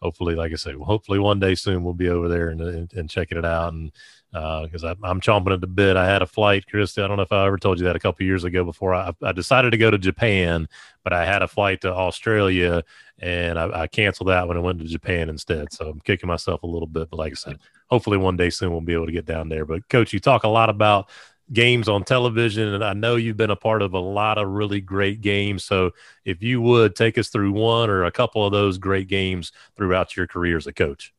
hopefully, 0.00 0.34
like 0.34 0.52
I 0.52 0.56
said, 0.56 0.74
hopefully 0.76 1.18
one 1.18 1.40
day 1.40 1.54
soon 1.54 1.84
we'll 1.84 1.94
be 1.94 2.08
over 2.08 2.28
there 2.28 2.48
and, 2.48 2.60
and, 2.60 2.92
and 2.92 3.10
checking 3.10 3.38
it 3.38 3.44
out. 3.44 3.72
And 3.72 3.92
because 4.32 4.84
uh, 4.84 4.94
I'm 5.02 5.20
chomping 5.20 5.52
at 5.52 5.60
the 5.60 5.66
bit, 5.66 5.96
I 5.96 6.06
had 6.06 6.22
a 6.22 6.26
flight, 6.26 6.66
Christy. 6.66 7.02
I 7.02 7.08
don't 7.08 7.16
know 7.16 7.24
if 7.24 7.32
I 7.32 7.46
ever 7.46 7.58
told 7.58 7.78
you 7.78 7.86
that 7.86 7.96
a 7.96 8.00
couple 8.00 8.24
years 8.24 8.44
ago 8.44 8.64
before 8.64 8.94
I, 8.94 9.12
I 9.22 9.32
decided 9.32 9.72
to 9.72 9.78
go 9.78 9.90
to 9.90 9.98
Japan, 9.98 10.68
but 11.04 11.12
I 11.12 11.24
had 11.24 11.42
a 11.42 11.48
flight 11.48 11.80
to 11.82 11.92
Australia 11.92 12.82
and 13.18 13.58
I, 13.58 13.82
I 13.82 13.86
canceled 13.86 14.28
that 14.28 14.48
when 14.48 14.56
I 14.56 14.60
went 14.60 14.78
to 14.78 14.86
Japan 14.86 15.28
instead. 15.28 15.72
So 15.72 15.90
I'm 15.90 16.00
kicking 16.00 16.28
myself 16.28 16.62
a 16.62 16.66
little 16.66 16.86
bit. 16.88 17.10
But 17.10 17.18
like 17.18 17.32
I 17.32 17.34
said, 17.34 17.58
hopefully 17.90 18.16
one 18.16 18.36
day 18.36 18.50
soon 18.50 18.70
we'll 18.70 18.80
be 18.80 18.94
able 18.94 19.06
to 19.06 19.12
get 19.12 19.26
down 19.26 19.48
there. 19.48 19.64
But 19.64 19.88
coach, 19.88 20.12
you 20.12 20.20
talk 20.20 20.44
a 20.44 20.48
lot 20.48 20.70
about 20.70 21.10
games 21.52 21.88
on 21.88 22.04
television, 22.04 22.74
and 22.74 22.84
I 22.84 22.92
know 22.92 23.16
you've 23.16 23.36
been 23.36 23.50
a 23.50 23.56
part 23.56 23.82
of 23.82 23.92
a 23.92 23.98
lot 23.98 24.38
of 24.38 24.48
really 24.48 24.80
great 24.80 25.20
games. 25.20 25.64
So, 25.64 25.90
if 26.24 26.42
you 26.42 26.60
would 26.60 26.94
take 26.94 27.18
us 27.18 27.28
through 27.28 27.52
one 27.52 27.90
or 27.90 28.04
a 28.04 28.12
couple 28.12 28.44
of 28.46 28.52
those 28.52 28.78
great 28.78 29.08
games 29.08 29.52
throughout 29.76 30.16
your 30.16 30.26
career 30.26 30.56
as 30.56 30.66
a 30.66 30.72
coach. 30.72 31.12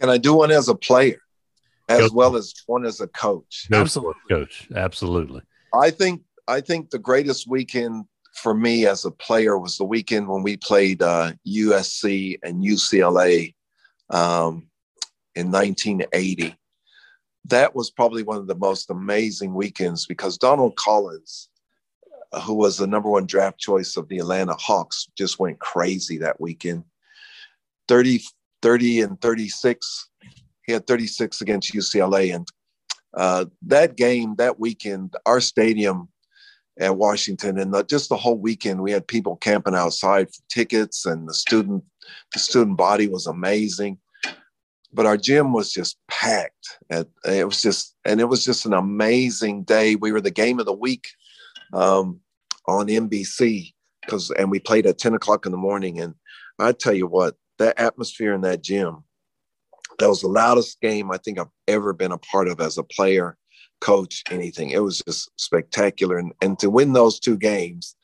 Can 0.00 0.08
I 0.08 0.18
do 0.18 0.34
one 0.34 0.50
as 0.50 0.68
a 0.68 0.74
player 0.74 1.20
as 1.88 2.00
coach. 2.00 2.12
well 2.12 2.36
as 2.36 2.54
one 2.66 2.84
as 2.84 3.00
a 3.00 3.08
coach? 3.08 3.66
No, 3.70 3.80
Absolutely. 3.80 4.22
coach. 4.28 4.68
Absolutely. 4.74 5.42
I 5.74 5.90
think 5.90 6.22
I 6.48 6.60
think 6.60 6.90
the 6.90 6.98
greatest 6.98 7.48
weekend 7.48 8.04
for 8.34 8.54
me 8.54 8.86
as 8.86 9.04
a 9.04 9.10
player 9.10 9.58
was 9.58 9.76
the 9.76 9.84
weekend 9.84 10.26
when 10.28 10.42
we 10.42 10.56
played 10.56 11.02
uh, 11.02 11.32
USC 11.46 12.38
and 12.42 12.64
UCLA 12.64 13.54
um, 14.12 14.68
in 15.34 15.50
1980. 15.50 16.54
That 17.46 17.74
was 17.74 17.90
probably 17.90 18.22
one 18.22 18.36
of 18.36 18.46
the 18.46 18.54
most 18.54 18.90
amazing 18.90 19.54
weekends 19.54 20.06
because 20.06 20.38
Donald 20.38 20.76
Collins, 20.76 21.48
who 22.44 22.54
was 22.54 22.76
the 22.76 22.86
number 22.86 23.10
one 23.10 23.26
draft 23.26 23.58
choice 23.58 23.96
of 23.96 24.08
the 24.08 24.18
Atlanta 24.18 24.54
Hawks, 24.54 25.08
just 25.18 25.40
went 25.40 25.58
crazy 25.58 26.18
that 26.18 26.40
weekend. 26.40 26.84
30, 27.88 28.20
30 28.62 29.00
and 29.00 29.20
36. 29.20 30.08
He 30.66 30.72
had 30.72 30.86
36 30.86 31.40
against 31.40 31.74
UCLA. 31.74 32.34
And 32.34 32.46
uh, 33.14 33.46
that 33.62 33.96
game, 33.96 34.36
that 34.36 34.60
weekend, 34.60 35.14
our 35.26 35.40
stadium 35.40 36.08
at 36.78 36.96
Washington, 36.96 37.58
and 37.58 37.74
the, 37.74 37.82
just 37.82 38.08
the 38.08 38.16
whole 38.16 38.38
weekend, 38.38 38.80
we 38.80 38.92
had 38.92 39.06
people 39.06 39.36
camping 39.36 39.74
outside 39.74 40.28
for 40.28 40.40
tickets, 40.48 41.04
and 41.04 41.28
the 41.28 41.34
student 41.34 41.84
the 42.32 42.38
student 42.38 42.76
body 42.76 43.08
was 43.08 43.26
amazing. 43.26 43.98
But 44.92 45.06
our 45.06 45.16
gym 45.16 45.52
was 45.52 45.72
just 45.72 45.96
packed. 46.08 46.78
At, 46.90 47.08
it 47.24 47.46
was 47.46 47.62
just, 47.62 47.96
and 48.04 48.20
it 48.20 48.26
was 48.26 48.44
just 48.44 48.66
an 48.66 48.74
amazing 48.74 49.64
day. 49.64 49.96
We 49.96 50.12
were 50.12 50.20
the 50.20 50.30
game 50.30 50.60
of 50.60 50.66
the 50.66 50.72
week 50.72 51.08
um, 51.72 52.20
on 52.66 52.88
NBC 52.88 53.72
because, 54.02 54.30
and 54.32 54.50
we 54.50 54.58
played 54.58 54.86
at 54.86 54.98
10 54.98 55.14
o'clock 55.14 55.46
in 55.46 55.52
the 55.52 55.58
morning. 55.58 56.00
And 56.00 56.14
I 56.58 56.72
tell 56.72 56.92
you 56.92 57.06
what, 57.06 57.36
that 57.58 57.80
atmosphere 57.80 58.34
in 58.34 58.42
that 58.42 58.62
gym, 58.62 59.04
that 59.98 60.08
was 60.08 60.20
the 60.20 60.28
loudest 60.28 60.80
game 60.80 61.10
I 61.10 61.16
think 61.18 61.38
I've 61.38 61.46
ever 61.68 61.92
been 61.92 62.12
a 62.12 62.18
part 62.18 62.48
of 62.48 62.60
as 62.60 62.76
a 62.76 62.82
player 62.82 63.36
coach 63.80 64.22
anything. 64.30 64.70
It 64.70 64.82
was 64.82 65.02
just 65.06 65.30
spectacular. 65.36 66.18
And, 66.18 66.32
and 66.40 66.58
to 66.60 66.70
win 66.70 66.92
those 66.92 67.18
two 67.18 67.36
games, 67.36 67.96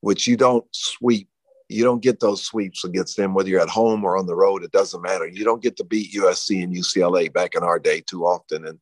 which 0.00 0.26
you 0.26 0.36
don't 0.36 0.64
sweep, 0.72 1.28
you 1.72 1.84
don't 1.84 2.02
get 2.02 2.20
those 2.20 2.42
sweeps 2.42 2.84
against 2.84 3.16
them, 3.16 3.34
whether 3.34 3.48
you're 3.48 3.60
at 3.60 3.68
home 3.68 4.04
or 4.04 4.16
on 4.16 4.26
the 4.26 4.34
road, 4.34 4.62
it 4.62 4.72
doesn't 4.72 5.02
matter. 5.02 5.26
You 5.26 5.44
don't 5.44 5.62
get 5.62 5.76
to 5.76 5.84
beat 5.84 6.14
USC 6.14 6.62
and 6.62 6.74
UCLA 6.74 7.32
back 7.32 7.54
in 7.54 7.62
our 7.62 7.78
day 7.78 8.00
too 8.00 8.24
often. 8.24 8.66
And 8.66 8.78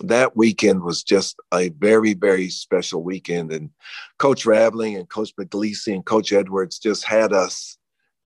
that 0.00 0.36
weekend 0.36 0.82
was 0.82 1.02
just 1.02 1.36
a 1.52 1.70
very, 1.70 2.14
very 2.14 2.48
special 2.48 3.02
weekend. 3.02 3.52
And 3.52 3.70
Coach 4.18 4.46
Raveling 4.46 4.96
and 4.96 5.08
Coach 5.08 5.30
McGleese 5.38 5.86
and 5.92 6.04
Coach 6.04 6.32
Edwards 6.32 6.78
just 6.78 7.04
had 7.04 7.32
us 7.32 7.78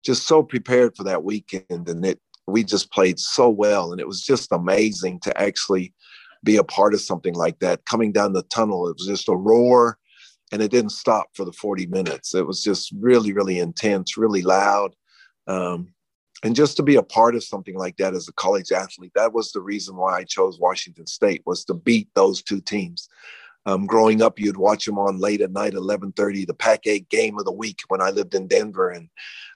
just 0.03 0.27
so 0.27 0.43
prepared 0.43 0.95
for 0.95 1.03
that 1.03 1.23
weekend. 1.23 1.87
And 1.89 2.05
it 2.05 2.19
we 2.47 2.63
just 2.63 2.91
played 2.91 3.19
so 3.19 3.49
well. 3.49 3.91
And 3.91 4.01
it 4.01 4.07
was 4.07 4.23
just 4.23 4.51
amazing 4.51 5.19
to 5.21 5.41
actually 5.41 5.93
be 6.43 6.57
a 6.57 6.63
part 6.63 6.93
of 6.93 7.01
something 7.01 7.35
like 7.35 7.59
that. 7.59 7.85
Coming 7.85 8.11
down 8.11 8.33
the 8.33 8.43
tunnel, 8.43 8.87
it 8.87 8.97
was 8.97 9.07
just 9.07 9.29
a 9.29 9.35
roar 9.35 9.97
and 10.51 10.61
it 10.61 10.71
didn't 10.71 10.91
stop 10.91 11.27
for 11.33 11.45
the 11.45 11.53
40 11.53 11.87
minutes. 11.87 12.35
It 12.35 12.45
was 12.45 12.63
just 12.63 12.91
really, 12.97 13.33
really 13.33 13.59
intense, 13.59 14.17
really 14.17 14.41
loud. 14.41 14.95
Um, 15.47 15.93
and 16.43 16.55
just 16.55 16.75
to 16.77 16.83
be 16.83 16.95
a 16.95 17.03
part 17.03 17.35
of 17.35 17.43
something 17.43 17.77
like 17.77 17.97
that 17.97 18.13
as 18.13 18.27
a 18.27 18.33
college 18.33 18.71
athlete, 18.71 19.11
that 19.15 19.33
was 19.33 19.51
the 19.51 19.61
reason 19.61 19.95
why 19.95 20.17
I 20.17 20.23
chose 20.23 20.59
Washington 20.59 21.05
State 21.07 21.43
was 21.45 21.63
to 21.65 21.73
beat 21.73 22.09
those 22.15 22.41
two 22.41 22.61
teams. 22.61 23.07
Um, 23.67 23.85
growing 23.85 24.23
up, 24.23 24.39
you'd 24.39 24.57
watch 24.57 24.85
them 24.85 24.97
on 24.97 25.19
late 25.19 25.41
at 25.41 25.51
night, 25.51 25.73
11:30, 25.73 26.45
the 26.45 26.53
Pac-8 26.53 27.07
game 27.09 27.37
of 27.37 27.45
the 27.45 27.51
week 27.51 27.81
when 27.89 28.01
I 28.01 28.09
lived 28.09 28.33
in 28.33 28.47
Denver, 28.47 28.89
and 28.89 29.07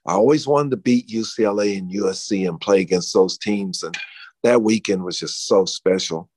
I 0.06 0.14
always 0.14 0.48
wanted 0.48 0.72
to 0.72 0.78
beat 0.78 1.08
UCLA 1.08 1.76
and 1.78 1.92
USC 1.92 2.48
and 2.48 2.62
play 2.62 2.82
against 2.82 3.14
those 3.16 3.38
teams. 3.38 3.82
And 3.82 3.98
that 4.44 4.62
weekend 4.62 5.04
was 5.04 5.20
just 5.20 5.48
so 5.48 5.66
special. 5.66 6.30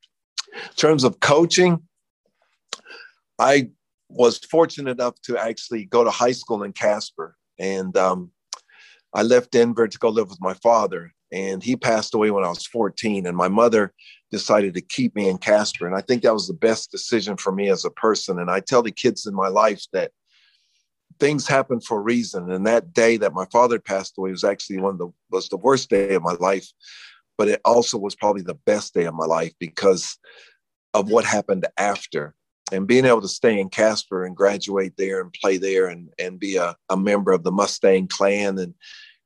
In 0.55 0.75
terms 0.77 1.05
of 1.05 1.21
coaching, 1.21 1.83
I 3.39 3.69
was 4.09 4.39
fortunate 4.39 4.91
enough 4.93 5.21
to 5.23 5.37
actually 5.37 5.85
go 5.85 6.05
to 6.05 6.11
high 6.11 6.33
school 6.33 6.63
in 6.63 6.73
Casper. 6.73 7.37
And 7.59 7.97
um, 7.97 8.31
I 9.15 9.23
left 9.23 9.51
Denver 9.51 9.89
to 9.89 9.99
go 9.99 10.09
live 10.09 10.29
with 10.29 10.41
my 10.41 10.55
father. 10.55 11.13
And 11.31 11.63
he 11.63 11.77
passed 11.77 12.15
away 12.15 12.31
when 12.31 12.45
I 12.45 12.49
was 12.49 12.67
14. 12.67 13.27
And 13.27 13.37
my 13.37 13.49
mother 13.49 13.93
decided 14.31 14.75
to 14.75 14.81
keep 14.81 15.15
me 15.15 15.29
in 15.29 15.39
Casper. 15.39 15.87
And 15.87 15.95
I 15.95 16.01
think 16.01 16.23
that 16.23 16.33
was 16.33 16.49
the 16.49 16.55
best 16.55 16.91
decision 16.91 17.37
for 17.37 17.53
me 17.53 17.69
as 17.69 17.85
a 17.85 17.91
person. 17.91 18.39
And 18.39 18.51
I 18.51 18.61
tell 18.61 18.83
the 18.83 18.91
kids 18.91 19.27
in 19.27 19.35
my 19.35 19.49
life 19.49 19.85
that 19.93 20.13
things 21.21 21.47
happen 21.47 21.81
for 21.81 21.99
a 21.99 22.03
reason. 22.03 22.51
And 22.51 22.67
that 22.67 22.95
day 22.95 23.19
that 23.19 23.35
my 23.35 23.45
father 23.53 23.79
passed 23.79 24.15
away 24.17 24.31
was 24.31 24.45
actually 24.45 24.79
one 24.79 24.93
of 24.93 24.99
the 24.99 25.13
was 25.31 25.49
the 25.49 25.57
worst 25.59 25.91
day 25.91 26.15
of 26.15 26.23
my 26.23 26.35
life 26.41 26.73
but 27.39 27.49
it 27.49 27.61
also 27.65 27.97
was 27.97 28.17
probably 28.17 28.43
the 28.43 28.59
best 28.67 28.93
day 28.93 29.05
of 29.05 29.15
my 29.15 29.25
life 29.25 29.55
because 29.59 30.19
of 30.93 31.09
what 31.09 31.25
happened 31.25 31.67
after 31.79 32.35
and 32.73 32.87
being 32.87 33.05
able 33.05 33.23
to 33.23 33.29
stay 33.29 33.59
in 33.59 33.69
Casper 33.69 34.25
and 34.25 34.37
graduate 34.37 34.95
there 34.97 35.21
and 35.21 35.33
play 35.33 35.57
there 35.57 35.87
and, 35.87 36.11
and 36.19 36.39
be 36.39 36.57
a, 36.57 36.77
a 36.91 36.97
member 36.97 37.33
of 37.33 37.43
the 37.43 37.53
Mustang 37.53 38.09
clan 38.09 38.59
and 38.59 38.75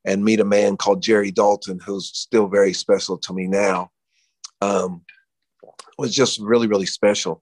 and 0.05 0.23
meet 0.23 0.39
a 0.39 0.45
man 0.45 0.77
called 0.77 1.01
Jerry 1.01 1.31
Dalton, 1.31 1.79
who's 1.79 2.07
still 2.07 2.47
very 2.47 2.73
special 2.73 3.17
to 3.19 3.33
me 3.33 3.47
now, 3.47 3.89
um, 4.61 5.01
was 5.97 6.13
just 6.13 6.39
really, 6.39 6.67
really 6.67 6.85
special. 6.85 7.41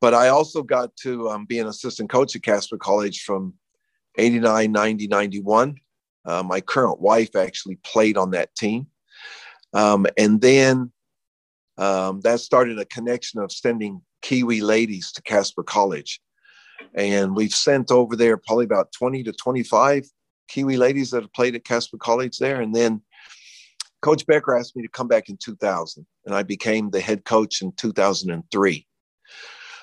But 0.00 0.14
I 0.14 0.28
also 0.28 0.62
got 0.62 0.94
to 1.02 1.30
um, 1.30 1.46
be 1.46 1.58
an 1.58 1.68
assistant 1.68 2.10
coach 2.10 2.34
at 2.34 2.42
Casper 2.42 2.76
College 2.76 3.22
from 3.22 3.54
89, 4.18 4.72
90, 4.72 5.06
91. 5.06 5.76
Uh, 6.24 6.42
my 6.42 6.60
current 6.60 7.00
wife 7.00 7.36
actually 7.36 7.76
played 7.84 8.16
on 8.16 8.32
that 8.32 8.54
team. 8.56 8.88
Um, 9.72 10.06
and 10.18 10.40
then 10.40 10.92
um, 11.78 12.20
that 12.22 12.40
started 12.40 12.78
a 12.78 12.84
connection 12.84 13.40
of 13.40 13.52
sending 13.52 14.02
Kiwi 14.26 14.60
ladies 14.60 15.12
to 15.12 15.22
Casper 15.22 15.62
College. 15.62 16.20
And 16.94 17.36
we've 17.36 17.54
sent 17.54 17.92
over 17.92 18.16
there 18.16 18.36
probably 18.36 18.64
about 18.64 18.90
20 18.90 19.22
to 19.22 19.32
25 19.32 20.04
Kiwi 20.48 20.76
ladies 20.76 21.12
that 21.12 21.22
have 21.22 21.32
played 21.32 21.54
at 21.54 21.64
Casper 21.64 21.96
College 21.96 22.38
there. 22.38 22.60
And 22.60 22.74
then 22.74 23.02
Coach 24.02 24.26
Becker 24.26 24.58
asked 24.58 24.74
me 24.74 24.82
to 24.82 24.88
come 24.88 25.06
back 25.06 25.28
in 25.28 25.36
2000, 25.36 26.04
and 26.24 26.34
I 26.34 26.42
became 26.42 26.90
the 26.90 27.00
head 27.00 27.24
coach 27.24 27.62
in 27.62 27.70
2003. 27.76 28.86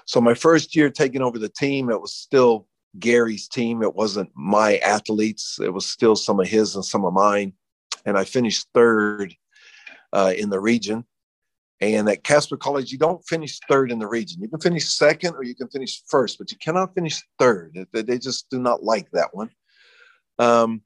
So 0.06 0.20
my 0.20 0.34
first 0.34 0.76
year 0.76 0.90
taking 0.90 1.22
over 1.22 1.40
the 1.40 1.48
team, 1.48 1.90
it 1.90 2.02
was 2.02 2.14
still 2.14 2.68
Gary's 3.00 3.48
team. 3.48 3.82
It 3.82 3.96
wasn't 3.96 4.30
my 4.36 4.76
athletes. 4.80 5.58
It 5.62 5.74
was 5.74 5.86
still 5.86 6.18
some 6.18 6.42
of 6.42 6.50
his 6.50 6.76
and 6.76 6.84
some 6.84 7.06
of 7.06 7.14
mine. 7.14 7.54
And 8.06 8.18
I 8.18 8.26
finished 8.26 8.68
third 8.74 9.34
uh, 10.12 10.34
in 10.36 10.50
the 10.50 10.60
region. 10.60 11.06
And 11.82 12.08
at 12.08 12.24
Casper 12.24 12.56
College, 12.56 12.92
you 12.92 12.98
don't 12.98 13.26
finish 13.26 13.60
third 13.68 13.92
in 13.92 14.00
the 14.00 14.08
region. 14.08 14.42
You 14.42 14.48
can 14.48 14.60
finish 14.60 14.86
second 14.86 15.36
or 15.36 15.44
you 15.44 15.56
can 15.56 15.68
finish 15.68 16.02
first, 16.08 16.38
but 16.38 16.52
you 16.52 16.58
cannot 16.58 16.96
finish 16.96 17.22
third. 17.38 17.88
They 17.92 18.18
just 18.18 18.50
do 18.50 18.60
not 18.60 18.84
like 18.84 19.12
that 19.12 19.34
one. 19.34 19.50
Um, 20.40 20.82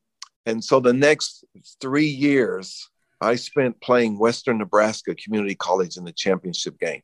and 0.46 0.64
so 0.64 0.80
the 0.80 0.94
next 0.94 1.46
three 1.82 2.08
years, 2.08 2.90
I 3.20 3.36
spent 3.36 3.82
playing 3.82 4.18
Western 4.18 4.60
Nebraska 4.60 5.14
Community 5.16 5.56
College 5.56 5.98
in 5.98 6.04
the 6.04 6.12
championship 6.12 6.80
game. 6.80 7.02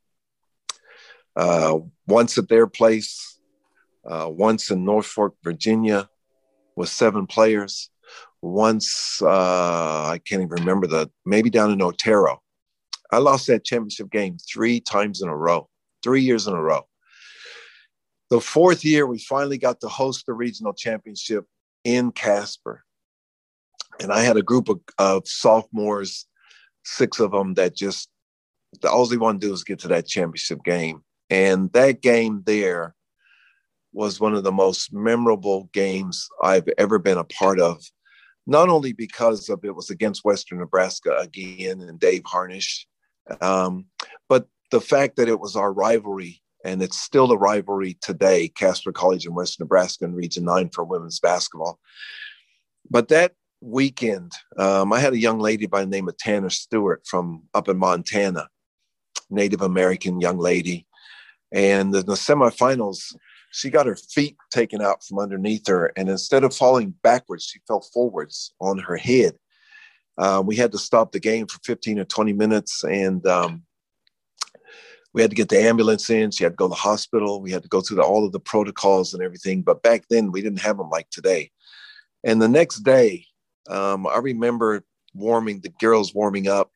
Uh, 1.36 1.80
once 2.08 2.38
at 2.38 2.48
their 2.48 2.68
place, 2.68 3.40
uh, 4.06 4.30
once 4.30 4.72
in 4.72 4.86
Norfolk, 4.86 5.36
Virginia, 5.44 6.10
with 6.76 6.90
seven 6.90 7.28
players, 7.28 7.90
once 8.42 9.22
uh, 9.22 10.08
I 10.10 10.20
can't 10.26 10.42
even 10.42 10.60
remember 10.60 10.88
the 10.88 11.10
maybe 11.26 11.50
down 11.50 11.72
in 11.72 11.82
Otero. 11.82 12.42
I 13.14 13.20
lost 13.20 13.48
that 13.48 13.64
championship 13.64 14.10
game 14.10 14.38
three 14.38 14.80
times 14.80 15.22
in 15.22 15.30
a 15.30 15.36
row, 15.36 15.70
three 16.02 16.22
years 16.22 16.48
in 16.48 16.54
a 16.54 16.62
row. 16.62 16.82
The 18.30 18.42
fourth 18.42 18.84
year, 18.84 19.06
we 19.06 19.20
finally 19.20 19.60
got 19.60 19.80
to 19.82 19.88
host 19.88 20.26
the 20.26 20.34
regional 20.34 20.74
championship 20.74 21.46
in 21.84 22.12
Casper. 22.12 22.84
And 24.00 24.12
I 24.12 24.22
had 24.22 24.38
a 24.38 24.42
group 24.42 24.68
of, 24.68 24.80
of 24.98 25.28
sophomores, 25.28 26.26
six 26.84 27.20
of 27.20 27.32
them 27.32 27.54
that 27.54 27.76
just, 27.76 28.10
all 28.90 29.06
they 29.06 29.18
want 29.18 29.40
to 29.40 29.48
do 29.48 29.54
is 29.54 29.64
get 29.64 29.78
to 29.80 29.88
that 29.90 30.08
championship 30.08 30.64
game. 30.64 31.04
And 31.30 31.72
that 31.74 32.02
game 32.02 32.42
there 32.48 32.96
was 33.94 34.20
one 34.20 34.34
of 34.34 34.44
the 34.44 34.52
most 34.52 34.92
memorable 34.92 35.70
games 35.72 36.28
I've 36.42 36.68
ever 36.80 36.98
been 36.98 37.20
a 37.20 37.24
part 37.24 37.60
of 37.60 37.84
not 38.48 38.70
only 38.70 38.92
because 38.92 39.50
of 39.50 39.64
it 39.64 39.76
was 39.76 39.90
against 39.90 40.26
Western 40.26 40.60
Nebraska 40.60 41.16
again 41.20 41.82
and 41.82 42.00
Dave 42.00 42.24
Harnish, 42.26 42.88
um, 43.42 43.86
but 44.30 44.48
the 44.72 44.82
fact 44.82 45.18
that 45.18 45.30
it 45.30 45.40
was 45.40 45.56
our 45.56 45.72
rivalry 45.72 46.42
and 46.66 46.82
it's 46.82 47.00
still 47.00 47.32
a 47.32 47.38
rivalry 47.38 47.98
today, 48.02 48.48
Casper 48.48 48.92
College 48.92 49.26
in 49.26 49.34
West 49.34 49.60
Nebraska 49.60 50.06
in 50.06 50.16
Region 50.16 50.46
9 50.46 50.70
for 50.70 50.84
women's 50.84 51.20
basketball. 51.20 51.80
But 52.90 53.10
that 53.10 53.34
weekend, 53.62 54.32
um, 54.58 54.94
I 54.94 55.00
had 55.00 55.14
a 55.14 55.20
young 55.20 55.40
lady 55.40 55.66
by 55.66 55.82
the 55.82 55.90
name 55.90 56.08
of 56.08 56.18
Tana 56.18 56.50
Stewart 56.50 57.06
from 57.06 57.44
up 57.54 57.68
in 57.68 57.78
Montana 57.78 58.48
Native 59.30 59.62
American 59.62 60.22
young 60.22 60.38
lady. 60.38 60.86
And 61.52 61.94
in 61.94 62.06
the 62.06 62.14
semifinals, 62.14 63.14
she 63.52 63.70
got 63.70 63.86
her 63.86 63.96
feet 63.96 64.36
taken 64.52 64.82
out 64.82 65.04
from 65.04 65.20
underneath 65.20 65.68
her. 65.68 65.92
And 65.96 66.10
instead 66.10 66.44
of 66.44 66.56
falling 66.56 66.94
backwards, 67.04 67.46
she 67.46 67.60
fell 67.68 67.82
forwards 67.94 68.54
on 68.60 68.80
her 68.80 68.98
head. 68.98 69.36
Uh, 70.18 70.44
we 70.46 70.56
had 70.56 70.72
to 70.72 70.78
stop 70.78 71.12
the 71.12 71.20
game 71.20 71.48
for 71.48 71.60
15 71.64 72.00
or 72.00 72.06
20 72.06 72.34
minutes. 72.34 72.84
And 72.84 73.26
um, 73.26 73.64
we 75.14 75.22
had 75.22 75.32
to 75.32 75.36
get 75.36 75.50
the 75.50 75.60
ambulance 75.60 76.10
in. 76.10 76.32
She 76.32 76.44
had 76.44 76.54
to 76.54 76.58
go 76.58 76.66
to 76.66 76.70
the 76.70 76.76
hospital. 76.76 77.42
We 77.42 77.52
had 77.52 77.64
to 77.64 77.70
go 77.70 77.82
through 77.82 77.98
the, 77.98 78.04
all 78.04 78.26
of 78.26 78.32
the 78.32 78.40
protocols 78.40 79.14
and 79.14 79.24
everything. 79.24 79.62
But 79.62 79.84
back 79.84 80.06
then, 80.10 80.32
we 80.32 80.42
didn't 80.42 80.62
have 80.62 80.78
them 80.78 80.90
like 80.90 81.10
today. 81.10 81.52
And 82.24 82.42
the 82.42 82.48
next 82.48 82.80
day, 82.80 83.26
um, 83.70 84.08
I 84.08 84.18
remember 84.18 84.84
warming 85.14 85.62
the 85.62 85.70
girls 85.70 86.14
warming 86.14 86.48
up, 86.48 86.72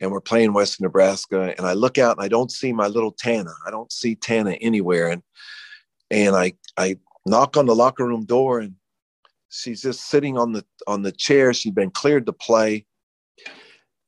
and 0.00 0.10
we're 0.10 0.20
playing 0.20 0.52
Western 0.52 0.84
Nebraska. 0.84 1.54
And 1.56 1.66
I 1.66 1.72
look 1.72 1.98
out 1.98 2.16
and 2.16 2.24
I 2.24 2.28
don't 2.28 2.50
see 2.50 2.72
my 2.72 2.86
little 2.86 3.12
Tana. 3.12 3.52
I 3.66 3.70
don't 3.70 3.90
see 3.90 4.14
Tana 4.14 4.52
anywhere. 4.52 5.08
And 5.08 5.22
and 6.10 6.36
I 6.36 6.52
I 6.76 6.98
knock 7.24 7.56
on 7.56 7.66
the 7.66 7.74
locker 7.74 8.06
room 8.06 8.24
door, 8.24 8.60
and 8.60 8.74
she's 9.48 9.82
just 9.82 10.08
sitting 10.08 10.36
on 10.36 10.52
the 10.52 10.64
on 10.86 11.02
the 11.02 11.12
chair. 11.12 11.52
She'd 11.52 11.74
been 11.74 11.90
cleared 11.90 12.26
to 12.26 12.32
play, 12.32 12.86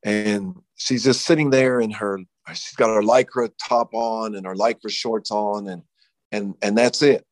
and 0.05 0.55
she's 0.77 1.05
just 1.05 1.23
sitting 1.23 1.51
there 1.51 1.81
in 1.81 1.91
her 1.91 2.21
she's 2.51 2.77
got 2.77 2.89
her 2.89 3.03
lycra 3.03 3.51
top 3.69 3.93
on 3.93 4.35
and 4.35 4.47
her 4.47 4.55
lycra 4.55 4.91
shorts 4.91 5.31
on 5.31 5.69
and 5.69 5.83
and 6.33 6.55
and 6.63 6.77
that's 6.77 7.03
it. 7.03 7.25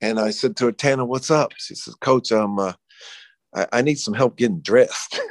And 0.00 0.18
i 0.18 0.30
said 0.30 0.56
to 0.56 0.66
her 0.66 0.72
tana 0.72 1.04
what's 1.04 1.30
up? 1.30 1.52
She 1.58 1.74
says 1.74 1.94
coach 1.96 2.32
um 2.32 2.58
uh, 2.58 2.72
I, 3.54 3.66
I 3.72 3.82
need 3.82 3.98
some 3.98 4.14
help 4.14 4.36
getting 4.36 4.60
dressed. 4.60 5.20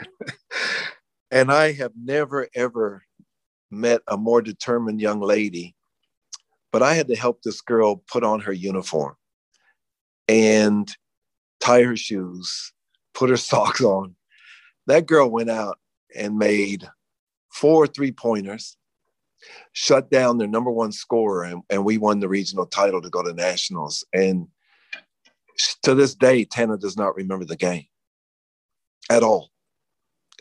And 1.32 1.52
i 1.52 1.74
have 1.74 1.92
never 1.96 2.48
ever 2.56 3.04
met 3.70 4.02
a 4.08 4.18
more 4.18 4.42
determined 4.42 5.00
young 5.00 5.22
lady 5.22 5.76
but 6.72 6.82
i 6.82 6.96
had 6.96 7.08
to 7.08 7.16
help 7.16 7.44
this 7.44 7.62
girl 7.62 8.04
put 8.12 8.24
on 8.24 8.40
her 8.40 8.52
uniform. 8.52 9.16
And 10.28 10.92
tie 11.60 11.84
her 11.84 11.98
shoes 11.98 12.74
put 13.14 13.30
her 13.30 13.38
socks 13.52 13.82
on 13.82 14.16
that 14.90 15.06
girl 15.06 15.30
went 15.30 15.52
out 15.52 15.78
and 16.16 16.38
made 16.38 16.90
four 17.52 17.86
three 17.88 18.12
pointers, 18.12 18.76
shut 19.72 20.10
down 20.10 20.38
their 20.38 20.48
number 20.48 20.72
one 20.72 20.92
scorer, 20.92 21.44
and, 21.44 21.62
and 21.70 21.86
we 21.86 21.98
won 21.98 22.20
the 22.20 22.28
regional 22.28 22.66
title 22.66 23.02
to 23.02 23.10
go 23.10 23.24
to 23.24 23.34
nationals. 23.34 24.04
And 24.14 24.48
to 25.84 25.94
this 25.94 26.16
day, 26.16 26.44
Tana 26.44 26.78
does 26.78 26.98
not 26.98 27.16
remember 27.16 27.46
the 27.46 27.56
game 27.56 27.86
at 29.10 29.24
all. 29.24 29.52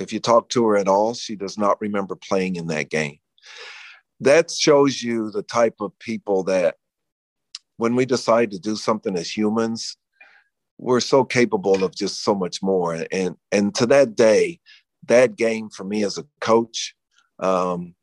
If 0.00 0.12
you 0.12 0.20
talk 0.20 0.48
to 0.50 0.64
her 0.66 0.78
at 0.78 0.88
all, 0.88 1.12
she 1.12 1.36
does 1.36 1.58
not 1.58 1.80
remember 1.80 2.16
playing 2.16 2.56
in 2.56 2.68
that 2.68 2.88
game. 2.88 3.18
That 4.20 4.50
shows 4.50 5.02
you 5.02 5.30
the 5.30 5.42
type 5.42 5.76
of 5.80 5.96
people 5.98 6.44
that 6.44 6.76
when 7.76 7.94
we 7.94 8.06
decide 8.06 8.50
to 8.52 8.58
do 8.58 8.76
something 8.76 9.16
as 9.16 9.36
humans, 9.36 9.96
we're 10.78 11.00
so 11.00 11.24
capable 11.24 11.84
of 11.84 11.94
just 11.94 12.22
so 12.22 12.34
much 12.34 12.62
more. 12.62 13.04
And 13.10 13.36
and 13.52 13.74
to 13.74 13.86
that 13.86 14.14
day, 14.14 14.60
that 15.06 15.36
game 15.36 15.68
for 15.70 15.84
me 15.84 16.04
as 16.04 16.18
a 16.18 16.26
coach 16.40 16.94
um, 17.40 17.94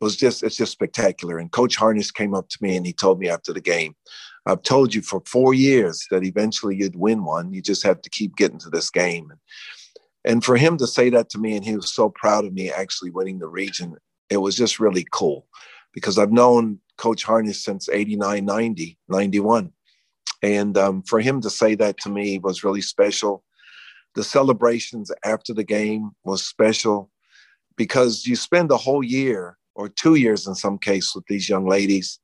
was 0.00 0.16
just 0.16 0.42
it's 0.42 0.56
just 0.56 0.72
spectacular. 0.72 1.38
And 1.38 1.52
Coach 1.52 1.76
Harness 1.76 2.10
came 2.10 2.34
up 2.34 2.48
to 2.48 2.58
me 2.60 2.76
and 2.76 2.86
he 2.86 2.92
told 2.92 3.20
me 3.20 3.28
after 3.28 3.52
the 3.52 3.60
game, 3.60 3.94
"I've 4.46 4.62
told 4.62 4.94
you 4.94 5.02
for 5.02 5.22
four 5.26 5.54
years 5.54 6.06
that 6.10 6.24
eventually 6.24 6.76
you'd 6.76 6.96
win 6.96 7.24
one. 7.24 7.52
You 7.52 7.62
just 7.62 7.82
have 7.84 8.00
to 8.02 8.10
keep 8.10 8.36
getting 8.36 8.58
to 8.60 8.70
this 8.70 8.90
game." 8.90 9.30
And 9.30 9.40
and 10.24 10.44
for 10.44 10.56
him 10.56 10.78
to 10.78 10.86
say 10.86 11.10
that 11.10 11.30
to 11.30 11.38
me, 11.38 11.56
and 11.56 11.64
he 11.64 11.76
was 11.76 11.92
so 11.92 12.10
proud 12.10 12.44
of 12.44 12.52
me 12.52 12.70
actually 12.70 13.10
winning 13.10 13.38
the 13.38 13.48
region, 13.48 13.96
it 14.30 14.38
was 14.38 14.56
just 14.56 14.80
really 14.80 15.06
cool 15.12 15.46
because 15.92 16.18
I've 16.18 16.32
known 16.32 16.80
Coach 16.96 17.24
Harness 17.24 17.62
since 17.62 17.88
89, 17.88 18.44
90, 18.44 18.98
91. 19.08 19.72
And 20.42 20.76
um, 20.78 21.02
for 21.02 21.20
him 21.20 21.40
to 21.40 21.50
say 21.50 21.74
that 21.76 21.98
to 21.98 22.08
me 22.08 22.38
was 22.38 22.64
really 22.64 22.82
special. 22.82 23.44
The 24.14 24.24
celebrations 24.24 25.10
after 25.24 25.52
the 25.52 25.64
game 25.64 26.10
was 26.24 26.44
special 26.44 27.10
because 27.76 28.26
you 28.26 28.36
spend 28.36 28.70
a 28.70 28.76
whole 28.76 29.02
year 29.02 29.56
or 29.74 29.88
two 29.88 30.16
years 30.16 30.46
in 30.46 30.54
some 30.54 30.78
case 30.78 31.14
with 31.14 31.24
these 31.26 31.48
young 31.48 31.66
ladies 31.66 32.18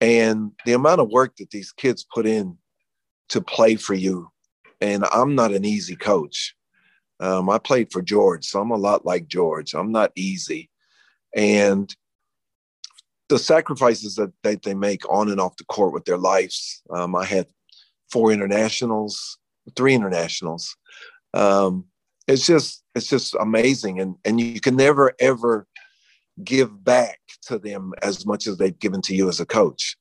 and 0.00 0.52
the 0.64 0.72
amount 0.72 1.00
of 1.00 1.10
work 1.10 1.36
that 1.36 1.50
these 1.50 1.72
kids 1.72 2.04
put 2.12 2.26
in 2.26 2.58
to 3.28 3.40
play 3.40 3.76
for 3.76 3.94
you. 3.94 4.28
And 4.80 5.04
i'm 5.06 5.34
not 5.34 5.52
an 5.52 5.64
easy 5.64 5.96
coach. 5.96 6.54
Um, 7.18 7.48
i 7.48 7.58
played 7.58 7.90
for 7.90 8.02
george 8.02 8.44
so 8.44 8.60
i'm 8.60 8.72
a 8.72 8.76
lot 8.76 9.06
like 9.06 9.26
george. 9.28 9.74
I'm 9.74 9.92
not 9.92 10.12
easy. 10.16 10.68
And 11.34 11.94
the 13.28 13.38
sacrifices 13.38 14.14
that, 14.16 14.32
that 14.42 14.62
they 14.62 14.74
make 14.74 15.02
on 15.10 15.28
and 15.30 15.40
off 15.40 15.56
the 15.56 15.64
court 15.64 15.92
with 15.92 16.04
their 16.04 16.18
lives. 16.18 16.82
Um, 16.90 17.14
i 17.16 17.24
had 17.24 17.46
four 18.10 18.30
internationals 18.32 19.38
three 19.74 19.94
internationals. 19.94 20.76
Um, 21.34 21.86
it's 22.28 22.46
just 22.46 22.82
it's 22.94 23.08
just 23.08 23.34
amazing. 23.40 24.00
And 24.00 24.16
and 24.24 24.40
you 24.40 24.60
can 24.60 24.76
never 24.76 25.12
ever 25.20 25.66
give 26.44 26.84
back 26.84 27.18
to 27.42 27.58
them 27.58 27.92
as 28.02 28.26
much 28.26 28.46
as 28.46 28.58
they've 28.58 28.78
given 28.78 29.00
to 29.02 29.14
you 29.14 29.28
as 29.28 29.40
a 29.40 29.46
coach. 29.46 29.96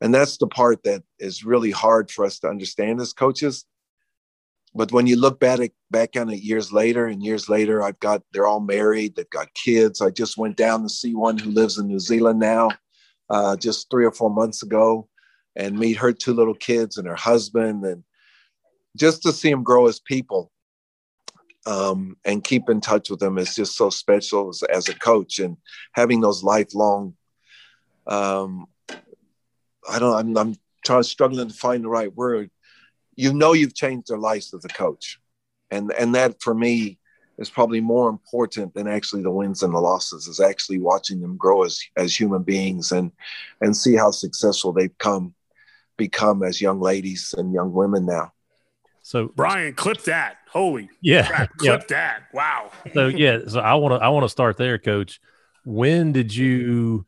And 0.00 0.14
that's 0.14 0.38
the 0.38 0.46
part 0.46 0.82
that 0.84 1.02
is 1.18 1.44
really 1.44 1.70
hard 1.70 2.10
for 2.10 2.24
us 2.24 2.38
to 2.40 2.48
understand 2.48 3.00
as 3.00 3.12
coaches 3.12 3.64
but 4.74 4.90
when 4.90 5.06
you 5.06 5.16
look 5.16 5.38
back 5.38 5.60
at, 5.60 5.70
back 5.90 6.16
on 6.16 6.28
it 6.30 6.42
years 6.42 6.72
later 6.72 7.06
and 7.06 7.22
years 7.22 7.48
later 7.48 7.82
i've 7.82 7.98
got 8.00 8.22
they're 8.32 8.46
all 8.46 8.60
married 8.60 9.14
they've 9.14 9.30
got 9.30 9.52
kids. 9.54 10.00
I 10.00 10.10
just 10.10 10.36
went 10.36 10.56
down 10.56 10.82
to 10.82 10.88
see 10.88 11.14
one 11.14 11.38
who 11.38 11.50
lives 11.50 11.78
in 11.78 11.86
new 11.86 12.00
zealand 12.00 12.40
now 12.40 12.70
uh, 13.30 13.56
just 13.56 13.90
three 13.90 14.04
or 14.04 14.12
four 14.12 14.30
months 14.30 14.62
ago 14.62 15.08
and 15.56 15.78
meet 15.78 15.96
her 15.96 16.12
two 16.12 16.34
little 16.34 16.54
kids 16.54 16.98
and 16.98 17.06
her 17.06 17.14
husband 17.14 17.84
and 17.84 18.02
just 18.96 19.22
to 19.22 19.32
see 19.32 19.50
them 19.50 19.62
grow 19.62 19.86
as 19.86 20.00
people 20.00 20.50
um, 21.66 22.16
and 22.24 22.44
keep 22.44 22.68
in 22.68 22.80
touch 22.80 23.08
with 23.08 23.20
them 23.20 23.38
is 23.38 23.54
just 23.54 23.76
so 23.76 23.88
special 23.88 24.50
as, 24.50 24.62
as 24.64 24.88
a 24.88 24.94
coach 24.94 25.38
and 25.38 25.56
having 25.92 26.20
those 26.20 26.42
lifelong 26.42 27.14
um, 28.06 28.66
i 29.88 29.98
don't 29.98 30.14
i'm, 30.14 30.36
I'm 30.36 30.54
trying 30.84 31.02
struggling 31.04 31.48
to 31.48 31.54
find 31.54 31.82
the 31.84 31.88
right 31.88 32.14
word 32.14 32.50
you 33.16 33.32
know 33.32 33.52
you've 33.52 33.74
changed 33.74 34.08
their 34.08 34.18
lives 34.18 34.52
as 34.54 34.64
a 34.64 34.68
coach 34.68 35.18
and 35.70 35.92
and 35.92 36.14
that 36.14 36.40
for 36.42 36.54
me 36.54 36.98
is 37.36 37.50
probably 37.50 37.80
more 37.80 38.08
important 38.08 38.72
than 38.74 38.86
actually 38.86 39.22
the 39.22 39.30
wins 39.30 39.62
and 39.62 39.74
the 39.74 39.78
losses 39.78 40.28
is 40.28 40.40
actually 40.40 40.78
watching 40.78 41.20
them 41.20 41.36
grow 41.36 41.64
as 41.64 41.80
as 41.96 42.18
human 42.18 42.42
beings 42.42 42.92
and 42.92 43.10
and 43.60 43.76
see 43.76 43.94
how 43.94 44.10
successful 44.10 44.72
they've 44.72 44.98
come 44.98 45.34
become 45.96 46.42
as 46.42 46.60
young 46.60 46.80
ladies 46.80 47.34
and 47.36 47.52
young 47.52 47.72
women 47.72 48.04
now 48.06 48.32
so 49.04 49.30
Brian, 49.36 49.74
clip 49.74 50.00
that. 50.04 50.38
Holy 50.48 50.88
yeah, 51.02 51.26
crap, 51.26 51.56
clip 51.58 51.82
yeah. 51.82 51.86
that. 51.88 52.22
Wow. 52.32 52.70
so 52.94 53.08
yeah, 53.08 53.40
so 53.46 53.60
I 53.60 53.74
want 53.74 54.00
to 54.00 54.04
I 54.04 54.08
want 54.08 54.24
to 54.24 54.30
start 54.30 54.56
there, 54.56 54.78
Coach. 54.78 55.20
When 55.66 56.12
did 56.12 56.34
you 56.34 57.04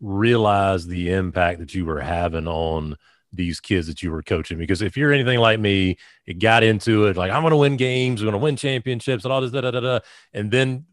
realize 0.00 0.86
the 0.86 1.12
impact 1.12 1.58
that 1.58 1.74
you 1.74 1.84
were 1.84 2.00
having 2.00 2.46
on 2.46 2.96
these 3.32 3.60
kids 3.60 3.86
that 3.86 4.02
you 4.02 4.10
were 4.10 4.22
coaching? 4.22 4.58
Because 4.58 4.82
if 4.82 4.96
you're 4.96 5.12
anything 5.12 5.38
like 5.38 5.60
me, 5.60 5.96
it 6.26 6.38
got 6.38 6.62
into 6.62 7.06
it 7.06 7.16
like 7.16 7.30
I'm 7.30 7.42
going 7.42 7.52
to 7.52 7.56
win 7.56 7.76
games, 7.76 8.20
I'm 8.20 8.26
going 8.26 8.32
to 8.32 8.44
win 8.44 8.56
championships, 8.56 9.24
and 9.24 9.32
all 9.32 9.40
this 9.40 9.52
da 9.52 9.60
da 9.60 9.70
da 9.70 9.80
da, 9.80 10.00
and 10.32 10.50
then 10.50 10.86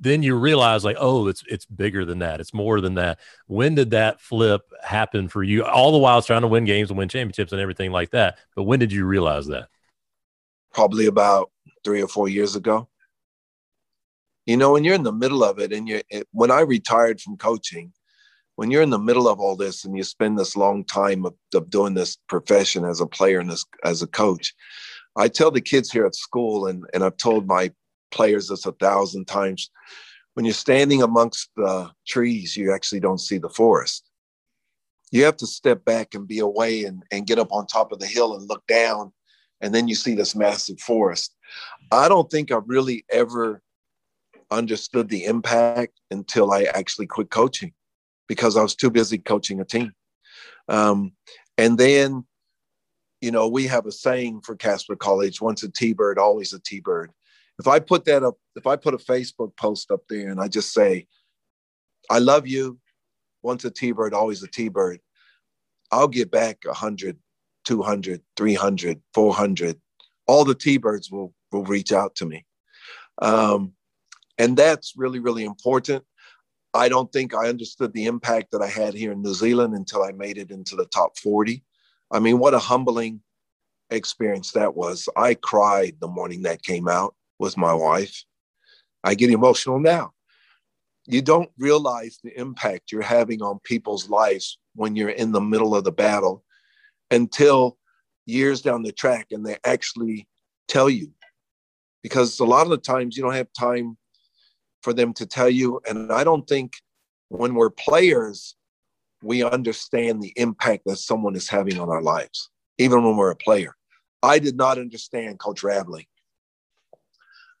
then 0.00 0.22
you 0.22 0.34
realize 0.34 0.84
like 0.84 0.96
oh 0.98 1.28
it's 1.28 1.42
it's 1.46 1.64
bigger 1.64 2.04
than 2.04 2.18
that 2.18 2.38
it's 2.38 2.52
more 2.52 2.80
than 2.82 2.94
that 2.94 3.18
when 3.46 3.74
did 3.74 3.90
that 3.90 4.20
flip 4.20 4.60
happen 4.82 5.28
for 5.28 5.42
you 5.42 5.64
all 5.64 5.92
the 5.92 5.98
while 5.98 6.20
trying 6.20 6.42
to 6.42 6.48
win 6.48 6.66
games 6.66 6.90
and 6.90 6.98
win 6.98 7.08
championships 7.08 7.52
and 7.52 7.60
everything 7.60 7.90
like 7.90 8.10
that 8.10 8.36
but 8.54 8.64
when 8.64 8.78
did 8.78 8.92
you 8.92 9.06
realize 9.06 9.46
that 9.46 9.68
probably 10.74 11.06
about 11.06 11.50
three 11.84 12.02
or 12.02 12.08
four 12.08 12.28
years 12.28 12.56
ago. 12.56 12.88
You 14.44 14.58
know, 14.58 14.72
when 14.72 14.84
you're 14.84 14.94
in 14.94 15.04
the 15.04 15.12
middle 15.12 15.42
of 15.42 15.58
it, 15.58 15.72
and 15.72 15.88
you're 15.88 16.02
when 16.32 16.50
I 16.50 16.60
retired 16.60 17.20
from 17.20 17.38
coaching, 17.38 17.92
when 18.56 18.70
you're 18.70 18.82
in 18.82 18.90
the 18.90 18.98
middle 18.98 19.28
of 19.28 19.40
all 19.40 19.56
this 19.56 19.84
and 19.84 19.96
you 19.96 20.02
spend 20.04 20.38
this 20.38 20.56
long 20.56 20.84
time 20.84 21.24
of, 21.26 21.34
of 21.54 21.70
doing 21.70 21.94
this 21.94 22.16
profession 22.28 22.84
as 22.84 23.00
a 23.00 23.06
player 23.06 23.40
and 23.40 23.50
as, 23.50 23.64
as 23.84 24.02
a 24.02 24.06
coach, 24.06 24.54
I 25.16 25.28
tell 25.28 25.50
the 25.50 25.60
kids 25.60 25.90
here 25.90 26.06
at 26.06 26.14
school, 26.14 26.66
and, 26.66 26.84
and 26.92 27.04
I've 27.04 27.16
told 27.16 27.46
my 27.46 27.72
players 28.10 28.48
this 28.48 28.66
a 28.66 28.72
thousand 28.72 29.26
times 29.26 29.70
when 30.34 30.44
you're 30.44 30.54
standing 30.54 31.02
amongst 31.02 31.50
the 31.56 31.90
trees, 32.06 32.56
you 32.56 32.72
actually 32.72 33.00
don't 33.00 33.20
see 33.20 33.38
the 33.38 33.48
forest. 33.48 34.08
You 35.12 35.24
have 35.24 35.36
to 35.38 35.46
step 35.46 35.84
back 35.84 36.14
and 36.14 36.26
be 36.26 36.40
away 36.40 36.84
and, 36.84 37.04
and 37.12 37.26
get 37.26 37.38
up 37.38 37.52
on 37.52 37.66
top 37.66 37.92
of 37.92 38.00
the 38.00 38.06
hill 38.06 38.34
and 38.34 38.48
look 38.48 38.66
down 38.66 39.12
and 39.60 39.72
then 39.72 39.86
you 39.86 39.94
see 39.94 40.14
this 40.14 40.34
massive 40.34 40.80
forest. 40.80 41.34
I 41.92 42.08
don't 42.08 42.28
think 42.30 42.50
I've 42.50 42.68
really 42.68 43.04
ever 43.10 43.62
understood 44.50 45.08
the 45.08 45.24
impact 45.24 46.00
until 46.10 46.52
I 46.52 46.64
actually 46.64 47.06
quit 47.06 47.30
coaching 47.30 47.72
because 48.28 48.56
I 48.56 48.62
was 48.62 48.74
too 48.74 48.90
busy 48.90 49.18
coaching 49.18 49.60
a 49.60 49.64
team. 49.64 49.92
Um, 50.68 51.12
and 51.58 51.78
then, 51.78 52.24
you 53.20 53.30
know, 53.30 53.48
we 53.48 53.66
have 53.66 53.86
a 53.86 53.92
saying 53.92 54.42
for 54.42 54.56
Casper 54.56 54.96
College 54.96 55.40
once 55.40 55.62
a 55.62 55.70
T 55.70 55.92
bird, 55.92 56.18
always 56.18 56.52
a 56.52 56.60
T 56.60 56.80
bird. 56.80 57.10
If 57.58 57.68
I 57.68 57.78
put 57.78 58.04
that 58.06 58.22
up, 58.22 58.34
if 58.56 58.66
I 58.66 58.76
put 58.76 58.94
a 58.94 58.98
Facebook 58.98 59.56
post 59.56 59.90
up 59.90 60.00
there 60.08 60.28
and 60.30 60.40
I 60.40 60.48
just 60.48 60.72
say, 60.72 61.06
I 62.10 62.18
love 62.18 62.46
you. 62.46 62.78
Once 63.42 63.64
a 63.64 63.70
T-bird, 63.70 64.14
always 64.14 64.42
a 64.42 64.48
T-bird. 64.48 65.00
I'll 65.90 66.08
get 66.08 66.30
back 66.30 66.58
100, 66.64 67.18
200, 67.64 68.22
300, 68.36 69.02
400. 69.12 69.80
All 70.26 70.44
the 70.44 70.54
T-birds 70.54 71.10
will, 71.10 71.34
will 71.52 71.64
reach 71.64 71.92
out 71.92 72.14
to 72.16 72.26
me. 72.26 72.46
Um, 73.20 73.74
and 74.38 74.56
that's 74.56 74.94
really, 74.96 75.20
really 75.20 75.44
important. 75.44 76.04
I 76.74 76.88
don't 76.88 77.10
think 77.12 77.34
I 77.34 77.48
understood 77.48 77.92
the 77.92 78.06
impact 78.06 78.50
that 78.50 78.60
I 78.60 78.66
had 78.66 78.94
here 78.94 79.12
in 79.12 79.22
New 79.22 79.32
Zealand 79.32 79.74
until 79.74 80.02
I 80.02 80.10
made 80.10 80.38
it 80.38 80.50
into 80.50 80.74
the 80.74 80.86
top 80.86 81.16
40. 81.18 81.62
I 82.10 82.18
mean, 82.18 82.38
what 82.40 82.52
a 82.52 82.58
humbling 82.58 83.20
experience 83.90 84.50
that 84.52 84.74
was. 84.74 85.08
I 85.16 85.34
cried 85.34 85.96
the 86.00 86.08
morning 86.08 86.42
that 86.42 86.64
came 86.64 86.88
out 86.88 87.14
with 87.38 87.56
my 87.56 87.72
wife. 87.72 88.24
I 89.04 89.14
get 89.14 89.30
emotional 89.30 89.78
now. 89.78 90.12
You 91.06 91.22
don't 91.22 91.50
realize 91.58 92.18
the 92.24 92.36
impact 92.38 92.90
you're 92.90 93.02
having 93.02 93.40
on 93.40 93.60
people's 93.62 94.08
lives 94.10 94.58
when 94.74 94.96
you're 94.96 95.10
in 95.10 95.30
the 95.30 95.40
middle 95.40 95.76
of 95.76 95.84
the 95.84 95.92
battle 95.92 96.42
until 97.10 97.78
years 98.26 98.62
down 98.62 98.82
the 98.82 98.90
track 98.90 99.28
and 99.30 99.46
they 99.46 99.58
actually 99.64 100.26
tell 100.66 100.90
you. 100.90 101.12
Because 102.02 102.40
a 102.40 102.44
lot 102.44 102.62
of 102.62 102.70
the 102.70 102.78
times 102.78 103.16
you 103.16 103.22
don't 103.22 103.34
have 103.34 103.52
time 103.58 103.96
for 104.84 104.92
them 104.92 105.14
to 105.14 105.26
tell 105.26 105.50
you. 105.50 105.80
And 105.88 106.12
I 106.12 106.22
don't 106.22 106.46
think 106.46 106.74
when 107.30 107.54
we're 107.54 107.70
players, 107.70 108.54
we 109.22 109.42
understand 109.42 110.22
the 110.22 110.34
impact 110.36 110.82
that 110.84 110.98
someone 110.98 111.34
is 111.34 111.48
having 111.48 111.80
on 111.80 111.88
our 111.88 112.02
lives, 112.02 112.50
even 112.78 113.02
when 113.02 113.16
we're 113.16 113.30
a 113.30 113.36
player. 113.36 113.74
I 114.22 114.38
did 114.38 114.56
not 114.56 114.78
understand 114.78 115.38
Coach 115.38 115.62
Raveling. 115.62 116.06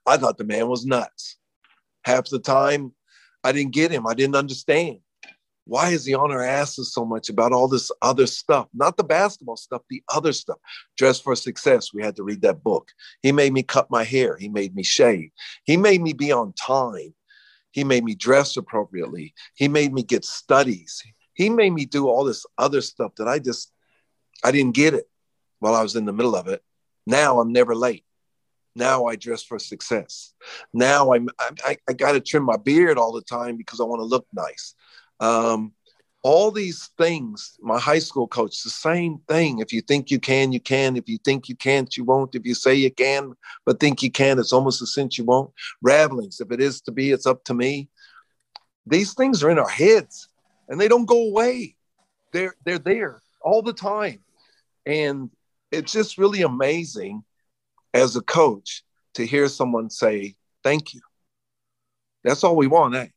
I 0.06 0.18
thought 0.18 0.36
the 0.36 0.44
man 0.44 0.68
was 0.68 0.84
nuts. 0.84 1.38
Half 2.04 2.28
the 2.28 2.38
time, 2.38 2.92
I 3.42 3.52
didn't 3.52 3.72
get 3.72 3.90
him. 3.90 4.06
I 4.06 4.12
didn't 4.12 4.36
understand. 4.36 4.98
Why 5.66 5.90
is 5.90 6.04
he 6.04 6.14
on 6.14 6.30
our 6.30 6.42
asses 6.42 6.92
so 6.92 7.04
much 7.04 7.30
about 7.30 7.52
all 7.52 7.68
this 7.68 7.90
other 8.02 8.26
stuff? 8.26 8.68
Not 8.74 8.96
the 8.96 9.04
basketball 9.04 9.56
stuff, 9.56 9.82
the 9.88 10.02
other 10.14 10.32
stuff. 10.32 10.58
Dress 10.96 11.20
for 11.20 11.34
Success. 11.34 11.94
We 11.94 12.02
had 12.02 12.16
to 12.16 12.22
read 12.22 12.42
that 12.42 12.62
book. 12.62 12.90
He 13.22 13.32
made 13.32 13.52
me 13.52 13.62
cut 13.62 13.90
my 13.90 14.04
hair. 14.04 14.36
He 14.36 14.48
made 14.48 14.74
me 14.74 14.82
shave. 14.82 15.30
He 15.64 15.76
made 15.76 16.02
me 16.02 16.12
be 16.12 16.32
on 16.32 16.52
time. 16.52 17.14
He 17.70 17.82
made 17.82 18.04
me 18.04 18.14
dress 18.14 18.56
appropriately. 18.56 19.34
He 19.54 19.68
made 19.68 19.92
me 19.92 20.02
get 20.02 20.24
studies. 20.24 21.02
He 21.32 21.50
made 21.50 21.72
me 21.72 21.86
do 21.86 22.08
all 22.08 22.24
this 22.24 22.46
other 22.58 22.80
stuff 22.80 23.14
that 23.16 23.26
I 23.26 23.38
just, 23.38 23.72
I 24.44 24.52
didn't 24.52 24.74
get 24.74 24.94
it 24.94 25.08
while 25.58 25.74
I 25.74 25.82
was 25.82 25.96
in 25.96 26.04
the 26.04 26.12
middle 26.12 26.36
of 26.36 26.46
it. 26.46 26.62
Now 27.06 27.40
I'm 27.40 27.52
never 27.52 27.74
late. 27.74 28.04
Now 28.76 29.06
I 29.06 29.16
dress 29.16 29.42
for 29.42 29.58
success. 29.58 30.34
Now 30.72 31.14
I'm, 31.14 31.28
I, 31.64 31.76
I 31.88 31.92
got 31.92 32.12
to 32.12 32.20
trim 32.20 32.44
my 32.44 32.56
beard 32.56 32.98
all 32.98 33.12
the 33.12 33.22
time 33.22 33.56
because 33.56 33.80
I 33.80 33.84
want 33.84 34.00
to 34.00 34.04
look 34.04 34.26
nice. 34.32 34.74
Um, 35.24 35.72
all 36.22 36.50
these 36.50 36.90
things, 36.98 37.58
my 37.60 37.78
high 37.78 37.98
school 37.98 38.26
coach, 38.26 38.62
the 38.62 38.70
same 38.70 39.18
thing. 39.28 39.58
If 39.58 39.72
you 39.72 39.80
think 39.80 40.10
you 40.10 40.18
can, 40.18 40.52
you 40.52 40.60
can. 40.60 40.96
If 40.96 41.08
you 41.08 41.18
think 41.24 41.48
you 41.48 41.56
can't, 41.56 41.94
you 41.96 42.04
won't. 42.04 42.34
If 42.34 42.46
you 42.46 42.54
say 42.54 42.74
you 42.74 42.90
can, 42.90 43.34
but 43.66 43.78
think 43.78 44.02
you 44.02 44.10
can, 44.10 44.38
it's 44.38 44.52
almost 44.52 44.82
a 44.82 44.86
sense 44.86 45.18
you 45.18 45.24
won't. 45.24 45.50
Ravelings, 45.86 46.40
if 46.40 46.50
it 46.50 46.60
is 46.60 46.80
to 46.82 46.92
be, 46.92 47.10
it's 47.10 47.26
up 47.26 47.44
to 47.44 47.54
me. 47.54 47.88
These 48.86 49.14
things 49.14 49.42
are 49.42 49.50
in 49.50 49.58
our 49.58 49.68
heads 49.68 50.28
and 50.68 50.80
they 50.80 50.88
don't 50.88 51.06
go 51.06 51.28
away. 51.28 51.76
They're 52.32 52.54
they're 52.64 52.78
there 52.78 53.22
all 53.42 53.62
the 53.62 53.72
time. 53.72 54.20
And 54.86 55.30
it's 55.70 55.92
just 55.92 56.18
really 56.18 56.42
amazing 56.42 57.22
as 57.92 58.16
a 58.16 58.22
coach 58.22 58.82
to 59.14 59.26
hear 59.26 59.48
someone 59.48 59.90
say, 59.90 60.34
Thank 60.62 60.94
you. 60.94 61.00
That's 62.24 62.44
all 62.44 62.56
we 62.56 62.66
want, 62.66 62.94
eh? 62.94 63.08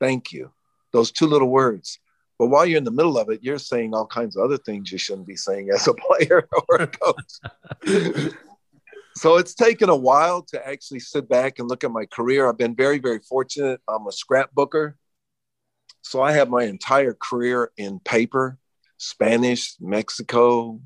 Thank 0.00 0.32
you. 0.32 0.52
Those 0.92 1.12
two 1.12 1.26
little 1.26 1.48
words. 1.48 1.98
But 2.38 2.48
while 2.48 2.64
you're 2.64 2.78
in 2.78 2.84
the 2.84 2.90
middle 2.92 3.18
of 3.18 3.30
it, 3.30 3.42
you're 3.42 3.58
saying 3.58 3.94
all 3.94 4.06
kinds 4.06 4.36
of 4.36 4.44
other 4.44 4.58
things 4.58 4.92
you 4.92 4.98
shouldn't 4.98 5.26
be 5.26 5.36
saying 5.36 5.70
as 5.70 5.88
a 5.88 5.94
player 6.18 6.48
or 6.68 6.76
a 6.76 6.86
coach. 6.86 7.32
so 9.16 9.36
it's 9.36 9.54
taken 9.54 9.88
a 9.88 9.96
while 9.96 10.42
to 10.42 10.66
actually 10.66 11.00
sit 11.00 11.28
back 11.28 11.58
and 11.58 11.68
look 11.68 11.82
at 11.82 11.90
my 11.90 12.06
career. 12.06 12.48
I've 12.48 12.58
been 12.58 12.76
very, 12.76 12.98
very 12.98 13.18
fortunate. 13.18 13.80
I'm 13.88 14.06
a 14.06 14.10
scrapbooker. 14.10 14.94
So 16.02 16.22
I 16.22 16.32
have 16.32 16.48
my 16.48 16.64
entire 16.64 17.14
career 17.14 17.72
in 17.76 17.98
paper, 18.00 18.58
Spanish, 18.98 19.74
Mexico, 19.80 20.80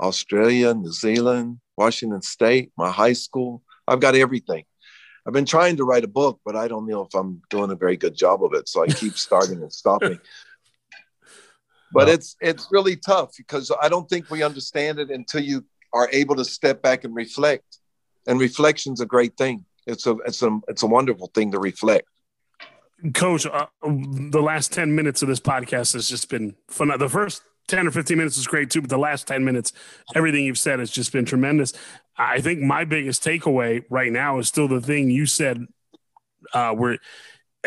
Australia, 0.00 0.72
New 0.72 0.92
Zealand, 0.92 1.58
Washington 1.76 2.22
State, 2.22 2.72
my 2.76 2.90
high 2.90 3.12
school. 3.12 3.62
I've 3.88 4.00
got 4.00 4.14
everything. 4.14 4.64
I've 5.26 5.32
been 5.32 5.46
trying 5.46 5.76
to 5.76 5.84
write 5.84 6.04
a 6.04 6.08
book, 6.08 6.40
but 6.44 6.56
I 6.56 6.68
don't 6.68 6.88
know 6.88 7.02
if 7.02 7.14
I'm 7.14 7.42
doing 7.50 7.70
a 7.70 7.76
very 7.76 7.96
good 7.96 8.14
job 8.14 8.42
of 8.44 8.54
it. 8.54 8.68
So 8.68 8.82
I 8.82 8.86
keep 9.02 9.14
starting 9.14 9.62
and 9.62 9.72
stopping. 9.72 10.18
But 11.94 12.08
it's 12.08 12.36
it's 12.40 12.68
really 12.70 12.96
tough 12.96 13.36
because 13.36 13.70
I 13.82 13.90
don't 13.90 14.08
think 14.08 14.30
we 14.30 14.42
understand 14.42 14.98
it 14.98 15.10
until 15.10 15.42
you 15.42 15.62
are 15.92 16.08
able 16.10 16.34
to 16.36 16.44
step 16.46 16.80
back 16.80 17.04
and 17.04 17.14
reflect. 17.14 17.80
And 18.26 18.40
reflection's 18.40 19.02
a 19.02 19.04
great 19.04 19.36
thing. 19.36 19.66
It's 19.86 20.06
a 20.06 20.16
it's 20.24 20.42
a 20.42 20.58
it's 20.68 20.82
a 20.82 20.86
wonderful 20.86 21.26
thing 21.34 21.52
to 21.52 21.58
reflect. 21.58 22.08
Coach, 23.12 23.44
uh, 23.44 23.66
the 23.82 24.40
last 24.40 24.72
ten 24.72 24.94
minutes 24.94 25.20
of 25.20 25.28
this 25.28 25.38
podcast 25.38 25.92
has 25.92 26.08
just 26.08 26.30
been 26.30 26.54
fun. 26.68 26.90
The 26.96 27.10
first 27.10 27.42
10 27.68 27.86
or 27.86 27.90
15 27.90 28.16
minutes 28.16 28.36
is 28.36 28.46
great 28.46 28.70
too, 28.70 28.80
but 28.80 28.90
the 28.90 28.98
last 28.98 29.26
10 29.26 29.44
minutes, 29.44 29.72
everything 30.14 30.44
you've 30.44 30.58
said 30.58 30.78
has 30.78 30.90
just 30.90 31.12
been 31.12 31.24
tremendous. 31.24 31.72
I 32.16 32.40
think 32.40 32.60
my 32.60 32.84
biggest 32.84 33.24
takeaway 33.24 33.84
right 33.88 34.12
now 34.12 34.38
is 34.38 34.48
still 34.48 34.68
the 34.68 34.80
thing 34.80 35.10
you 35.10 35.26
said, 35.26 35.66
uh, 36.52 36.72
where 36.72 36.98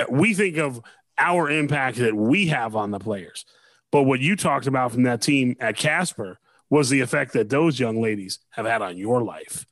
we 0.09 0.33
think 0.33 0.57
of 0.57 0.81
our 1.17 1.49
impact 1.49 1.97
that 1.97 2.15
we 2.15 2.47
have 2.47 2.75
on 2.75 2.91
the 2.91 2.99
players. 2.99 3.45
But 3.91 4.03
what 4.03 4.19
you 4.19 4.35
talked 4.35 4.67
about 4.67 4.91
from 4.91 5.03
that 5.03 5.21
team 5.21 5.55
at 5.59 5.77
Casper 5.77 6.39
was 6.69 6.89
the 6.89 7.01
effect 7.01 7.33
that 7.33 7.49
those 7.49 7.79
young 7.79 8.01
ladies 8.01 8.39
have 8.51 8.65
had 8.65 8.81
on 8.81 8.97
your 8.97 9.23
life. 9.23 9.65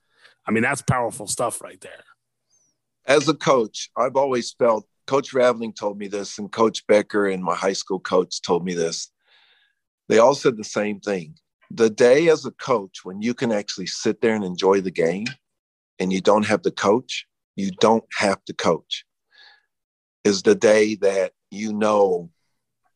I 0.46 0.52
mean, 0.52 0.64
that's 0.64 0.82
powerful 0.82 1.28
stuff 1.28 1.62
right 1.62 1.80
there. 1.82 2.04
As 3.06 3.28
a 3.28 3.34
coach, 3.34 3.90
I've 3.98 4.16
always 4.16 4.54
felt 4.54 4.86
Coach 5.06 5.34
Raveling 5.34 5.74
told 5.74 5.98
me 5.98 6.08
this, 6.08 6.38
and 6.40 6.52
Coach 6.52 6.88
Becker 6.88 7.28
and 7.28 7.44
my 7.44 7.56
high 7.56 7.74
school 7.74 8.00
coach 8.00 8.42
told 8.42 8.64
me 8.64 8.74
this 8.74 9.12
they 10.10 10.20
all 10.20 10.36
said 10.36 10.58
the 10.58 10.64
same 10.64 11.00
thing. 11.00 11.36
The 11.76 11.90
day 11.90 12.30
as 12.30 12.46
a 12.46 12.52
coach, 12.52 13.04
when 13.04 13.24
you 13.24 13.34
can 13.34 13.52
actually 13.52 13.88
sit 13.88 14.22
there 14.22 14.36
and 14.36 14.44
enjoy 14.44 14.82
the 14.82 14.92
game 14.92 15.26
and 15.98 16.14
you 16.14 16.22
don't 16.22 16.46
have 16.46 16.62
to 16.62 16.72
coach, 16.72 17.26
you 17.56 17.72
don't 17.80 18.06
have 18.18 18.44
to 18.46 18.54
coach, 18.54 19.06
is 20.24 20.44
the 20.44 20.54
day 20.54 20.96
that 20.96 21.32
you 21.50 21.74
know 21.74 22.30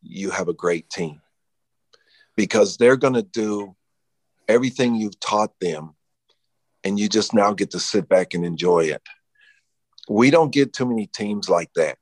you 0.04 0.30
have 0.30 0.48
a 0.48 0.54
great 0.54 0.90
team 0.92 1.20
because 2.36 2.78
they're 2.78 2.98
going 2.98 3.16
to 3.16 3.24
do 3.24 3.76
everything 4.48 4.96
you've 4.96 5.20
taught 5.20 5.60
them 5.60 5.96
and 6.84 7.00
you 7.00 7.10
just 7.10 7.34
now 7.34 7.54
get 7.54 7.72
to 7.72 7.80
sit 7.80 8.08
back 8.08 8.36
and 8.36 8.46
enjoy 8.46 8.86
it. 8.86 9.02
We 10.08 10.30
don't 10.30 10.54
get 10.54 10.72
too 10.72 10.86
many 10.86 11.08
teams 11.08 11.50
like 11.50 11.74
that 11.74 11.98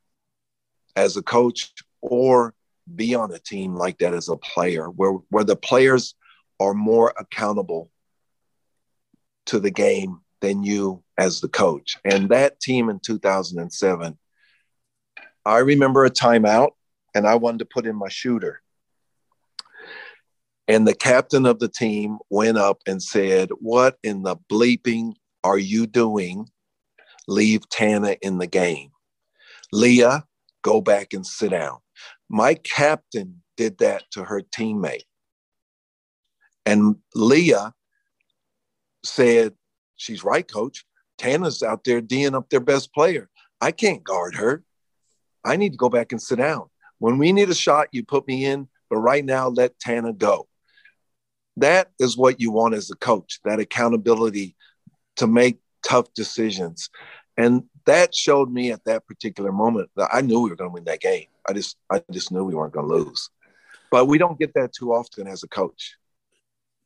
as 0.94 1.16
a 1.16 1.22
coach 1.22 1.72
or 2.02 2.54
be 2.94 3.14
on 3.14 3.32
a 3.32 3.38
team 3.38 3.74
like 3.74 3.98
that 3.98 4.12
as 4.14 4.28
a 4.28 4.36
player, 4.36 4.88
where 4.90 5.12
where 5.30 5.42
the 5.42 5.56
players 5.56 6.14
are 6.60 6.74
more 6.74 7.12
accountable 7.18 7.90
to 9.46 9.60
the 9.60 9.70
game 9.70 10.20
than 10.40 10.62
you 10.62 11.02
as 11.18 11.40
the 11.40 11.48
coach. 11.48 11.96
And 12.04 12.28
that 12.30 12.60
team 12.60 12.88
in 12.88 13.00
2007, 13.00 14.18
I 15.44 15.58
remember 15.58 16.04
a 16.04 16.10
timeout 16.10 16.70
and 17.14 17.26
I 17.26 17.36
wanted 17.36 17.60
to 17.60 17.64
put 17.66 17.86
in 17.86 17.96
my 17.96 18.08
shooter. 18.08 18.62
And 20.68 20.86
the 20.86 20.94
captain 20.94 21.46
of 21.46 21.60
the 21.60 21.68
team 21.68 22.18
went 22.28 22.58
up 22.58 22.82
and 22.86 23.00
said, 23.02 23.50
What 23.60 23.98
in 24.02 24.22
the 24.22 24.36
bleeping 24.50 25.14
are 25.44 25.58
you 25.58 25.86
doing? 25.86 26.48
Leave 27.28 27.68
Tana 27.68 28.16
in 28.20 28.38
the 28.38 28.46
game. 28.46 28.90
Leah, 29.72 30.24
go 30.62 30.80
back 30.80 31.12
and 31.12 31.24
sit 31.24 31.50
down. 31.50 31.78
My 32.28 32.54
captain 32.54 33.42
did 33.56 33.78
that 33.78 34.04
to 34.12 34.24
her 34.24 34.42
teammate. 34.42 35.04
And 36.66 36.96
Leah 37.14 37.72
said, 39.04 39.54
She's 39.96 40.22
right, 40.22 40.46
coach. 40.46 40.84
Tana's 41.16 41.62
out 41.62 41.84
there 41.84 42.02
D'ing 42.02 42.34
up 42.34 42.50
their 42.50 42.60
best 42.60 42.92
player. 42.92 43.30
I 43.62 43.70
can't 43.72 44.04
guard 44.04 44.34
her. 44.34 44.62
I 45.42 45.56
need 45.56 45.72
to 45.72 45.78
go 45.78 45.88
back 45.88 46.12
and 46.12 46.20
sit 46.20 46.36
down. 46.36 46.68
When 46.98 47.16
we 47.16 47.32
need 47.32 47.48
a 47.48 47.54
shot, 47.54 47.88
you 47.92 48.04
put 48.04 48.26
me 48.26 48.44
in, 48.44 48.68
but 48.90 48.98
right 48.98 49.24
now, 49.24 49.48
let 49.48 49.78
Tana 49.78 50.12
go. 50.12 50.48
That 51.56 51.88
is 51.98 52.16
what 52.16 52.40
you 52.40 52.50
want 52.50 52.74
as 52.74 52.90
a 52.90 52.96
coach 52.96 53.40
that 53.44 53.60
accountability 53.60 54.54
to 55.16 55.26
make 55.26 55.58
tough 55.82 56.12
decisions. 56.14 56.90
And 57.36 57.64
that 57.86 58.14
showed 58.14 58.50
me 58.50 58.72
at 58.72 58.84
that 58.84 59.06
particular 59.06 59.52
moment 59.52 59.90
that 59.96 60.10
I 60.12 60.20
knew 60.20 60.40
we 60.40 60.50
were 60.50 60.56
going 60.56 60.70
to 60.70 60.74
win 60.74 60.84
that 60.84 61.00
game. 61.00 61.26
I 61.48 61.52
just 61.52 61.76
I 61.90 62.02
just 62.10 62.32
knew 62.32 62.44
we 62.44 62.54
weren't 62.54 62.72
going 62.72 62.88
to 62.88 62.94
lose. 62.94 63.30
But 63.90 64.06
we 64.06 64.18
don't 64.18 64.38
get 64.38 64.54
that 64.54 64.72
too 64.72 64.92
often 64.92 65.26
as 65.26 65.42
a 65.42 65.48
coach, 65.48 65.96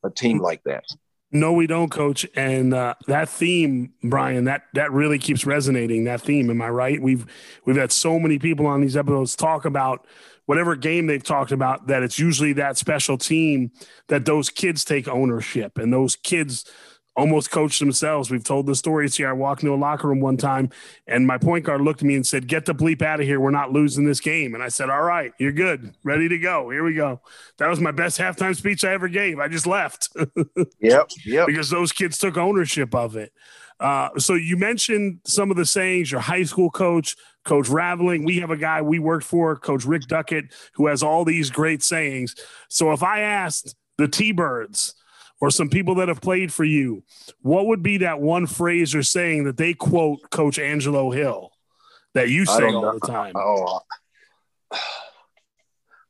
a 0.05 0.11
team 0.11 0.39
like 0.39 0.63
that. 0.65 0.85
No, 1.33 1.53
we 1.53 1.67
don't, 1.69 1.91
Coach. 1.91 2.27
And 2.35 2.75
uh, 2.75 2.95
that 3.07 3.29
theme, 3.29 3.93
Brian, 4.03 4.45
that 4.45 4.63
that 4.75 4.91
really 4.91 5.19
keeps 5.19 5.47
resonating. 5.47 6.05
That 6.05 6.21
theme, 6.21 6.51
am 6.51 6.61
I 6.61 6.71
right? 6.71 7.01
We've 7.01 7.25
we've 7.65 7.77
had 7.77 7.93
so 7.93 8.19
many 8.19 8.39
people 8.39 8.67
on 8.67 8.81
these 8.81 8.97
episodes 8.97 9.37
talk 9.37 9.65
about 9.65 10.07
whatever 10.47 10.75
game 10.75 11.07
they've 11.07 11.23
talked 11.23 11.53
about. 11.53 11.87
That 11.87 12.03
it's 12.03 12.19
usually 12.19 12.53
that 12.55 12.79
special 12.79 13.17
team 13.17 13.71
that 14.09 14.25
those 14.25 14.51
kids 14.51 14.85
take 14.85 15.07
ownership, 15.07 15.79
and 15.79 15.93
those 15.93 16.17
kids 16.17 16.65
almost 17.21 17.51
coach 17.51 17.79
themselves. 17.79 18.31
We've 18.31 18.43
told 18.43 18.67
the 18.67 18.75
stories 18.75 19.15
here. 19.15 19.29
I 19.29 19.33
walked 19.33 19.63
into 19.63 19.75
a 19.75 19.77
locker 19.77 20.09
room 20.09 20.21
one 20.21 20.39
time 20.39 20.71
and 21.07 21.27
my 21.27 21.37
point 21.37 21.67
guard 21.67 21.83
looked 21.83 22.01
at 22.01 22.07
me 22.07 22.17
and 22.17 22.27
said, 22.27 22.49
Get 22.49 22.65
the 22.65 22.75
bleep 22.75 23.03
out 23.03 23.21
of 23.21 23.27
here. 23.27 23.39
We're 23.39 23.51
not 23.51 23.73
losing 23.73 24.07
this 24.07 24.21
game. 24.21 24.55
And 24.55 24.63
I 24.63 24.69
said, 24.69 24.89
All 24.89 25.03
right, 25.03 25.33
you're 25.39 25.53
good. 25.53 25.95
Ready 26.03 26.29
to 26.31 26.39
go. 26.39 26.71
Here 26.71 26.83
we 26.83 26.95
go. 26.95 27.21
That 27.59 27.69
was 27.69 27.79
my 27.79 27.91
best 27.91 28.19
halftime 28.19 28.57
speech 28.57 28.85
I 28.85 28.93
ever 28.95 29.09
gave. 29.09 29.39
I 29.39 29.49
just 29.49 29.67
left. 29.67 30.09
yep. 30.81 31.11
Yep. 31.27 31.47
because 31.47 31.69
those 31.69 31.93
kids 31.93 32.17
took 32.17 32.39
ownership 32.39 32.95
of 32.95 33.17
it. 33.17 33.33
Uh, 33.79 34.11
so 34.19 34.35
you 34.35 34.57
mentioned 34.57 35.21
some 35.25 35.51
of 35.51 35.57
the 35.57 35.65
sayings, 35.65 36.11
your 36.11 36.21
high 36.21 36.43
school 36.43 36.71
coach, 36.71 37.17
Coach 37.45 37.69
Raveling. 37.69 38.25
We 38.25 38.39
have 38.41 38.51
a 38.51 38.57
guy 38.57 38.83
we 38.83 38.99
worked 38.99 39.25
for, 39.25 39.57
Coach 39.57 39.85
Rick 39.85 40.03
Duckett, 40.03 40.53
who 40.75 40.87
has 40.87 41.03
all 41.03 41.25
these 41.25 41.51
great 41.51 41.83
sayings. 41.83 42.35
So 42.69 42.93
if 42.93 43.03
I 43.03 43.21
asked 43.21 43.75
the 43.97 44.09
T 44.09 44.33
Birds, 44.33 44.95
or 45.41 45.51
some 45.51 45.71
people 45.71 45.95
that 45.97 46.09
have 46.09 46.21
played 46.21 46.53
for 46.53 46.65
you, 46.65 47.03
what 47.41 47.67
would 47.67 47.83
be 47.83 47.99
that 47.99 48.21
one 48.21 48.47
phrase 48.47 48.95
or 48.95 49.03
saying 49.03 49.45
that 49.45 49.57
they 49.57 49.75
quote 49.75 50.31
Coach 50.31 50.59
Angelo 50.59 51.11
Hill 51.11 51.51
that 52.15 52.29
you 52.29 52.45
say 52.45 52.65
all 52.65 52.83
know. 52.83 52.99
the 52.99 53.07
time? 53.07 53.33
Oh, 53.37 53.81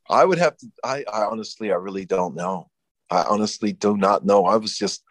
I 0.09 0.25
would 0.25 0.37
have 0.37 0.57
to. 0.57 0.67
I, 0.83 1.05
I 1.11 1.23
honestly, 1.23 1.71
I 1.71 1.75
really 1.75 2.05
don't 2.05 2.35
know. 2.35 2.69
I 3.09 3.23
honestly 3.23 3.73
do 3.73 3.97
not 3.97 4.25
know. 4.25 4.45
I 4.45 4.57
was 4.57 4.77
just, 4.77 5.03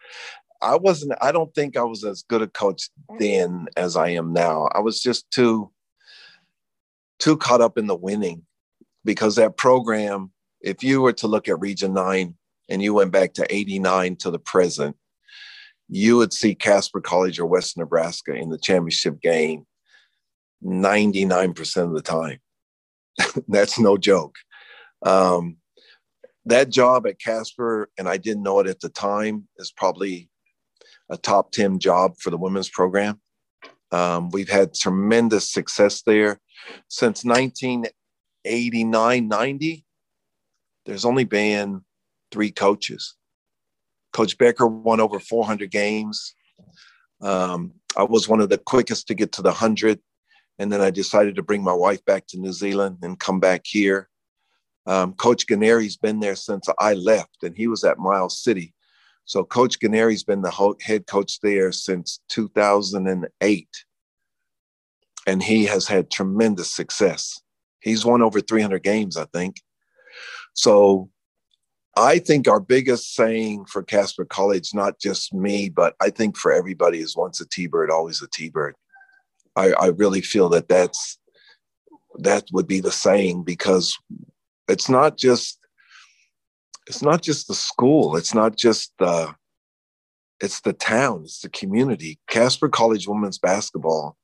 I 0.61 0.75
wasn't. 0.75 1.13
I 1.21 1.31
don't 1.31 1.53
think 1.55 1.75
I 1.75 1.83
was 1.83 2.03
as 2.03 2.23
good 2.23 2.41
a 2.41 2.47
coach 2.47 2.89
then 3.19 3.67
as 3.75 3.95
I 3.95 4.09
am 4.09 4.33
now. 4.33 4.67
I 4.73 4.79
was 4.79 5.01
just 5.01 5.29
too, 5.31 5.71
too 7.19 7.37
caught 7.37 7.61
up 7.61 7.77
in 7.77 7.87
the 7.87 7.95
winning, 7.95 8.43
because 9.03 9.35
that 9.37 9.57
program. 9.57 10.31
If 10.63 10.83
you 10.83 11.01
were 11.01 11.13
to 11.13 11.27
look 11.27 11.47
at 11.47 11.59
Region 11.59 11.95
Nine, 11.95 12.35
and 12.71 12.81
you 12.81 12.93
went 12.93 13.11
back 13.11 13.33
to 13.33 13.45
89 13.53 14.15
to 14.17 14.31
the 14.31 14.39
present, 14.39 14.95
you 15.89 16.15
would 16.15 16.31
see 16.31 16.55
Casper 16.55 17.01
College 17.01 17.37
or 17.37 17.45
Western 17.45 17.81
Nebraska 17.81 18.33
in 18.33 18.49
the 18.49 18.57
championship 18.57 19.19
game 19.21 19.65
99% 20.63 21.83
of 21.83 21.93
the 21.93 22.01
time. 22.01 22.39
That's 23.49 23.77
no 23.77 23.97
joke. 23.97 24.35
Um, 25.05 25.57
that 26.45 26.69
job 26.69 27.05
at 27.07 27.19
Casper, 27.19 27.89
and 27.97 28.07
I 28.07 28.15
didn't 28.15 28.43
know 28.43 28.59
it 28.59 28.67
at 28.67 28.79
the 28.79 28.87
time, 28.87 29.49
is 29.57 29.73
probably 29.75 30.29
a 31.09 31.17
top 31.17 31.51
10 31.51 31.79
job 31.79 32.13
for 32.19 32.29
the 32.29 32.37
women's 32.37 32.69
program. 32.69 33.19
Um, 33.91 34.29
we've 34.29 34.49
had 34.49 34.73
tremendous 34.73 35.51
success 35.51 36.03
there 36.03 36.39
since 36.87 37.25
1989 37.25 39.27
90. 39.27 39.85
There's 40.85 41.03
only 41.03 41.25
been 41.25 41.83
three 42.31 42.51
coaches. 42.51 43.15
Coach 44.13 44.37
Becker 44.37 44.67
won 44.67 44.99
over 44.99 45.19
400 45.19 45.71
games. 45.71 46.33
Um, 47.21 47.73
I 47.95 48.03
was 48.03 48.27
one 48.27 48.41
of 48.41 48.49
the 48.49 48.57
quickest 48.57 49.07
to 49.07 49.13
get 49.13 49.31
to 49.33 49.41
the 49.41 49.49
100. 49.49 49.99
And 50.59 50.71
then 50.71 50.81
I 50.81 50.91
decided 50.91 51.35
to 51.35 51.43
bring 51.43 51.63
my 51.63 51.73
wife 51.73 52.03
back 52.05 52.27
to 52.27 52.39
New 52.39 52.53
Zealand 52.53 52.97
and 53.01 53.19
come 53.19 53.39
back 53.39 53.61
here. 53.65 54.09
Um, 54.85 55.13
Coach 55.13 55.47
Gunnare's 55.47 55.97
been 55.97 56.19
there 56.19 56.35
since 56.35 56.67
I 56.79 56.93
left, 56.93 57.43
and 57.43 57.55
he 57.55 57.67
was 57.67 57.83
at 57.83 57.99
Miles 57.99 58.43
City. 58.43 58.73
So 59.25 59.43
Coach 59.43 59.79
Gunnare's 59.79 60.23
been 60.23 60.41
the 60.41 60.75
head 60.81 61.07
coach 61.07 61.39
there 61.41 61.71
since 61.71 62.19
2008. 62.29 63.67
And 65.27 65.43
he 65.43 65.65
has 65.65 65.87
had 65.87 66.09
tremendous 66.09 66.71
success. 66.71 67.39
He's 67.79 68.05
won 68.05 68.21
over 68.21 68.41
300 68.41 68.81
games, 68.83 69.17
I 69.17 69.25
think. 69.25 69.57
So 70.53 71.09
I 71.97 72.19
think 72.19 72.47
our 72.47 72.59
biggest 72.59 73.15
saying 73.15 73.65
for 73.65 73.83
Casper 73.83 74.25
College, 74.25 74.73
not 74.73 74.99
just 74.99 75.33
me, 75.33 75.69
but 75.69 75.95
I 75.99 76.09
think 76.09 76.37
for 76.37 76.51
everybody, 76.51 76.99
is 76.99 77.17
once 77.17 77.41
a 77.41 77.47
T-bird, 77.47 77.91
always 77.91 78.21
a 78.21 78.27
T-bird. 78.27 78.75
I, 79.57 79.73
I 79.73 79.87
really 79.87 80.21
feel 80.21 80.47
that 80.49 80.69
that's 80.69 81.17
that 82.19 82.45
would 82.51 82.67
be 82.67 82.79
the 82.79 82.91
saying 82.91 83.43
because 83.43 83.97
it's 84.67 84.89
not 84.89 85.17
just 85.17 85.59
it's 86.87 87.01
not 87.01 87.21
just 87.21 87.47
the 87.47 87.53
school, 87.53 88.15
it's 88.15 88.33
not 88.33 88.55
just 88.55 88.93
the 88.99 89.35
it's 90.39 90.61
the 90.61 90.73
town, 90.73 91.21
it's 91.23 91.41
the 91.41 91.49
community. 91.49 92.19
Casper 92.27 92.69
College 92.69 93.07
women's 93.07 93.37
basketball 93.37 94.17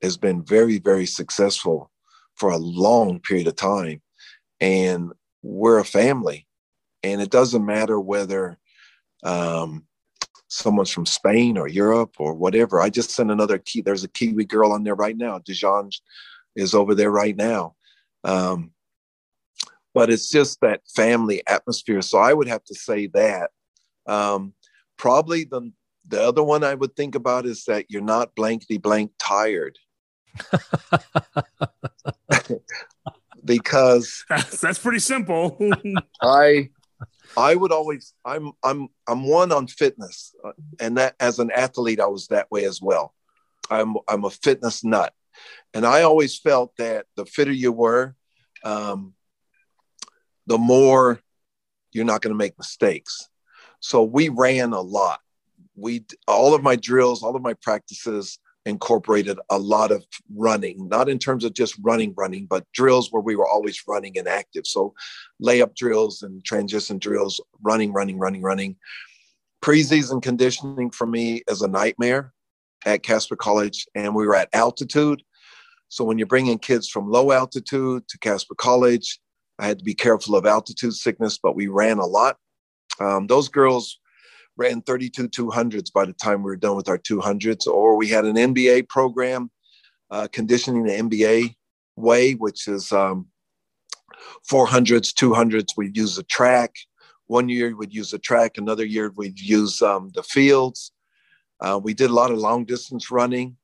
has 0.00 0.16
been 0.16 0.44
very, 0.44 0.78
very 0.78 1.06
successful 1.06 1.90
for 2.36 2.50
a 2.50 2.56
long 2.56 3.20
period 3.20 3.46
of 3.46 3.54
time, 3.54 4.00
and 4.60 5.12
we're 5.42 5.78
a 5.78 5.84
family 5.84 6.46
and 7.02 7.20
it 7.20 7.30
doesn't 7.30 7.64
matter 7.64 7.98
whether 7.98 8.58
um, 9.24 9.86
someone's 10.48 10.90
from 10.90 11.06
Spain 11.06 11.56
or 11.56 11.68
Europe 11.68 12.16
or 12.18 12.34
whatever. 12.34 12.80
I 12.80 12.90
just 12.90 13.10
sent 13.10 13.30
another 13.30 13.58
key. 13.58 13.80
There's 13.80 14.04
a 14.04 14.08
Kiwi 14.08 14.44
girl 14.44 14.72
on 14.72 14.84
there 14.84 14.94
right 14.94 15.16
now. 15.16 15.38
Dijon 15.38 15.90
is 16.54 16.74
over 16.74 16.94
there 16.94 17.10
right 17.10 17.36
now. 17.36 17.74
Um, 18.24 18.72
but 19.94 20.10
it's 20.10 20.28
just 20.30 20.60
that 20.60 20.80
family 20.94 21.42
atmosphere. 21.46 22.02
So 22.02 22.18
I 22.18 22.32
would 22.32 22.48
have 22.48 22.64
to 22.64 22.74
say 22.74 23.08
that. 23.08 23.50
Um, 24.06 24.54
probably 24.96 25.44
the 25.44 25.72
the 26.08 26.20
other 26.20 26.42
one 26.42 26.64
I 26.64 26.74
would 26.74 26.96
think 26.96 27.14
about 27.14 27.46
is 27.46 27.64
that 27.66 27.86
you're 27.88 28.02
not 28.02 28.34
blankety 28.34 28.78
blank 28.78 29.12
tired. 29.18 29.78
because 33.44 34.24
that's, 34.28 34.60
that's 34.60 34.78
pretty 34.78 34.98
simple. 34.98 35.56
I 36.20 36.70
I 37.36 37.54
would 37.54 37.72
always 37.72 38.14
I'm 38.24 38.52
I'm 38.62 38.88
I'm 39.06 39.26
one 39.26 39.52
on 39.52 39.66
fitness, 39.66 40.34
uh, 40.44 40.52
and 40.80 40.98
that 40.98 41.14
as 41.20 41.38
an 41.38 41.50
athlete 41.50 42.00
I 42.00 42.06
was 42.06 42.28
that 42.28 42.50
way 42.50 42.64
as 42.64 42.80
well. 42.80 43.14
I'm 43.70 43.96
I'm 44.08 44.24
a 44.24 44.30
fitness 44.30 44.84
nut, 44.84 45.12
and 45.74 45.86
I 45.86 46.02
always 46.02 46.38
felt 46.38 46.76
that 46.78 47.06
the 47.16 47.24
fitter 47.24 47.52
you 47.52 47.72
were, 47.72 48.14
um, 48.64 49.14
the 50.46 50.58
more 50.58 51.20
you're 51.92 52.04
not 52.04 52.22
going 52.22 52.34
to 52.34 52.38
make 52.38 52.58
mistakes. 52.58 53.28
So 53.80 54.02
we 54.02 54.28
ran 54.28 54.72
a 54.72 54.80
lot. 54.80 55.20
We 55.74 56.04
all 56.28 56.54
of 56.54 56.62
my 56.62 56.76
drills, 56.76 57.22
all 57.22 57.36
of 57.36 57.42
my 57.42 57.54
practices 57.54 58.38
incorporated 58.64 59.38
a 59.50 59.58
lot 59.58 59.90
of 59.90 60.04
running, 60.34 60.88
not 60.88 61.08
in 61.08 61.18
terms 61.18 61.44
of 61.44 61.52
just 61.52 61.76
running, 61.82 62.14
running, 62.16 62.46
but 62.46 62.66
drills 62.72 63.10
where 63.10 63.22
we 63.22 63.36
were 63.36 63.48
always 63.48 63.82
running 63.88 64.16
and 64.16 64.28
active. 64.28 64.66
So 64.66 64.94
layup 65.42 65.74
drills 65.74 66.22
and 66.22 66.44
transition 66.44 66.98
drills, 66.98 67.40
running, 67.60 67.92
running, 67.92 68.18
running, 68.18 68.42
running. 68.42 68.76
Preseason 69.62 70.22
conditioning 70.22 70.90
for 70.90 71.06
me 71.06 71.42
is 71.48 71.62
a 71.62 71.68
nightmare 71.68 72.32
at 72.84 73.02
Casper 73.02 73.36
College, 73.36 73.86
and 73.94 74.14
we 74.14 74.26
were 74.26 74.34
at 74.34 74.48
altitude. 74.52 75.22
So 75.88 76.04
when 76.04 76.18
you're 76.18 76.26
bringing 76.26 76.58
kids 76.58 76.88
from 76.88 77.10
low 77.10 77.32
altitude 77.32 78.08
to 78.08 78.18
Casper 78.18 78.54
College, 78.54 79.20
I 79.58 79.66
had 79.66 79.78
to 79.78 79.84
be 79.84 79.94
careful 79.94 80.36
of 80.36 80.46
altitude 80.46 80.94
sickness, 80.94 81.38
but 81.40 81.54
we 81.54 81.66
ran 81.66 81.98
a 81.98 82.06
lot. 82.06 82.38
Um, 82.98 83.26
those 83.26 83.48
girls 83.48 83.98
ran 84.56 84.82
32 84.82 85.28
200s 85.28 85.92
by 85.92 86.04
the 86.04 86.12
time 86.12 86.42
we 86.42 86.50
were 86.50 86.56
done 86.56 86.76
with 86.76 86.88
our 86.88 86.98
200s, 86.98 87.66
or 87.66 87.96
we 87.96 88.08
had 88.08 88.24
an 88.24 88.36
NBA 88.36 88.88
program, 88.88 89.50
uh, 90.10 90.28
conditioning 90.32 90.84
the 90.84 90.92
NBA 90.92 91.54
way, 91.96 92.32
which 92.32 92.68
is 92.68 92.92
um, 92.92 93.26
400s, 94.50 95.12
200s. 95.12 95.68
We'd 95.76 95.96
use 95.96 96.16
the 96.16 96.22
track. 96.24 96.74
One 97.26 97.48
year 97.48 97.74
we'd 97.74 97.94
use 97.94 98.10
the 98.10 98.18
track, 98.18 98.58
another 98.58 98.84
year 98.84 99.12
we'd 99.16 99.40
use 99.40 99.80
um, 99.80 100.10
the 100.14 100.22
fields. 100.22 100.92
Uh, 101.60 101.80
we 101.82 101.94
did 101.94 102.10
a 102.10 102.14
lot 102.14 102.30
of 102.30 102.38
long 102.38 102.64
distance 102.64 103.10
running. 103.10 103.56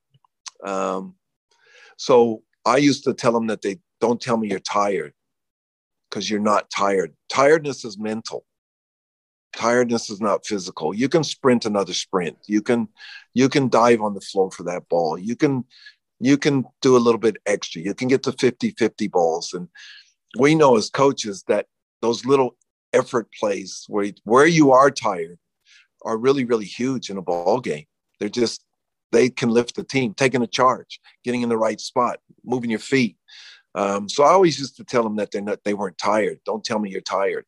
Um, 0.65 1.17
so 1.97 2.43
I 2.65 2.79
used 2.79 3.05
to 3.05 3.15
tell 3.15 3.33
them 3.33 3.49
that 3.49 3.63
they 3.63 3.79
don't 4.01 4.21
tell 4.21 4.37
me 4.37 4.49
you're 4.49 4.61
tired 4.61 5.13
because 6.09 6.31
you're 6.31 6.41
not 6.41 6.71
tired. 6.71 7.15
Tiredness 7.29 7.85
is 7.85 7.99
mental 7.99 8.45
tiredness 9.59 10.09
is 10.09 10.21
not 10.21 10.47
physical. 10.47 10.95
You 10.95 11.09
can 11.09 11.25
sprint 11.25 11.67
another 11.67 11.93
sprint. 11.93 12.39
You 12.47 12.63
can 12.63 12.89
you 13.35 13.49
can 13.49 13.69
dive 13.69 14.01
on 14.01 14.15
the 14.15 14.21
floor 14.21 14.51
for 14.53 14.63
that 14.65 14.89
ball. 14.89 15.19
You 15.19 15.35
can 15.35 15.65
you 16.21 16.39
can 16.39 16.65
do 16.81 16.97
a 16.97 17.05
little 17.05 17.19
bit 17.19 17.39
extra. 17.45 17.83
You 17.83 17.93
can 17.95 18.07
get 18.07 18.23
to 18.23 18.33
50 18.33 18.71
50 18.71 19.09
balls. 19.09 19.53
And 19.53 19.69
we 20.39 20.55
know 20.55 20.77
as 20.77 20.91
coaches 20.91 21.45
that 21.49 21.67
those 22.01 22.25
little 22.25 22.57
effort 22.93 23.27
plays 23.33 23.85
where 23.89 24.13
where 24.23 24.47
you 24.47 24.71
are 24.71 24.91
tired 24.93 25.39
are 26.03 26.17
really 26.17 26.45
really 26.45 26.65
huge 26.65 27.11
in 27.11 27.19
a 27.19 27.23
ball 27.23 27.61
game. 27.61 27.87
They're 28.21 28.29
just 28.29 28.65
they 29.11 29.29
can 29.29 29.51
lift 29.51 29.75
the 29.75 29.85
team. 29.85 30.15
Taking 30.15 30.43
a 30.43 30.47
charge 30.47 31.01
getting 31.25 31.43
in 31.43 31.49
the 31.49 31.59
right 31.59 31.81
spot 31.81 32.21
moving 32.45 32.71
your 32.71 32.79
feet. 32.79 33.17
Um, 33.75 34.09
so 34.09 34.25
i 34.25 34.31
always 34.31 34.59
used 34.59 34.77
to 34.77 34.85
tell 34.85 35.03
them 35.03 35.17
that 35.17 35.31
they're 35.33 35.43
not 35.43 35.65
they 35.65 35.75
weren't 35.75 35.99
tired. 35.99 36.39
Don't 36.45 36.65
tell 36.65 36.79
me 36.79 36.91
you're 36.91 37.01
tired 37.01 37.45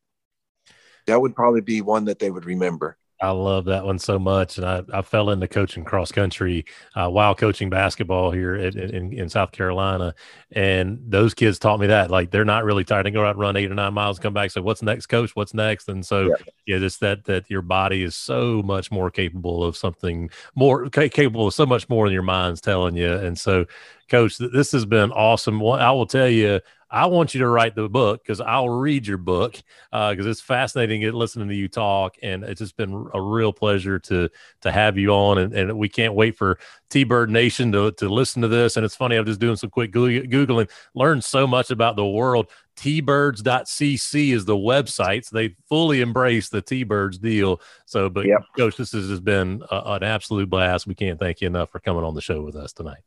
that 1.11 1.20
would 1.20 1.34
probably 1.34 1.61
be 1.61 1.82
one 1.82 2.04
that 2.06 2.18
they 2.18 2.30
would 2.30 2.44
remember. 2.44 2.96
I 3.22 3.32
love 3.32 3.66
that 3.66 3.84
one 3.84 3.98
so 3.98 4.18
much, 4.18 4.56
and 4.56 4.66
I, 4.66 4.82
I 4.94 5.02
fell 5.02 5.28
into 5.28 5.46
coaching 5.46 5.84
cross 5.84 6.11
country 6.11 6.64
uh, 6.94 7.11
while 7.11 7.34
coaching 7.34 7.68
basketball 7.68 8.30
here 8.30 8.54
at, 8.54 8.74
in 8.76 9.12
in 9.12 9.28
South 9.28 9.52
Carolina, 9.52 10.14
and 10.52 10.98
those 11.06 11.34
kids 11.34 11.58
taught 11.58 11.80
me 11.80 11.88
that 11.88 12.11
like 12.11 12.30
they're 12.30 12.46
not 12.46 12.64
really 12.64 12.82
tired. 12.82 13.04
They 13.04 13.11
go 13.11 13.26
out 13.26 13.36
run 13.36 13.58
eight 13.58 13.70
or 13.70 13.74
nine 13.74 13.92
miles, 13.92 14.18
come 14.18 14.32
back, 14.32 14.50
say, 14.50 14.62
"What's 14.62 14.82
next, 14.82 15.06
coach? 15.06 15.36
What's 15.36 15.52
next?" 15.52 15.90
And 15.90 16.04
so 16.04 16.28
yeah, 16.28 16.34
yeah 16.66 16.78
just 16.78 17.00
that 17.00 17.24
that 17.24 17.50
your 17.50 17.61
body 17.61 18.02
is 18.02 18.16
so 18.16 18.62
much 18.62 18.90
more 18.90 19.11
capable 19.11 19.64
of 19.64 19.76
something 19.76 20.30
more 20.54 20.88
capable 20.88 21.48
of 21.48 21.52
so 21.52 21.66
much 21.66 21.90
more 21.90 22.06
than 22.06 22.14
your 22.14 22.22
mind's 22.22 22.62
telling 22.62 22.96
you, 22.96 23.12
and 23.12 23.38
so. 23.38 23.66
Coach, 24.08 24.38
this 24.38 24.72
has 24.72 24.84
been 24.84 25.12
awesome. 25.12 25.61
Well, 25.61 25.74
I 25.74 25.92
will 25.92 26.04
tell 26.04 26.28
you, 26.28 26.58
I 26.91 27.07
want 27.07 27.34
you 27.34 27.41
to 27.41 27.49
write 27.49 27.74
the 27.74 27.88
book 27.88 28.22
because 28.22 28.41
I'll 28.41 28.68
read 28.68 29.07
your 29.07 29.18
book 29.18 29.53
because 29.93 30.26
uh, 30.26 30.30
it's 30.30 30.41
fascinating 30.41 31.03
listening 31.12 31.49
to 31.49 31.55
you 31.55 31.68
talk, 31.68 32.16
and 32.22 32.43
it's 32.43 32.59
just 32.59 32.76
been 32.76 33.09
a 33.14 33.20
real 33.20 33.53
pleasure 33.53 33.99
to 34.01 34.28
to 34.62 34.72
have 34.72 34.99
you 34.99 35.11
on, 35.11 35.38
and, 35.38 35.55
and 35.55 35.78
we 35.78 35.88
can't 35.88 36.14
wait 36.14 36.36
for 36.36 36.59
T 36.88 37.05
Bird 37.05 37.30
Nation 37.30 37.70
to 37.72 37.93
to 37.93 38.09
listen 38.09 38.43
to 38.43 38.49
this. 38.49 38.76
And 38.76 38.84
it's 38.84 38.97
funny, 38.97 39.16
I'm 39.16 39.26
just 39.26 39.41
doing 39.41 39.57
some 39.57 39.70
quick 39.70 39.93
googling, 39.93 40.68
learned 40.95 41.22
so 41.24 41.47
much 41.47 41.70
about 41.70 41.97
the 41.97 42.07
world. 42.07 42.49
T-birds.cc 42.76 44.32
is 44.32 44.47
the 44.47 44.57
website. 44.57 45.26
So 45.26 45.36
they 45.36 45.55
fully 45.68 46.01
embrace 46.01 46.49
the 46.49 46.62
T-birds 46.62 47.18
deal. 47.18 47.61
So, 47.84 48.09
but 48.09 48.24
yep. 48.24 48.41
Coach, 48.57 48.78
this 48.78 48.93
has 48.93 49.20
been 49.20 49.62
a, 49.70 49.82
an 49.84 50.03
absolute 50.03 50.49
blast. 50.49 50.86
We 50.86 50.95
can't 50.95 51.20
thank 51.20 51.43
you 51.43 51.47
enough 51.47 51.70
for 51.70 51.78
coming 51.78 52.05
on 52.05 52.14
the 52.14 52.22
show 52.22 52.41
with 52.41 52.57
us 52.57 52.72
tonight. 52.72 53.01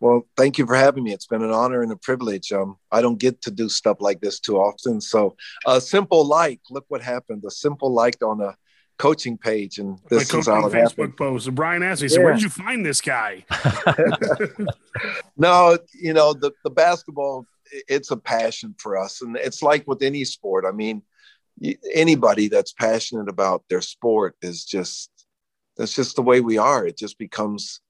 Well, 0.00 0.26
thank 0.36 0.58
you 0.58 0.66
for 0.66 0.76
having 0.76 1.02
me. 1.02 1.12
It's 1.12 1.26
been 1.26 1.42
an 1.42 1.50
honor 1.50 1.82
and 1.82 1.90
a 1.90 1.96
privilege. 1.96 2.52
Um, 2.52 2.76
I 2.92 3.02
don't 3.02 3.18
get 3.18 3.42
to 3.42 3.50
do 3.50 3.68
stuff 3.68 3.96
like 4.00 4.20
this 4.20 4.38
too 4.38 4.56
often. 4.58 5.00
So, 5.00 5.36
a 5.66 5.80
simple 5.80 6.24
like, 6.24 6.60
look 6.70 6.84
what 6.88 7.02
happened. 7.02 7.42
A 7.46 7.50
simple 7.50 7.92
like 7.92 8.22
on 8.22 8.40
a 8.40 8.54
coaching 8.98 9.38
page, 9.38 9.78
and 9.78 9.98
this 10.10 10.32
My 10.32 10.38
is 10.40 10.46
how 10.46 10.66
it 10.66 10.72
Facebook 10.72 10.88
happened. 10.88 11.16
post. 11.16 11.46
And 11.46 11.56
Brian 11.56 11.82
asked 11.82 12.02
me, 12.02 12.08
"So, 12.08 12.18
yeah. 12.18 12.24
where 12.24 12.34
did 12.34 12.42
you 12.42 12.48
find 12.48 12.86
this 12.86 13.00
guy?" 13.00 13.44
no, 15.36 15.78
you 15.94 16.12
know 16.12 16.32
the 16.32 16.52
the 16.64 16.70
basketball. 16.70 17.46
It's 17.88 18.10
a 18.10 18.16
passion 18.16 18.74
for 18.78 18.96
us, 18.96 19.20
and 19.20 19.36
it's 19.36 19.62
like 19.62 19.86
with 19.86 20.02
any 20.02 20.24
sport. 20.24 20.64
I 20.66 20.72
mean, 20.72 21.02
anybody 21.92 22.48
that's 22.48 22.72
passionate 22.72 23.28
about 23.28 23.64
their 23.68 23.82
sport 23.82 24.36
is 24.42 24.64
just 24.64 25.10
that's 25.76 25.94
just 25.94 26.16
the 26.16 26.22
way 26.22 26.40
we 26.40 26.58
are. 26.58 26.86
It 26.86 26.96
just 26.96 27.18
becomes 27.18 27.80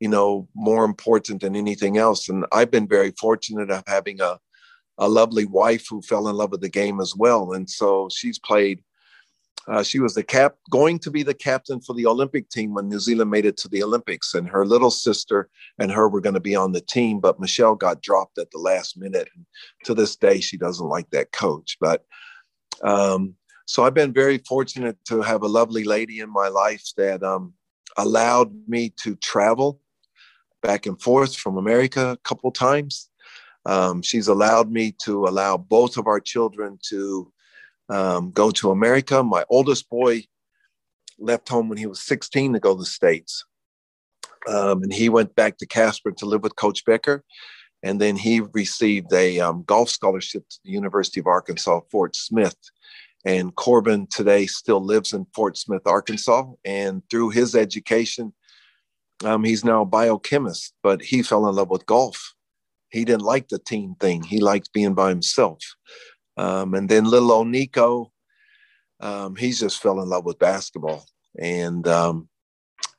you 0.00 0.08
know, 0.08 0.48
more 0.54 0.84
important 0.84 1.40
than 1.40 1.56
anything 1.56 1.96
else. 1.96 2.28
And 2.28 2.44
I've 2.52 2.70
been 2.70 2.88
very 2.88 3.12
fortunate 3.12 3.70
of 3.70 3.82
having 3.86 4.20
a, 4.20 4.38
a 4.98 5.08
lovely 5.08 5.44
wife 5.44 5.86
who 5.88 6.02
fell 6.02 6.28
in 6.28 6.36
love 6.36 6.50
with 6.50 6.60
the 6.60 6.68
game 6.68 7.00
as 7.00 7.14
well. 7.16 7.52
And 7.52 7.68
so 7.68 8.08
she's 8.12 8.38
played, 8.38 8.82
uh, 9.68 9.82
she 9.82 9.98
was 9.98 10.14
the 10.14 10.22
cap, 10.22 10.56
going 10.70 10.98
to 11.00 11.10
be 11.10 11.22
the 11.22 11.34
captain 11.34 11.80
for 11.80 11.94
the 11.94 12.06
Olympic 12.06 12.50
team 12.50 12.74
when 12.74 12.88
New 12.88 13.00
Zealand 13.00 13.30
made 13.30 13.46
it 13.46 13.56
to 13.58 13.68
the 13.68 13.82
Olympics. 13.82 14.34
And 14.34 14.48
her 14.48 14.66
little 14.66 14.90
sister 14.90 15.48
and 15.78 15.90
her 15.90 16.08
were 16.08 16.20
going 16.20 16.34
to 16.34 16.40
be 16.40 16.54
on 16.54 16.72
the 16.72 16.80
team, 16.82 17.18
but 17.18 17.40
Michelle 17.40 17.74
got 17.74 18.02
dropped 18.02 18.38
at 18.38 18.50
the 18.50 18.58
last 18.58 18.98
minute. 18.98 19.28
And 19.34 19.46
to 19.84 19.94
this 19.94 20.14
day, 20.16 20.40
she 20.40 20.56
doesn't 20.56 20.88
like 20.88 21.10
that 21.10 21.32
coach. 21.32 21.78
But 21.80 22.04
um, 22.82 23.34
so 23.66 23.82
I've 23.82 23.94
been 23.94 24.12
very 24.12 24.38
fortunate 24.38 24.98
to 25.06 25.22
have 25.22 25.42
a 25.42 25.48
lovely 25.48 25.84
lady 25.84 26.20
in 26.20 26.30
my 26.30 26.48
life 26.48 26.84
that 26.96 27.22
um, 27.22 27.54
allowed 27.96 28.52
me 28.68 28.92
to 29.02 29.16
travel 29.16 29.80
back 30.66 30.86
and 30.86 31.00
forth 31.00 31.36
from 31.36 31.56
America 31.56 32.10
a 32.10 32.16
couple 32.18 32.50
times. 32.50 33.08
Um, 33.66 34.02
she's 34.02 34.26
allowed 34.26 34.70
me 34.70 34.92
to 35.04 35.26
allow 35.26 35.56
both 35.56 35.96
of 35.96 36.08
our 36.08 36.18
children 36.18 36.78
to 36.88 37.32
um, 37.88 38.32
go 38.32 38.50
to 38.50 38.72
America. 38.72 39.22
My 39.22 39.44
oldest 39.48 39.88
boy 39.88 40.24
left 41.20 41.48
home 41.48 41.68
when 41.68 41.78
he 41.78 41.86
was 41.86 42.00
16 42.02 42.54
to 42.54 42.58
go 42.58 42.74
to 42.74 42.80
the 42.80 42.84
States. 42.84 43.44
Um, 44.48 44.82
and 44.82 44.92
he 44.92 45.08
went 45.08 45.36
back 45.36 45.56
to 45.58 45.66
Casper 45.66 46.10
to 46.12 46.26
live 46.26 46.42
with 46.42 46.56
Coach 46.56 46.84
Becker. 46.84 47.22
And 47.84 48.00
then 48.00 48.16
he 48.16 48.40
received 48.40 49.12
a 49.12 49.38
um, 49.38 49.62
golf 49.66 49.88
scholarship 49.88 50.48
to 50.48 50.56
the 50.64 50.72
University 50.72 51.20
of 51.20 51.28
Arkansas, 51.28 51.80
Fort 51.92 52.16
Smith. 52.16 52.56
And 53.24 53.54
Corbin 53.54 54.08
today 54.08 54.46
still 54.46 54.84
lives 54.84 55.12
in 55.12 55.26
Fort 55.32 55.56
Smith, 55.56 55.82
Arkansas. 55.86 56.44
And 56.64 57.02
through 57.08 57.30
his 57.30 57.54
education, 57.54 58.32
um, 59.24 59.44
he's 59.44 59.64
now 59.64 59.82
a 59.82 59.86
biochemist, 59.86 60.74
but 60.82 61.02
he 61.02 61.22
fell 61.22 61.48
in 61.48 61.54
love 61.54 61.70
with 61.70 61.86
golf. 61.86 62.34
He 62.90 63.04
didn't 63.04 63.22
like 63.22 63.48
the 63.48 63.58
team 63.58 63.96
thing. 63.98 64.22
He 64.22 64.40
liked 64.40 64.72
being 64.72 64.94
by 64.94 65.08
himself. 65.08 65.58
Um, 66.36 66.74
and 66.74 66.88
then 66.88 67.04
little 67.04 67.32
old 67.32 67.48
Nico, 67.48 68.12
um, 69.00 69.36
he's 69.36 69.60
just 69.60 69.82
fell 69.82 70.00
in 70.00 70.08
love 70.08 70.24
with 70.24 70.38
basketball. 70.38 71.06
And 71.38 71.86
um, 71.88 72.28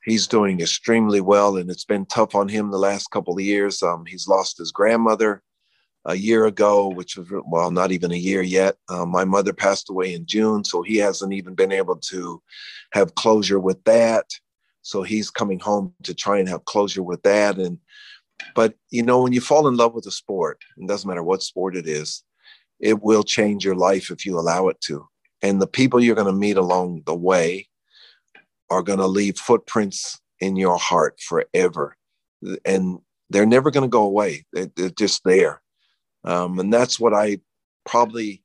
he's 0.04 0.28
doing 0.28 0.60
extremely 0.60 1.22
well. 1.22 1.58
And 1.58 1.70
it's 1.70 1.86
been 1.86 2.06
tough 2.06 2.36
on 2.36 2.48
him 2.48 2.72
the 2.72 2.78
last 2.78 3.12
couple 3.12 3.36
of 3.36 3.44
years. 3.44 3.82
Um, 3.84 4.06
he's 4.06 4.28
lost 4.28 4.58
his 4.58 4.72
grandmother 4.72 5.44
a 6.06 6.16
year 6.16 6.46
ago, 6.46 6.88
which 6.88 7.18
was, 7.18 7.28
well, 7.46 7.70
not 7.72 7.92
even 7.92 8.12
a 8.12 8.18
year 8.18 8.42
yet. 8.42 8.76
Uh, 8.90 9.06
my 9.06 9.26
mother 9.26 9.54
passed 9.54 9.90
away 9.90 10.14
in 10.14 10.26
June. 10.26 10.64
So 10.64 10.82
he 10.82 10.98
hasn't 10.98 11.34
even 11.34 11.54
been 11.54 11.72
able 11.72 11.98
to 11.98 12.42
have 12.94 13.16
closure 13.16 13.60
with 13.60 13.84
that. 13.84 14.26
So 14.88 15.04
he's 15.04 15.30
coming 15.30 15.60
home 15.60 15.94
to 16.04 16.14
try 16.14 16.40
and 16.40 16.48
have 16.48 16.64
closure 16.64 17.04
with 17.04 17.22
that. 17.24 17.58
And, 17.58 17.78
but 18.56 18.76
you 18.90 19.04
know, 19.04 19.22
when 19.22 19.34
you 19.34 19.42
fall 19.42 19.68
in 19.68 19.76
love 19.76 19.94
with 19.94 20.06
a 20.06 20.12
sport, 20.12 20.64
it 20.78 20.88
doesn't 20.88 21.06
matter 21.06 21.24
what 21.24 21.44
sport 21.44 21.76
it 21.76 21.86
is, 21.86 22.24
it 22.80 23.04
will 23.04 23.24
change 23.24 23.66
your 23.66 23.76
life 23.76 24.10
if 24.10 24.26
you 24.26 24.40
allow 24.40 24.70
it 24.70 24.80
to. 24.86 25.06
And 25.42 25.62
the 25.62 25.68
people 25.68 26.02
you're 26.02 26.16
going 26.16 26.34
to 26.34 26.46
meet 26.48 26.56
along 26.56 27.04
the 27.06 27.14
way 27.14 27.68
are 28.70 28.82
going 28.82 29.00
to 29.00 29.08
leave 29.08 29.38
footprints 29.38 30.22
in 30.40 30.56
your 30.56 30.78
heart 30.78 31.20
forever. 31.20 31.98
And 32.64 33.00
they're 33.30 33.46
never 33.46 33.72
going 33.72 33.84
to 33.84 33.90
go 33.90 34.04
away. 34.04 34.46
They're, 34.54 34.90
just 34.92 35.22
there. 35.26 35.62
Um, 36.24 36.60
and 36.60 36.72
that's 36.72 36.98
what 36.98 37.14
I 37.14 37.40
probably 37.86 38.42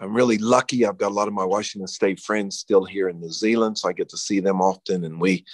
I'm 0.00 0.14
really 0.14 0.38
lucky. 0.38 0.84
I've 0.84 0.98
got 0.98 1.12
a 1.12 1.14
lot 1.14 1.28
of 1.28 1.34
my 1.34 1.44
Washington 1.44 1.86
State 1.86 2.20
friends 2.20 2.58
still 2.58 2.84
here 2.84 3.08
in 3.08 3.20
New 3.20 3.30
Zealand, 3.30 3.78
so 3.78 3.88
I 3.88 3.92
get 3.92 4.08
to 4.10 4.16
see 4.16 4.40
them 4.40 4.60
often, 4.60 5.04
and 5.04 5.20
we 5.20 5.44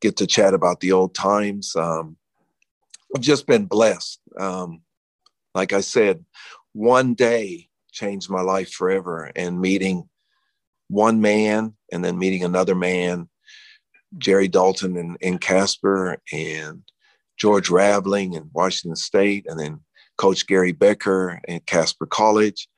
get 0.00 0.16
to 0.18 0.26
chat 0.26 0.54
about 0.54 0.80
the 0.80 0.92
old 0.92 1.14
times. 1.14 1.74
Um, 1.74 2.16
I've 3.14 3.22
just 3.22 3.46
been 3.46 3.64
blessed. 3.64 4.20
Um, 4.38 4.82
like 5.54 5.72
I 5.72 5.80
said, 5.80 6.24
one 6.72 7.14
day 7.14 7.68
changed 7.90 8.28
my 8.28 8.42
life 8.42 8.70
forever, 8.70 9.32
and 9.34 9.60
meeting 9.60 10.08
one 10.88 11.20
man 11.20 11.74
and 11.90 12.04
then 12.04 12.18
meeting 12.18 12.44
another 12.44 12.74
man, 12.74 13.28
Jerry 14.18 14.48
Dalton 14.48 14.96
and, 14.96 15.16
in 15.20 15.38
Casper, 15.38 16.18
and 16.32 16.82
George 17.38 17.70
Raveling 17.70 18.34
in 18.34 18.50
Washington 18.52 18.96
State, 18.96 19.46
and 19.48 19.58
then 19.58 19.80
Coach 20.18 20.46
Gary 20.46 20.72
Becker 20.72 21.40
in 21.48 21.60
Casper 21.60 22.06
College 22.06 22.68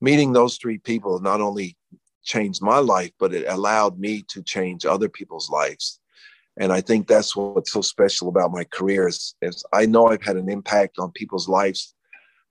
meeting 0.00 0.32
those 0.32 0.56
three 0.56 0.78
people 0.78 1.20
not 1.20 1.40
only 1.40 1.76
changed 2.24 2.62
my 2.62 2.78
life, 2.78 3.12
but 3.18 3.32
it 3.34 3.46
allowed 3.48 3.98
me 3.98 4.22
to 4.28 4.42
change 4.42 4.84
other 4.84 5.08
people's 5.08 5.50
lives. 5.50 6.00
And 6.58 6.72
I 6.72 6.80
think 6.80 7.06
that's 7.06 7.36
what's 7.36 7.72
so 7.72 7.80
special 7.80 8.28
about 8.28 8.52
my 8.52 8.64
career 8.64 9.08
is, 9.08 9.34
is 9.40 9.64
I 9.72 9.86
know 9.86 10.08
I've 10.08 10.22
had 10.22 10.36
an 10.36 10.48
impact 10.48 10.98
on 10.98 11.12
people's 11.12 11.48
lives 11.48 11.94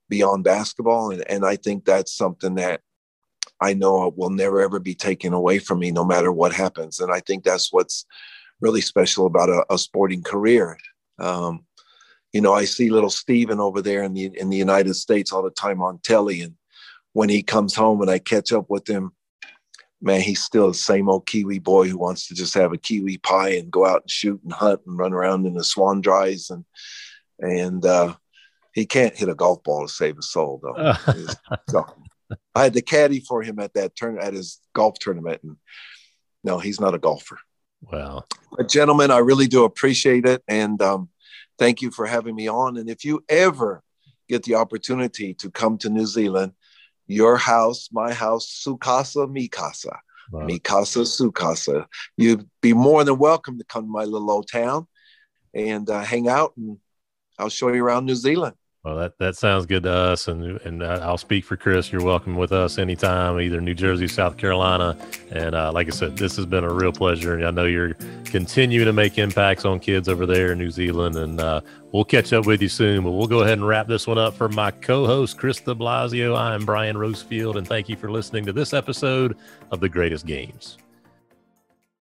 beyond 0.08 0.44
basketball. 0.44 1.10
And, 1.10 1.22
and 1.30 1.44
I 1.44 1.56
think 1.56 1.84
that's 1.84 2.14
something 2.14 2.54
that 2.54 2.80
I 3.60 3.74
know 3.74 4.12
will 4.16 4.30
never 4.30 4.60
ever 4.60 4.78
be 4.78 4.94
taken 4.94 5.32
away 5.32 5.58
from 5.58 5.80
me 5.80 5.90
no 5.90 6.04
matter 6.04 6.32
what 6.32 6.52
happens. 6.52 7.00
And 7.00 7.12
I 7.12 7.20
think 7.20 7.44
that's 7.44 7.72
what's 7.72 8.06
really 8.60 8.80
special 8.80 9.26
about 9.26 9.50
a, 9.50 9.64
a 9.70 9.78
sporting 9.78 10.22
career. 10.22 10.78
Um, 11.18 11.64
you 12.32 12.40
know, 12.40 12.52
I 12.52 12.64
see 12.64 12.90
little 12.90 13.10
Steven 13.10 13.60
over 13.60 13.82
there 13.82 14.02
in 14.02 14.14
the 14.14 14.26
in 14.38 14.50
the 14.50 14.56
United 14.56 14.94
States 14.94 15.32
all 15.32 15.42
the 15.42 15.50
time 15.50 15.82
on 15.82 15.98
telly, 16.04 16.42
and 16.42 16.54
when 17.12 17.28
he 17.28 17.42
comes 17.42 17.74
home 17.74 18.00
and 18.00 18.10
I 18.10 18.18
catch 18.18 18.52
up 18.52 18.66
with 18.68 18.88
him, 18.88 19.12
man, 20.00 20.20
he's 20.20 20.42
still 20.42 20.68
the 20.68 20.74
same 20.74 21.08
old 21.08 21.26
Kiwi 21.26 21.58
boy 21.58 21.88
who 21.88 21.98
wants 21.98 22.28
to 22.28 22.34
just 22.34 22.54
have 22.54 22.72
a 22.72 22.78
Kiwi 22.78 23.18
pie 23.18 23.50
and 23.50 23.70
go 23.70 23.86
out 23.86 24.02
and 24.02 24.10
shoot 24.10 24.40
and 24.42 24.52
hunt 24.52 24.80
and 24.86 24.98
run 24.98 25.12
around 25.12 25.46
in 25.46 25.54
the 25.54 25.62
Swanndris 25.62 26.50
and 26.50 26.64
and 27.40 27.84
uh, 27.84 28.14
he 28.72 28.86
can't 28.86 29.16
hit 29.16 29.28
a 29.28 29.34
golf 29.34 29.62
ball 29.62 29.86
to 29.86 29.92
save 29.92 30.16
his 30.16 30.30
soul 30.30 30.60
though. 30.62 30.94
so 31.68 31.86
I 32.54 32.64
had 32.64 32.74
the 32.74 32.82
caddy 32.82 33.20
for 33.20 33.42
him 33.42 33.58
at 33.58 33.74
that 33.74 33.96
turn 33.96 34.18
at 34.18 34.34
his 34.34 34.60
golf 34.74 34.98
tournament, 34.98 35.40
and 35.42 35.56
no, 36.44 36.58
he's 36.58 36.80
not 36.80 36.94
a 36.94 36.98
golfer. 36.98 37.38
Wow, 37.80 38.24
but 38.56 38.68
gentlemen, 38.68 39.10
I 39.10 39.18
really 39.18 39.46
do 39.46 39.64
appreciate 39.64 40.26
it, 40.26 40.42
and 40.48 40.80
um, 40.82 41.08
thank 41.58 41.80
you 41.80 41.90
for 41.90 42.06
having 42.06 42.34
me 42.34 42.48
on. 42.48 42.76
And 42.76 42.90
if 42.90 43.04
you 43.04 43.24
ever 43.28 43.82
get 44.28 44.42
the 44.42 44.56
opportunity 44.56 45.32
to 45.34 45.50
come 45.50 45.78
to 45.78 45.88
New 45.88 46.06
Zealand, 46.06 46.52
your 47.08 47.36
house, 47.36 47.88
my 47.90 48.12
house, 48.12 48.64
sukasa, 48.64 49.26
mikasa. 49.26 49.96
Wow. 50.30 50.46
Mikasa, 50.46 51.04
sukasa. 51.04 51.86
You'd 52.16 52.48
be 52.60 52.74
more 52.74 53.02
than 53.02 53.18
welcome 53.18 53.58
to 53.58 53.64
come 53.64 53.84
to 53.84 53.90
my 53.90 54.04
little 54.04 54.30
old 54.30 54.48
town 54.48 54.86
and 55.54 55.88
uh, 55.88 56.00
hang 56.00 56.28
out, 56.28 56.52
and 56.56 56.78
I'll 57.38 57.48
show 57.48 57.72
you 57.72 57.82
around 57.82 58.04
New 58.04 58.14
Zealand. 58.14 58.54
Well, 58.88 58.96
that, 58.96 59.18
that 59.18 59.36
sounds 59.36 59.66
good 59.66 59.82
to 59.82 59.92
us, 59.92 60.28
and 60.28 60.58
and 60.62 60.82
I'll 60.82 61.18
speak 61.18 61.44
for 61.44 61.58
Chris. 61.58 61.92
You're 61.92 62.02
welcome 62.02 62.36
with 62.36 62.52
us 62.52 62.78
anytime, 62.78 63.38
either 63.38 63.60
New 63.60 63.74
Jersey, 63.74 64.08
South 64.08 64.38
Carolina, 64.38 64.96
and 65.30 65.54
uh, 65.54 65.70
like 65.72 65.88
I 65.88 65.90
said, 65.90 66.16
this 66.16 66.36
has 66.36 66.46
been 66.46 66.64
a 66.64 66.72
real 66.72 66.90
pleasure. 66.90 67.34
And 67.34 67.44
I 67.44 67.50
know 67.50 67.66
you're 67.66 67.92
continuing 68.24 68.86
to 68.86 68.94
make 68.94 69.18
impacts 69.18 69.66
on 69.66 69.78
kids 69.78 70.08
over 70.08 70.24
there 70.24 70.52
in 70.52 70.58
New 70.58 70.70
Zealand, 70.70 71.16
and 71.16 71.38
uh, 71.38 71.60
we'll 71.92 72.06
catch 72.06 72.32
up 72.32 72.46
with 72.46 72.62
you 72.62 72.70
soon. 72.70 73.04
But 73.04 73.10
we'll 73.10 73.26
go 73.26 73.40
ahead 73.40 73.58
and 73.58 73.68
wrap 73.68 73.88
this 73.88 74.06
one 74.06 74.16
up 74.16 74.32
for 74.32 74.48
my 74.48 74.70
co-host 74.70 75.36
Chris 75.36 75.60
De 75.60 75.74
Blasio. 75.74 76.34
I 76.34 76.54
am 76.54 76.64
Brian 76.64 76.96
Rosefield, 76.96 77.56
and 77.56 77.68
thank 77.68 77.90
you 77.90 77.96
for 77.96 78.10
listening 78.10 78.46
to 78.46 78.54
this 78.54 78.72
episode 78.72 79.36
of 79.70 79.80
the 79.80 79.88
Greatest 79.90 80.24
Games. 80.24 80.77